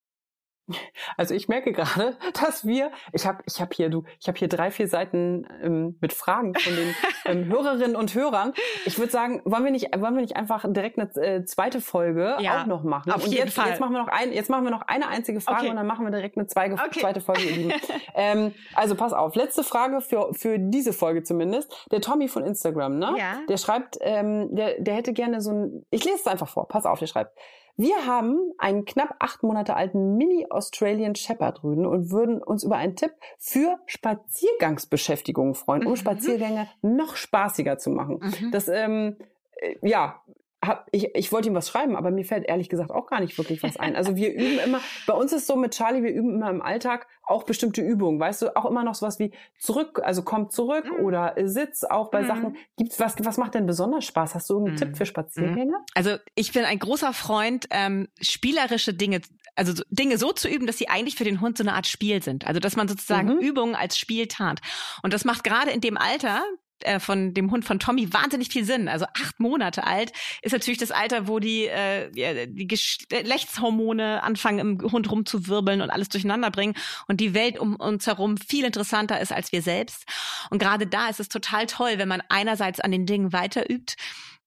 Also 1.17 1.35
ich 1.35 1.47
merke 1.47 1.71
gerade, 1.71 2.17
dass 2.41 2.65
wir, 2.65 2.91
ich 3.13 3.25
habe 3.25 3.43
ich 3.45 3.61
hab 3.61 3.73
hier, 3.73 3.89
du, 3.89 4.03
ich 4.19 4.27
habe 4.27 4.37
hier 4.37 4.47
drei, 4.47 4.71
vier 4.71 4.87
Seiten 4.87 5.47
ähm, 5.61 5.97
mit 6.01 6.13
Fragen 6.13 6.55
von 6.55 6.75
den 6.75 6.95
ähm, 7.25 7.45
Hörerinnen 7.51 7.95
und 7.95 8.13
Hörern. 8.15 8.53
Ich 8.85 8.97
würde 8.97 9.11
sagen, 9.11 9.41
wollen 9.45 9.63
wir 9.63 9.71
nicht, 9.71 9.95
wollen 9.97 10.15
wir 10.15 10.21
nicht 10.21 10.35
einfach 10.35 10.65
direkt 10.67 10.97
eine 10.97 11.09
äh, 11.15 11.45
zweite 11.45 11.81
Folge 11.81 12.37
ja, 12.39 12.61
auch 12.61 12.65
noch 12.65 12.83
machen? 12.83 13.11
Auf 13.11 13.23
und 13.23 13.31
jeden 13.31 13.45
jetzt, 13.45 13.55
Fall. 13.55 13.69
jetzt 13.69 13.79
machen 13.79 13.93
wir 13.93 14.01
noch 14.01 14.07
ein, 14.07 14.33
jetzt 14.33 14.49
machen 14.49 14.63
wir 14.63 14.71
noch 14.71 14.81
eine 14.81 15.07
einzige 15.07 15.39
Frage 15.41 15.61
okay. 15.61 15.69
und 15.69 15.75
dann 15.75 15.87
machen 15.87 16.05
wir 16.05 16.11
direkt 16.11 16.37
eine 16.37 16.47
zweite, 16.47 16.73
okay. 16.73 16.99
zweite 16.99 17.21
Folge. 17.21 17.41
ähm, 18.15 18.53
also 18.73 18.95
pass 18.95 19.13
auf, 19.13 19.35
letzte 19.35 19.63
Frage 19.63 20.01
für 20.01 20.33
für 20.33 20.57
diese 20.57 20.93
Folge 20.93 21.23
zumindest. 21.23 21.87
Der 21.91 22.01
Tommy 22.01 22.27
von 22.27 22.43
Instagram, 22.43 22.97
ne? 22.97 23.15
Ja. 23.17 23.39
Der 23.47 23.57
schreibt, 23.57 23.97
ähm, 24.01 24.55
der 24.55 24.79
der 24.79 24.95
hätte 24.95 25.13
gerne 25.13 25.41
so 25.41 25.51
ein, 25.51 25.85
ich 25.91 26.03
lese 26.03 26.17
es 26.17 26.27
einfach 26.27 26.47
vor. 26.47 26.67
Pass 26.67 26.85
auf, 26.85 26.99
der 26.99 27.07
schreibt. 27.07 27.37
Wir 27.77 28.05
haben 28.05 28.53
einen 28.57 28.85
knapp 28.85 29.15
acht 29.19 29.43
Monate 29.43 29.75
alten 29.75 30.15
Mini-Australian 30.15 31.15
Shepherd 31.15 31.63
Rüden 31.63 31.85
und 31.85 32.09
würden 32.09 32.41
uns 32.41 32.63
über 32.63 32.77
einen 32.77 32.95
Tipp 32.95 33.11
für 33.37 33.79
Spaziergangsbeschäftigungen 33.85 35.55
freuen, 35.55 35.83
um 35.85 35.91
mhm. 35.91 35.97
Spaziergänge 35.97 36.69
noch 36.81 37.15
spaßiger 37.15 37.77
zu 37.77 37.89
machen. 37.89 38.19
Mhm. 38.21 38.51
Das, 38.51 38.69
ähm, 38.69 39.17
äh, 39.57 39.75
ja, 39.81 40.21
hab, 40.67 40.87
ich, 40.91 41.15
ich 41.15 41.31
wollte 41.31 41.49
ihm 41.49 41.55
was 41.55 41.67
schreiben, 41.69 41.95
aber 41.95 42.11
mir 42.11 42.25
fällt 42.25 42.45
ehrlich 42.45 42.69
gesagt 42.69 42.91
auch 42.91 43.07
gar 43.07 43.19
nicht 43.19 43.37
wirklich 43.37 43.63
was 43.63 43.77
ein. 43.77 43.95
Also 43.95 44.15
wir 44.15 44.33
üben 44.33 44.59
immer, 44.59 44.81
bei 45.07 45.13
uns 45.13 45.33
ist 45.33 45.47
so 45.47 45.55
mit 45.55 45.73
Charlie, 45.73 46.03
wir 46.03 46.11
üben 46.11 46.35
immer 46.35 46.49
im 46.49 46.61
Alltag 46.61 47.07
auch 47.23 47.43
bestimmte 47.43 47.81
Übungen, 47.81 48.19
weißt 48.19 48.43
du, 48.43 48.55
auch 48.55 48.65
immer 48.65 48.83
noch 48.83 48.95
sowas 48.95 49.19
wie 49.19 49.31
zurück, 49.57 50.01
also 50.03 50.23
kommt 50.23 50.51
zurück 50.51 50.85
mhm. 50.85 51.05
oder 51.05 51.33
Sitz 51.45 51.83
auch 51.83 52.11
bei 52.11 52.21
mhm. 52.21 52.27
Sachen. 52.27 52.57
Gibt's 52.77 52.99
was, 52.99 53.15
was 53.19 53.37
macht 53.37 53.55
denn 53.55 53.65
besonders 53.65 54.05
Spaß? 54.05 54.35
Hast 54.35 54.49
du 54.49 54.55
irgendeinen 54.55 54.75
mhm. 54.75 54.79
Tipp 54.79 54.97
für 54.97 55.05
Spaziergänge? 55.05 55.77
Mhm. 55.77 55.85
Also 55.95 56.17
ich 56.35 56.51
bin 56.51 56.65
ein 56.65 56.79
großer 56.79 57.13
Freund, 57.13 57.67
ähm, 57.71 58.07
spielerische 58.21 58.93
Dinge, 58.93 59.21
also 59.55 59.73
so, 59.73 59.83
Dinge 59.89 60.17
so 60.17 60.31
zu 60.31 60.47
üben, 60.47 60.67
dass 60.67 60.77
sie 60.77 60.89
eigentlich 60.89 61.15
für 61.15 61.23
den 61.23 61.41
Hund 61.41 61.57
so 61.57 61.63
eine 61.63 61.73
Art 61.73 61.87
Spiel 61.87 62.21
sind. 62.21 62.45
Also 62.45 62.59
dass 62.59 62.75
man 62.75 62.87
sozusagen 62.87 63.35
mhm. 63.35 63.39
Übungen 63.39 63.75
als 63.75 63.97
Spiel 63.97 64.27
tat. 64.27 64.61
Und 65.01 65.13
das 65.13 65.25
macht 65.25 65.43
gerade 65.43 65.71
in 65.71 65.81
dem 65.81 65.97
Alter, 65.97 66.43
äh, 66.81 66.99
von 66.99 67.33
dem 67.33 67.51
Hund 67.51 67.65
von 67.65 67.79
Tommy 67.79 68.11
wahnsinnig 68.13 68.49
viel 68.49 68.65
Sinn. 68.65 68.87
Also 68.87 69.05
acht 69.05 69.39
Monate 69.39 69.85
alt 69.85 70.11
ist 70.41 70.51
natürlich 70.51 70.79
das 70.79 70.91
Alter, 70.91 71.27
wo 71.27 71.39
die, 71.39 71.67
äh, 71.67 72.47
die 72.47 72.67
Geschlechtshormone 72.67 74.23
anfangen 74.23 74.59
im 74.59 74.91
Hund 74.91 75.09
rumzuwirbeln 75.09 75.81
und 75.81 75.89
alles 75.89 76.09
durcheinander 76.09 76.51
bringen 76.51 76.75
und 77.07 77.19
die 77.21 77.33
Welt 77.33 77.59
um 77.59 77.75
uns 77.75 78.07
herum 78.07 78.37
viel 78.37 78.65
interessanter 78.65 79.19
ist 79.19 79.31
als 79.31 79.51
wir 79.51 79.61
selbst. 79.61 80.05
Und 80.49 80.59
gerade 80.59 80.87
da 80.87 81.09
ist 81.09 81.19
es 81.19 81.29
total 81.29 81.65
toll, 81.65 81.93
wenn 81.97 82.07
man 82.07 82.21
einerseits 82.29 82.79
an 82.79 82.91
den 82.91 83.05
Dingen 83.05 83.33
weiter 83.33 83.69
übt, 83.69 83.95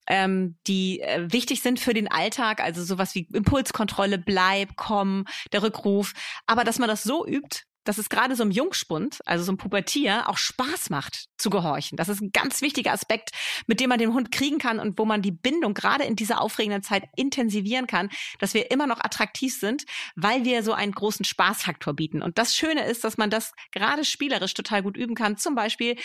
ähm, 0.09 0.57
die 0.67 1.01
äh, 1.01 1.31
wichtig 1.31 1.63
sind 1.63 1.79
für 1.79 1.95
den 1.95 2.11
Alltag, 2.11 2.61
also 2.61 2.83
sowas 2.83 3.15
wie 3.15 3.29
Impulskontrolle, 3.33 4.19
bleib, 4.19 4.71
komm, 4.77 5.27
der 5.53 5.63
Rückruf, 5.63 6.15
aber 6.47 6.65
dass 6.65 6.79
man 6.79 6.89
das 6.89 7.03
so 7.03 7.27
übt, 7.27 7.68
dass 7.89 7.97
es 7.97 8.11
gerade 8.11 8.37
so 8.37 8.43
einem 8.43 8.53
Jungspund, 8.53 9.21
also 9.25 9.45
so 9.45 9.51
einem 9.51 9.57
Pubertier, 9.57 10.29
auch 10.29 10.37
Spaß 10.37 10.91
macht 10.91 11.29
zu 11.39 11.49
gehorchen. 11.49 11.97
Das 11.97 12.11
ist 12.11 12.21
ein 12.21 12.33
ganz 12.33 12.61
wichtiger 12.61 12.93
Aspekt, 12.93 13.31
mit 13.67 13.81
dem 13.81 13.89
man 13.89 13.99
den 13.99 14.13
Hund 14.13 14.31
kriegen 14.31 14.59
kann 14.59 14.79
und 14.79 14.99
wo 14.99 15.07
man 15.07 15.23
die 15.23 15.31
Bindung 15.31 15.73
gerade 15.73 16.05
in 16.05 16.15
dieser 16.15 16.43
aufregenden 16.43 16.83
Zeit 16.83 17.05
intensivieren 17.17 17.87
kann, 17.87 18.11
dass 18.41 18.53
wir 18.53 18.71
immer 18.71 18.87
noch 18.87 19.01
attraktiv 19.01 19.59
sind, 19.59 19.87
weil 20.17 20.45
wir 20.45 20.63
so 20.63 20.75
einen 20.75 20.93
großen 20.93 21.25
Spaßfaktor 21.25 21.95
bieten. 21.95 22.21
Und 22.21 22.37
das 22.37 22.55
Schöne 22.55 22.85
ist, 22.85 23.05
dass 23.05 23.17
man 23.17 23.31
das 23.31 23.55
gerade 23.73 24.05
spielerisch 24.05 24.53
total 24.53 24.83
gut 24.83 24.99
üben 24.99 25.15
kann. 25.15 25.39
Zum 25.39 25.55
Beispiel, 25.55 25.97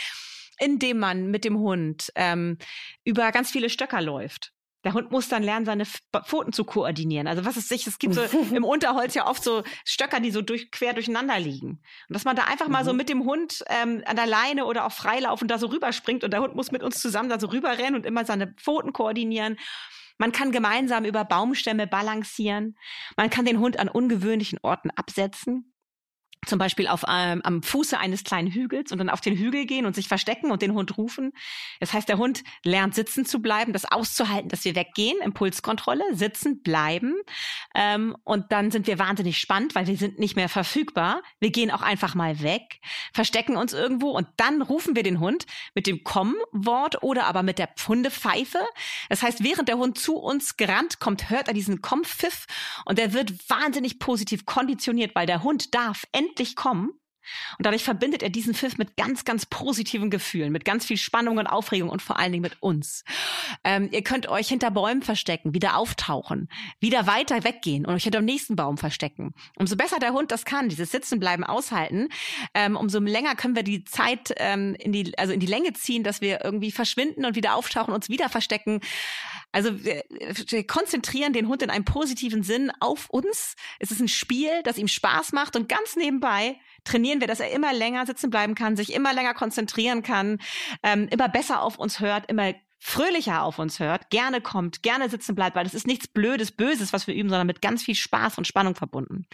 indem 0.59 0.99
man 0.99 1.31
mit 1.31 1.43
dem 1.43 1.57
Hund 1.57 2.13
ähm, 2.15 2.59
über 3.03 3.33
ganz 3.33 3.51
viele 3.51 3.69
Stöcker 3.69 4.01
läuft. 4.01 4.53
Der 4.83 4.93
Hund 4.93 5.11
muss 5.11 5.29
dann 5.29 5.43
lernen, 5.43 5.65
seine 5.65 5.85
Pfoten 5.85 6.51
zu 6.51 6.65
koordinieren. 6.65 7.27
Also 7.27 7.45
was 7.45 7.57
ist 7.57 7.69
sich, 7.69 7.87
es 7.87 7.99
gibt 7.99 8.15
so 8.15 8.21
im 8.51 8.63
Unterholz 8.63 9.13
ja 9.13 9.27
oft 9.27 9.43
so 9.43 9.63
Stöcker, 9.85 10.19
die 10.19 10.31
so 10.31 10.41
durch, 10.41 10.71
quer 10.71 10.93
durcheinander 10.93 11.39
liegen. 11.39 11.81
Und 12.09 12.13
dass 12.13 12.25
man 12.25 12.35
da 12.35 12.43
einfach 12.43 12.67
mhm. 12.67 12.71
mal 12.73 12.85
so 12.85 12.91
mhm. 12.91 12.97
mit 12.97 13.09
dem 13.09 13.23
Hund 13.23 13.63
ähm, 13.67 14.03
an 14.05 14.15
der 14.15 14.27
Leine 14.27 14.65
oder 14.65 14.85
auch 14.85 14.91
freilaufen 14.91 15.47
da 15.47 15.57
so 15.57 15.67
rüberspringt 15.67 16.23
und 16.23 16.31
der 16.31 16.41
Hund 16.41 16.55
muss 16.55 16.71
mit 16.71 16.83
uns 16.83 16.99
zusammen 16.99 17.29
da 17.29 17.39
so 17.39 17.47
rüberrennen 17.47 17.95
und 17.95 18.05
immer 18.05 18.25
seine 18.25 18.53
Pfoten 18.53 18.93
koordinieren. 18.93 19.57
Man 20.17 20.31
kann 20.31 20.51
gemeinsam 20.51 21.05
über 21.05 21.25
Baumstämme 21.25 21.87
balancieren. 21.87 22.77
Man 23.17 23.29
kann 23.29 23.45
den 23.45 23.59
Hund 23.59 23.79
an 23.79 23.89
ungewöhnlichen 23.89 24.59
Orten 24.61 24.91
absetzen 24.91 25.72
zum 26.45 26.59
Beispiel 26.59 26.87
auf 26.87 27.03
ähm, 27.07 27.41
am 27.43 27.63
Fuße 27.63 27.97
eines 27.97 28.23
kleinen 28.23 28.51
Hügels 28.51 28.91
und 28.91 28.97
dann 28.97 29.09
auf 29.09 29.21
den 29.21 29.35
Hügel 29.35 29.65
gehen 29.65 29.85
und 29.85 29.95
sich 29.95 30.07
verstecken 30.07 30.51
und 30.51 30.61
den 30.61 30.73
Hund 30.73 30.97
rufen. 30.97 31.33
Das 31.79 31.93
heißt, 31.93 32.07
der 32.07 32.17
Hund 32.17 32.43
lernt 32.63 32.95
sitzen 32.95 33.25
zu 33.25 33.41
bleiben, 33.41 33.73
das 33.73 33.85
auszuhalten, 33.85 34.49
dass 34.49 34.65
wir 34.65 34.75
weggehen, 34.75 35.17
Impulskontrolle, 35.23 36.03
sitzen, 36.13 36.61
bleiben. 36.61 37.15
Ähm, 37.75 38.15
und 38.23 38.51
dann 38.51 38.71
sind 38.71 38.87
wir 38.87 38.99
wahnsinnig 38.99 39.37
spannend, 39.37 39.75
weil 39.75 39.87
wir 39.87 39.97
sind 39.97 40.19
nicht 40.19 40.35
mehr 40.35 40.49
verfügbar. 40.49 41.21
Wir 41.39 41.51
gehen 41.51 41.71
auch 41.71 41.81
einfach 41.81 42.15
mal 42.15 42.41
weg, 42.41 42.79
verstecken 43.13 43.57
uns 43.57 43.73
irgendwo 43.73 44.11
und 44.11 44.27
dann 44.37 44.61
rufen 44.61 44.95
wir 44.95 45.03
den 45.03 45.19
Hund 45.19 45.45
mit 45.73 45.87
dem 45.87 46.03
Komm-Wort 46.03 47.03
oder 47.03 47.25
aber 47.25 47.43
mit 47.43 47.59
der 47.59 47.69
Hundepfeife. 47.87 48.59
Das 49.09 49.23
heißt, 49.23 49.43
während 49.43 49.69
der 49.69 49.77
Hund 49.77 49.97
zu 49.97 50.17
uns 50.17 50.57
gerannt 50.57 50.99
kommt, 50.99 51.29
hört 51.29 51.47
er 51.47 51.53
diesen 51.53 51.81
Komm-Pfiff 51.81 52.45
und 52.85 52.99
er 52.99 53.13
wird 53.13 53.49
wahnsinnig 53.49 53.99
positiv 53.99 54.45
konditioniert, 54.45 55.15
weil 55.15 55.25
der 55.25 55.43
Hund 55.43 55.73
darf 55.73 56.03
endlich 56.11 56.32
endlich 56.33 56.55
kommen. 56.55 56.89
Und 57.57 57.65
dadurch 57.65 57.83
verbindet 57.85 58.21
er 58.21 58.29
diesen 58.29 58.53
Pfiff 58.53 58.77
mit 58.77 58.97
ganz, 58.97 59.23
ganz 59.23 59.45
positiven 59.45 60.09
Gefühlen, 60.09 60.51
mit 60.51 60.65
ganz 60.65 60.85
viel 60.85 60.97
Spannung 60.97 61.37
und 61.37 61.47
Aufregung 61.47 61.89
und 61.89 62.01
vor 62.01 62.19
allen 62.19 62.33
Dingen 62.33 62.41
mit 62.41 62.61
uns. 62.61 63.05
Ähm, 63.63 63.87
ihr 63.93 64.03
könnt 64.03 64.27
euch 64.27 64.49
hinter 64.49 64.71
Bäumen 64.71 65.01
verstecken, 65.01 65.53
wieder 65.53 65.77
auftauchen, 65.77 66.49
wieder 66.81 67.07
weiter 67.07 67.45
weggehen 67.45 67.85
und 67.85 67.93
euch 67.93 68.03
hinter 68.03 68.19
dem 68.19 68.25
nächsten 68.25 68.57
Baum 68.57 68.77
verstecken. 68.77 69.33
Umso 69.55 69.77
besser 69.77 69.99
der 69.99 70.11
Hund 70.11 70.31
das 70.31 70.43
kann, 70.43 70.67
dieses 70.67 70.91
Sitzenbleiben 70.91 71.45
aushalten, 71.45 72.09
ähm, 72.53 72.75
umso 72.75 72.99
länger 72.99 73.35
können 73.35 73.55
wir 73.55 73.63
die 73.63 73.85
Zeit 73.85 74.33
ähm, 74.37 74.75
in 74.77 74.91
die, 74.91 75.17
also 75.17 75.31
in 75.31 75.39
die 75.39 75.45
Länge 75.45 75.71
ziehen, 75.71 76.03
dass 76.03 76.19
wir 76.19 76.43
irgendwie 76.43 76.71
verschwinden 76.71 77.23
und 77.23 77.37
wieder 77.37 77.55
auftauchen, 77.55 77.93
uns 77.93 78.09
wieder 78.09 78.27
verstecken. 78.27 78.81
Also 79.53 79.85
wir, 79.85 80.03
wir 80.09 80.67
konzentrieren 80.67 81.31
den 81.31 81.47
Hund 81.47 81.61
in 81.61 81.69
einem 81.69 81.85
positiven 81.85 82.43
Sinn 82.43 82.71
auf 82.79 83.09
uns. 83.09 83.55
Es 83.79 83.91
ist 83.91 84.01
ein 84.01 84.07
Spiel, 84.07 84.63
das 84.63 84.77
ihm 84.77 84.87
Spaß 84.87 85.31
macht 85.31 85.55
und 85.55 85.69
ganz 85.69 85.95
nebenbei 85.95 86.57
trainieren 86.83 87.21
wir, 87.21 87.27
dass 87.27 87.39
er 87.39 87.51
immer 87.51 87.71
länger 87.71 88.05
sitzen 88.05 88.29
bleiben 88.29 88.55
kann, 88.55 88.75
sich 88.75 88.93
immer 88.93 89.13
länger 89.13 89.35
konzentrieren 89.35 90.01
kann, 90.01 90.39
ähm, 90.81 91.07
immer 91.11 91.29
besser 91.29 91.61
auf 91.61 91.77
uns 91.77 91.99
hört, 91.99 92.29
immer 92.29 92.53
fröhlicher 92.85 93.43
auf 93.43 93.59
uns 93.59 93.79
hört, 93.79 94.09
gerne 94.09 94.41
kommt, 94.41 94.83
gerne 94.83 95.07
sitzen 95.07 95.35
bleibt, 95.35 95.55
weil 95.55 95.63
das 95.63 95.73
ist 95.73 95.87
nichts 95.87 96.05
Blödes, 96.05 96.51
Böses, 96.51 96.91
was 96.91 97.07
wir 97.07 97.15
üben, 97.15 97.29
sondern 97.29 97.47
mit 97.47 97.61
ganz 97.61 97.81
viel 97.81 97.95
Spaß 97.95 98.37
und 98.37 98.45
Spannung 98.45 98.75
verbunden. 98.75 99.25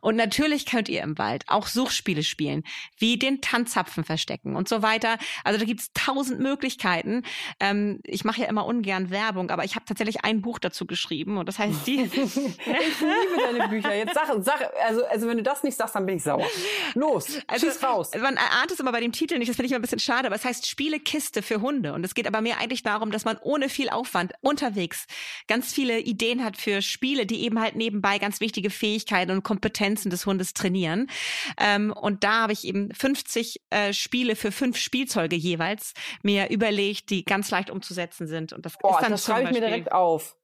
Und 0.00 0.16
natürlich 0.16 0.66
könnt 0.66 0.88
ihr 0.88 1.02
im 1.02 1.16
Wald 1.16 1.44
auch 1.46 1.68
Suchspiele 1.68 2.24
spielen, 2.24 2.64
wie 2.98 3.16
den 3.16 3.40
Tanzzapfen 3.40 4.02
verstecken 4.02 4.56
und 4.56 4.68
so 4.68 4.82
weiter. 4.82 5.16
Also 5.44 5.60
da 5.60 5.64
gibt's 5.64 5.92
tausend 5.94 6.40
Möglichkeiten. 6.40 7.22
Ähm, 7.60 8.00
ich 8.02 8.24
mache 8.24 8.40
ja 8.40 8.48
immer 8.48 8.66
ungern 8.66 9.10
Werbung, 9.10 9.50
aber 9.50 9.64
ich 9.64 9.76
habe 9.76 9.84
tatsächlich 9.84 10.24
ein 10.24 10.42
Buch 10.42 10.58
dazu 10.58 10.84
geschrieben 10.84 11.38
und 11.38 11.48
das 11.48 11.60
heißt 11.60 11.86
die. 11.86 12.00
ich 12.12 12.34
liebe 12.34 13.36
deine 13.40 13.68
Bücher. 13.68 13.94
Jetzt 13.94 14.14
sag, 14.14 14.26
sag, 14.40 14.70
also, 14.88 15.06
also 15.06 15.28
wenn 15.28 15.36
du 15.36 15.44
das 15.44 15.62
nicht 15.62 15.76
sagst, 15.76 15.94
dann 15.94 16.04
bin 16.04 16.16
ich 16.16 16.24
sauer. 16.24 16.44
Los, 16.94 17.38
also, 17.46 17.66
schieß 17.66 17.80
raus. 17.84 18.10
Man 18.20 18.36
ahnt 18.38 18.72
es 18.72 18.80
immer 18.80 18.90
bei 18.90 19.00
dem 19.00 19.12
Titel 19.12 19.38
nicht, 19.38 19.48
das 19.48 19.54
finde 19.54 19.66
ich 19.66 19.72
immer 19.72 19.78
ein 19.78 19.82
bisschen 19.82 20.00
schade, 20.00 20.26
aber 20.26 20.34
es 20.34 20.44
heißt 20.44 20.66
Spielekiste 20.66 21.42
für 21.42 21.60
Hunde 21.60 21.92
und 21.92 22.04
es 22.04 22.14
geht 22.14 22.26
aber 22.26 22.40
mir 22.40 22.58
eigentlich 22.58 22.82
darum, 22.88 23.10
dass 23.10 23.26
man 23.26 23.36
ohne 23.42 23.68
viel 23.68 23.90
Aufwand 23.90 24.32
unterwegs 24.40 25.06
ganz 25.46 25.74
viele 25.74 26.00
Ideen 26.00 26.42
hat 26.42 26.56
für 26.56 26.80
Spiele, 26.80 27.26
die 27.26 27.42
eben 27.42 27.60
halt 27.60 27.76
nebenbei 27.76 28.18
ganz 28.18 28.40
wichtige 28.40 28.70
Fähigkeiten 28.70 29.30
und 29.30 29.42
Kompetenzen 29.42 30.08
des 30.08 30.24
Hundes 30.24 30.54
trainieren. 30.54 31.08
Ähm, 31.58 31.92
und 31.92 32.24
da 32.24 32.42
habe 32.42 32.54
ich 32.54 32.64
eben 32.64 32.92
50 32.94 33.60
äh, 33.68 33.92
Spiele 33.92 34.36
für 34.36 34.52
fünf 34.52 34.78
Spielzeuge 34.78 35.36
jeweils 35.36 35.92
mir 36.22 36.50
überlegt, 36.50 37.10
die 37.10 37.24
ganz 37.24 37.50
leicht 37.50 37.68
umzusetzen 37.68 38.26
sind. 38.26 38.54
Und 38.54 38.64
das 38.64 38.74
oh, 38.82 38.90
ist 38.90 39.02
dann 39.02 39.12
das 39.12 39.24
schreibe 39.24 39.50
ich 39.50 39.54
mir 39.54 39.60
direkt 39.60 39.92
auf. 39.92 40.34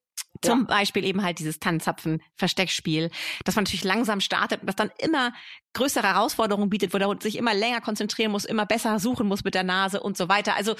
Zum 0.42 0.60
ja. 0.60 0.66
Beispiel 0.66 1.04
eben 1.04 1.22
halt 1.22 1.38
dieses 1.38 1.60
Tannenzapfen-Versteckspiel, 1.60 3.10
dass 3.44 3.54
man 3.56 3.64
natürlich 3.64 3.84
langsam 3.84 4.20
startet 4.20 4.60
und 4.60 4.66
das 4.66 4.76
dann 4.76 4.90
immer 4.98 5.32
größere 5.72 6.06
Herausforderungen 6.06 6.68
bietet, 6.68 6.92
wo 6.92 6.98
der 6.98 7.08
Hund 7.08 7.22
sich 7.22 7.36
immer 7.36 7.54
länger 7.54 7.80
konzentrieren 7.80 8.32
muss, 8.32 8.44
immer 8.44 8.66
besser 8.66 8.98
suchen 8.98 9.26
muss 9.26 9.44
mit 9.44 9.54
der 9.54 9.62
Nase 9.62 10.00
und 10.00 10.16
so 10.16 10.28
weiter. 10.28 10.56
Also 10.56 10.74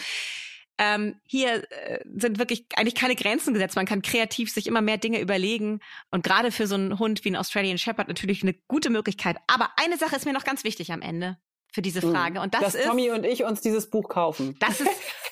ähm, 0.79 1.21
hier 1.27 1.71
äh, 1.71 2.01
sind 2.17 2.39
wirklich 2.39 2.67
eigentlich 2.77 2.95
keine 2.95 3.15
Grenzen 3.15 3.55
gesetzt. 3.55 3.77
Man 3.77 3.87
kann 3.87 4.03
kreativ 4.03 4.53
sich 4.53 4.67
immer 4.67 4.81
mehr 4.81 4.99
Dinge 4.99 5.21
überlegen. 5.21 5.81
Und 6.11 6.25
gerade 6.25 6.51
für 6.51 6.67
so 6.67 6.75
einen 6.75 6.99
Hund 6.99 7.25
wie 7.25 7.31
ein 7.31 7.37
Australian 7.37 7.79
Shepherd 7.79 8.09
natürlich 8.09 8.43
eine 8.43 8.55
gute 8.69 8.91
Möglichkeit. 8.91 9.37
Aber 9.47 9.71
eine 9.77 9.97
Sache 9.97 10.17
ist 10.17 10.27
mir 10.27 10.33
noch 10.33 10.45
ganz 10.45 10.65
wichtig 10.65 10.93
am 10.93 11.03
Ende 11.03 11.39
für 11.75 11.83
diese 11.83 12.07
mhm. 12.07 12.13
Frage. 12.13 12.41
Und 12.41 12.55
das 12.55 12.61
Dass 12.61 12.75
ist, 12.77 12.87
Tommy 12.87 13.11
und 13.11 13.27
ich 13.27 13.43
uns 13.43 13.61
dieses 13.61 13.91
Buch 13.91 14.09
kaufen. 14.09 14.57
Das 14.61 14.81
ist 14.81 14.89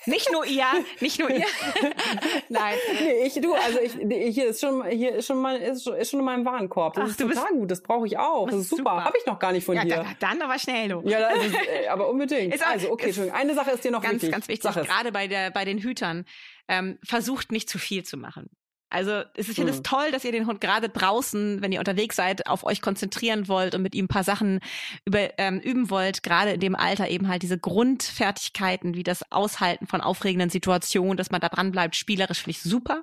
nicht 0.06 0.32
nur 0.32 0.44
ihr, 0.44 0.66
nicht 0.98 1.20
nur 1.20 1.30
ihr. 1.30 1.46
Nein, 2.48 2.74
nee, 3.00 3.26
ich 3.26 3.34
du, 3.34 3.54
also 3.54 3.78
ich 3.80 3.92
hier 4.34 4.46
ist 4.46 4.60
schon 4.60 4.84
hier 4.86 5.14
ist 5.14 5.28
schon 5.28 5.40
mal 5.40 5.56
ist, 5.56 5.86
ist 5.86 6.10
schon 6.10 6.18
in 6.18 6.26
meinem 6.26 6.44
Warenkorb. 6.44 6.94
Das 6.94 7.04
Ach, 7.04 7.08
ist 7.10 7.20
total 7.20 7.44
bist, 7.44 7.48
gut, 7.52 7.70
das 7.70 7.80
brauche 7.80 8.08
ich 8.08 8.18
auch. 8.18 8.46
Das 8.46 8.58
ist 8.58 8.70
super. 8.70 8.82
super. 8.90 9.04
Habe 9.04 9.16
ich 9.18 9.24
noch 9.24 9.38
gar 9.38 9.52
nicht 9.52 9.64
von 9.64 9.76
ja, 9.76 9.84
dir. 9.84 9.94
Dann, 9.94 10.16
dann 10.18 10.42
aber 10.42 10.58
schnell 10.58 10.88
du. 10.88 11.02
Ja, 11.08 11.28
ist, 11.28 11.54
äh, 11.54 11.86
aber 11.86 12.10
unbedingt. 12.10 12.52
Ist, 12.52 12.66
also 12.66 12.90
okay, 12.90 13.06
Entschuldigung. 13.06 13.38
Eine 13.38 13.54
Sache 13.54 13.70
ist 13.70 13.84
dir 13.84 13.92
noch 13.92 14.02
ganz, 14.02 14.14
wichtig. 14.14 14.32
Ganz 14.32 14.48
wichtig, 14.48 14.72
gerade 14.72 15.12
bei 15.12 15.28
der 15.28 15.52
bei 15.52 15.64
den 15.64 15.78
Hütern. 15.78 16.24
Ähm, 16.66 16.98
versucht 17.04 17.52
nicht 17.52 17.68
zu 17.68 17.78
viel 17.78 18.04
zu 18.04 18.16
machen. 18.16 18.48
Also 18.92 19.22
ich 19.34 19.46
finde 19.46 19.72
es 19.72 19.82
toll, 19.82 20.10
dass 20.12 20.22
ihr 20.22 20.32
den 20.32 20.46
Hund 20.46 20.60
gerade 20.60 20.90
draußen, 20.90 21.62
wenn 21.62 21.72
ihr 21.72 21.78
unterwegs 21.78 22.14
seid, 22.14 22.46
auf 22.46 22.62
euch 22.62 22.82
konzentrieren 22.82 23.48
wollt 23.48 23.74
und 23.74 23.80
mit 23.80 23.94
ihm 23.94 24.04
ein 24.04 24.08
paar 24.08 24.22
Sachen 24.22 24.60
über, 25.06 25.30
ähm, 25.38 25.60
üben 25.60 25.88
wollt, 25.88 26.22
gerade 26.22 26.50
in 26.50 26.60
dem 26.60 26.76
Alter 26.76 27.08
eben 27.08 27.26
halt 27.28 27.42
diese 27.42 27.58
Grundfertigkeiten, 27.58 28.94
wie 28.94 29.02
das 29.02 29.32
Aushalten 29.32 29.86
von 29.86 30.02
aufregenden 30.02 30.50
Situationen, 30.50 31.16
dass 31.16 31.30
man 31.30 31.40
da 31.40 31.48
dran 31.48 31.72
bleibt, 31.72 31.96
spielerisch 31.96 32.40
finde 32.40 32.50
ich 32.50 32.60
super. 32.60 33.02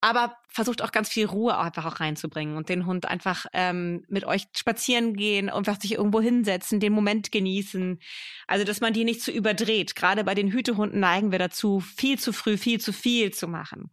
Aber 0.00 0.34
versucht 0.48 0.80
auch 0.80 0.92
ganz 0.92 1.10
viel 1.10 1.26
Ruhe 1.26 1.58
einfach 1.58 1.84
auch 1.84 2.00
reinzubringen 2.00 2.56
und 2.56 2.70
den 2.70 2.86
Hund 2.86 3.04
einfach 3.04 3.44
ähm, 3.52 4.02
mit 4.08 4.24
euch 4.24 4.44
spazieren 4.56 5.14
gehen, 5.14 5.50
einfach 5.50 5.78
sich 5.78 5.92
irgendwo 5.92 6.22
hinsetzen, 6.22 6.80
den 6.80 6.94
Moment 6.94 7.32
genießen. 7.32 8.00
Also, 8.46 8.64
dass 8.64 8.80
man 8.80 8.94
die 8.94 9.04
nicht 9.04 9.20
zu 9.20 9.30
überdreht. 9.30 9.94
Gerade 9.94 10.24
bei 10.24 10.34
den 10.34 10.52
Hütehunden 10.52 11.00
neigen 11.00 11.32
wir 11.32 11.38
dazu, 11.38 11.80
viel 11.80 12.18
zu 12.18 12.32
früh, 12.32 12.56
viel 12.56 12.80
zu 12.80 12.94
viel 12.94 13.34
zu 13.34 13.46
machen. 13.46 13.90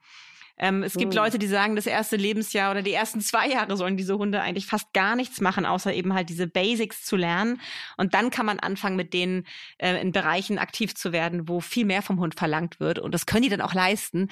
Ähm, 0.58 0.84
es 0.84 0.94
gibt 0.94 1.14
mhm. 1.14 1.18
Leute, 1.18 1.40
die 1.40 1.48
sagen, 1.48 1.76
das 1.76 1.88
erste 1.88 2.16
Lebensjahr 2.16 2.72
oder 2.72 2.84
die 2.84 2.94
ersten 2.94 3.22
zwei 3.22 3.50
Jahre 3.50 3.76
sollen 3.76 3.98
diese 3.98 4.18
Hunde 4.18 4.42
eigentlich 4.42 4.68
fast 4.68 4.94
gar 4.94 5.16
nichts 5.16 5.42
machen, 5.42 5.66
außer 5.66 5.94
eben 5.94 6.14
halt 6.14 6.30
diese 6.30 6.48
Basics 6.48 7.04
zu 7.04 7.16
lernen. 7.16 7.60
Und 7.98 8.14
dann 8.14 8.30
kann 8.30 8.46
man 8.46 8.60
anfangen, 8.60 8.96
mit 8.96 9.14
denen 9.14 9.46
äh, 9.80 10.00
in 10.00 10.12
Bereichen 10.12 10.60
aktiv 10.60 10.94
zu 10.94 11.12
werden, 11.12 11.50
wo 11.50 11.60
viel 11.60 11.86
mehr 11.86 12.04
vom 12.04 12.20
Hund 12.20 12.36
verlangt 12.36 12.80
wird. 12.80 13.00
Und 13.00 13.14
das 13.14 13.26
können 13.26 13.44
die 13.44 13.50
dann 13.50 13.62
auch 13.62 13.74
leisten. 13.74 14.30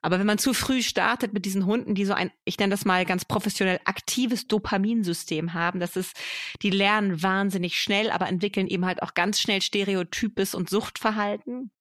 Aber 0.00 0.18
wenn 0.20 0.26
man 0.26 0.38
zu 0.38 0.54
früh 0.54 0.80
startet 0.82 1.32
mit 1.32 1.44
diesen 1.44 1.66
Hunden, 1.66 1.94
die 1.96 2.04
so 2.04 2.14
ein, 2.14 2.30
ich 2.44 2.58
nenne 2.58 2.70
das 2.70 2.84
mal 2.84 3.04
ganz 3.04 3.24
professionell, 3.24 3.80
aktives 3.84 4.46
Dopaminsystem 4.46 5.54
haben, 5.54 5.80
das 5.80 5.96
ist, 5.96 6.16
die 6.62 6.70
lernen 6.70 7.22
wahnsinnig 7.22 7.80
schnell, 7.80 8.10
aber 8.10 8.28
entwickeln 8.28 8.68
eben 8.68 8.86
halt 8.86 9.02
auch 9.02 9.14
ganz 9.14 9.40
schnell 9.40 9.60
Stereotypes 9.60 10.54
und 10.54 10.70
Suchtverhalten. 10.70 11.72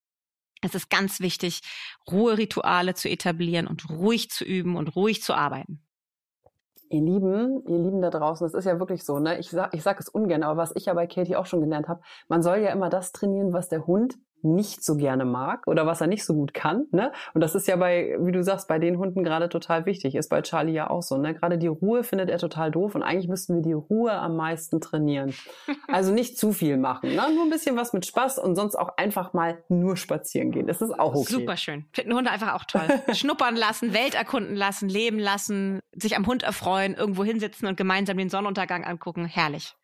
Es 0.64 0.76
ist 0.76 0.90
ganz 0.90 1.20
wichtig, 1.20 1.62
Ruherituale 2.10 2.94
zu 2.94 3.10
etablieren 3.10 3.68
und 3.68 3.90
ruhig 3.90 4.30
zu 4.30 4.46
üben 4.46 4.78
und 4.78 4.96
ruhig 4.96 5.22
zu 5.22 5.34
arbeiten. 5.34 5.84
Ihr 6.90 7.02
Lieben, 7.02 7.66
ihr 7.68 7.80
Lieben 7.80 8.02
da 8.02 8.10
draußen, 8.10 8.46
das 8.46 8.54
ist 8.54 8.66
ja 8.66 8.80
wirklich 8.80 9.04
so, 9.04 9.20
ne? 9.20 9.40
Ich 9.40 9.50
sag, 9.50 9.74
ich 9.74 9.84
sag 9.84 10.00
es 10.00 10.10
ungern, 10.10 10.44
aber 10.44 10.58
was 10.58 10.76
ich 10.76 10.86
ja 10.86 10.94
bei 10.94 11.08
Katie 11.08 11.36
auch 11.36 11.48
schon 11.48 11.62
gelernt 11.62 11.88
habe, 11.88 12.02
man 12.28 12.44
soll 12.44 12.60
ja 12.60 12.72
immer 12.72 12.90
das 12.90 13.12
trainieren, 13.12 13.52
was 13.52 13.68
der 13.68 13.88
Hund 13.88 14.16
nicht 14.44 14.84
so 14.84 14.96
gerne 14.96 15.26
mag 15.26 15.68
oder 15.68 15.86
was 15.86 16.02
er 16.02 16.08
nicht 16.08 16.26
so 16.26 16.34
gut 16.34 16.54
kann. 16.54 16.86
Ne? 16.92 17.12
Und 17.34 17.42
das 17.42 17.56
ist 17.56 17.68
ja 17.68 17.76
bei, 17.76 18.16
wie 18.20 18.32
du 18.32 18.44
sagst, 18.44 18.68
bei 18.68 18.80
den 18.80 18.98
Hunden 18.98 19.24
gerade 19.24 19.50
total 19.50 19.86
wichtig. 19.86 20.16
Ist 20.16 20.30
bei 20.30 20.42
Charlie 20.42 20.74
ja 20.74 20.90
auch 20.90 21.04
so. 21.04 21.18
Ne? 21.18 21.34
Gerade 21.34 21.58
die 21.58 21.68
Ruhe 21.68 22.04
findet 22.04 22.30
er 22.30 22.38
total 22.38 22.72
doof 22.72 22.96
und 22.96 23.04
eigentlich 23.04 23.28
müssten 23.28 23.56
wir 23.56 23.62
die 23.62 23.74
Ruhe 23.74 24.14
am 24.14 24.36
meisten 24.36 24.82
trainieren. 24.82 25.34
Also 25.88 26.12
nicht 26.14 26.38
zu 26.38 26.52
viel 26.52 26.78
machen. 26.78 27.10
Ne? 27.10 27.22
Nur 27.34 27.44
ein 27.44 27.50
bisschen 27.50 27.76
was 27.76 27.94
mit 27.94 28.06
Spaß 28.06 28.40
und 28.40 28.56
sonst 28.56 28.76
auch 28.76 28.98
einfach 28.98 29.34
mal 29.34 29.64
nur 29.70 29.98
spazieren 29.98 30.52
gehen. 30.52 30.68
Das 30.68 30.82
ist 30.82 30.98
auch 30.98 31.16
okay. 31.16 31.34
Super 31.34 31.58
schön. 31.58 31.86
Finden 31.94 32.14
Hunde 32.14 32.32
einfach 32.32 32.54
auch 32.54 32.66
toll. 32.66 32.88
Schnuppern 33.14 33.56
lassen, 33.56 33.94
Welt 33.94 34.16
erkunden 34.16 34.56
lassen, 34.56 34.90
leben 34.90 35.20
lassen, 35.20 35.80
sich 35.94 36.16
am 36.16 36.28
Hund 36.28 36.44
erfreuen, 36.44 36.94
irgendwo 36.96 37.24
hinsitzen 37.24 37.68
und 37.68 37.78
gemeinsam 37.78 38.18
den 38.18 38.30
Sonnenuntergang 38.30 38.84
angucken. 38.84 39.26
Herrlich. 39.26 39.76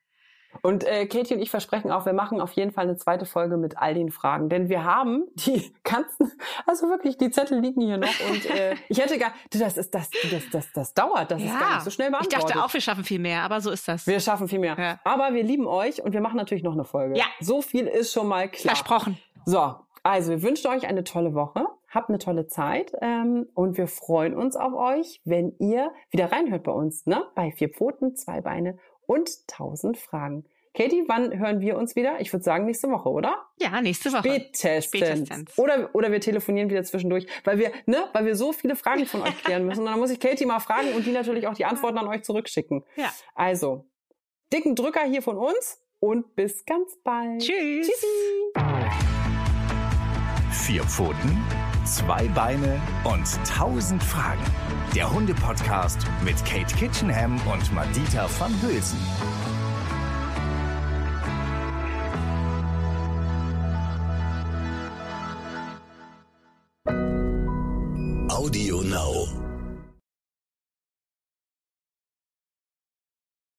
Und 0.62 0.84
äh, 0.84 1.06
Katie 1.06 1.36
und 1.36 1.42
ich 1.42 1.50
versprechen 1.50 1.92
auch, 1.92 2.06
wir 2.06 2.14
machen 2.14 2.42
auf 2.42 2.52
jeden 2.54 2.72
Fall 2.72 2.86
eine 2.86 2.98
zweite 2.98 3.26
Folge 3.26 3.58
mit 3.58 3.78
all 3.78 3.94
den 3.94 4.12
Fragen, 4.12 4.50
denn 4.50 4.70
wir 4.70 4.84
haben 4.84 5.26
die 5.36 5.74
ganzen, 5.84 6.32
also 6.66 6.90
wirklich, 6.90 7.18
die 7.18 7.32
Zettel 7.32 7.60
liegen 7.60 7.82
hier 7.82 7.98
noch 7.98 8.20
und 8.30 8.46
äh, 8.50 8.76
ich 8.90 9.00
hätte 9.00 9.18
gar, 9.18 9.32
das 9.52 9.78
ist 9.78 9.94
das, 9.94 10.10
das, 10.32 10.50
das, 10.52 10.72
das 10.74 10.94
dauert, 10.94 11.32
das 11.32 11.42
ja, 11.42 11.48
ist 11.48 11.60
gar 11.60 11.76
nicht 11.76 11.84
so 11.84 11.92
schnell 11.92 12.10
beantwortet. 12.10 12.40
Ich 12.40 12.54
dachte 12.54 12.66
auch, 12.66 12.74
wir 12.74 12.82
schaffen 12.82 13.04
viel 13.04 13.20
mehr, 13.20 13.44
aber 13.44 13.62
so 13.62 13.72
ist 13.72 13.88
das. 13.88 14.06
Wir 14.08 14.20
schaffen 14.20 14.48
viel 14.48 14.60
mehr, 14.60 14.78
ja. 14.78 15.00
aber 15.04 15.34
wir 15.34 15.44
lieben 15.44 15.68
euch 15.68 16.02
und 16.04 16.14
wir 16.14 16.22
machen 16.22 16.38
natürlich 16.38 16.64
noch 16.64 16.74
eine 16.74 16.84
Folge. 16.84 17.18
Ja, 17.18 17.26
so 17.40 17.62
viel 17.62 17.88
ist 17.88 18.12
schon 18.12 18.28
mal 18.28 18.50
klar. 18.50 18.76
Versprochen. 18.76 19.18
So, 19.46 19.76
also 20.04 20.32
wir 20.32 20.44
wünschen 20.44 20.68
euch 20.72 20.88
eine 20.88 21.04
tolle 21.04 21.34
Woche. 21.34 21.66
Habt 21.92 22.10
eine 22.10 22.20
tolle 22.20 22.46
Zeit 22.46 22.92
ähm, 23.02 23.48
und 23.56 23.78
wir 23.78 23.88
freuen 23.88 24.36
uns 24.36 24.56
auf 24.56 24.74
euch, 24.74 25.22
wenn 25.26 25.56
ihr 25.58 25.92
wieder 26.12 26.32
reinhört 26.32 26.64
bei 26.64 26.72
uns, 26.72 27.08
ne? 27.08 27.26
Bei 27.34 27.52
vier 27.52 27.70
Pfoten, 27.70 28.16
zwei 28.16 28.42
Beine 28.42 28.78
und 29.10 29.48
tausend 29.48 29.98
Fragen. 29.98 30.46
Katie, 30.76 31.04
wann 31.08 31.38
hören 31.38 31.62
wir 31.62 31.78
uns 31.78 31.96
wieder? 31.96 32.22
Ich 32.22 32.32
würde 32.32 32.44
sagen 32.44 32.66
nächste 32.66 32.90
Woche, 32.90 33.10
oder? 33.10 33.48
Ja, 33.60 33.82
nächste 33.82 34.12
Woche. 34.12 34.20
Spätestens. 34.20 34.86
Spätestens. 34.86 35.58
Oder, 35.58 35.90
oder 35.94 36.12
wir 36.12 36.22
telefonieren 36.22 36.70
wieder 36.70 36.84
zwischendurch, 36.84 37.26
weil 37.44 37.58
wir, 37.58 37.72
ne, 37.88 38.08
weil 38.14 38.26
wir 38.26 38.36
so 38.36 38.54
viele 38.54 38.76
Fragen 38.76 39.08
von 39.08 39.24
euch 39.24 39.36
klären 39.44 39.66
müssen. 39.66 39.80
Und 39.80 39.88
dann 39.88 40.00
muss 40.00 40.12
ich 40.12 40.20
Katie 40.20 40.46
mal 40.46 40.60
fragen 40.60 40.94
und 40.94 41.08
die 41.08 41.12
natürlich 41.12 41.48
auch 41.48 41.56
die 41.56 41.66
Antworten 41.66 41.98
an 41.98 42.08
euch 42.08 42.22
zurückschicken. 42.22 42.84
Ja. 42.96 43.12
Also, 43.34 43.86
dicken 44.54 44.76
Drücker 44.76 45.02
hier 45.02 45.24
von 45.24 45.38
uns 45.38 45.82
und 46.00 46.36
bis 46.36 46.64
ganz 46.66 46.96
bald. 47.04 47.42
Tschüss. 47.42 47.88
Tschüssi. 47.88 48.54
Vier 50.52 50.84
Pfoten, 50.84 51.44
zwei 51.90 52.28
Beine 52.30 52.80
und 53.04 53.28
tausend 53.46 54.04
Fragen. 54.04 54.44
Der 54.96 55.12
Hunde-Podcast 55.12 56.06
mit 56.24 56.38
Kate 56.46 56.76
Kitchenham 56.76 57.40
und 57.48 57.74
Madita 57.74 58.28
van 58.40 58.54
Hülsen. 58.62 59.00
Audio 68.30 68.82
Now. 68.84 69.49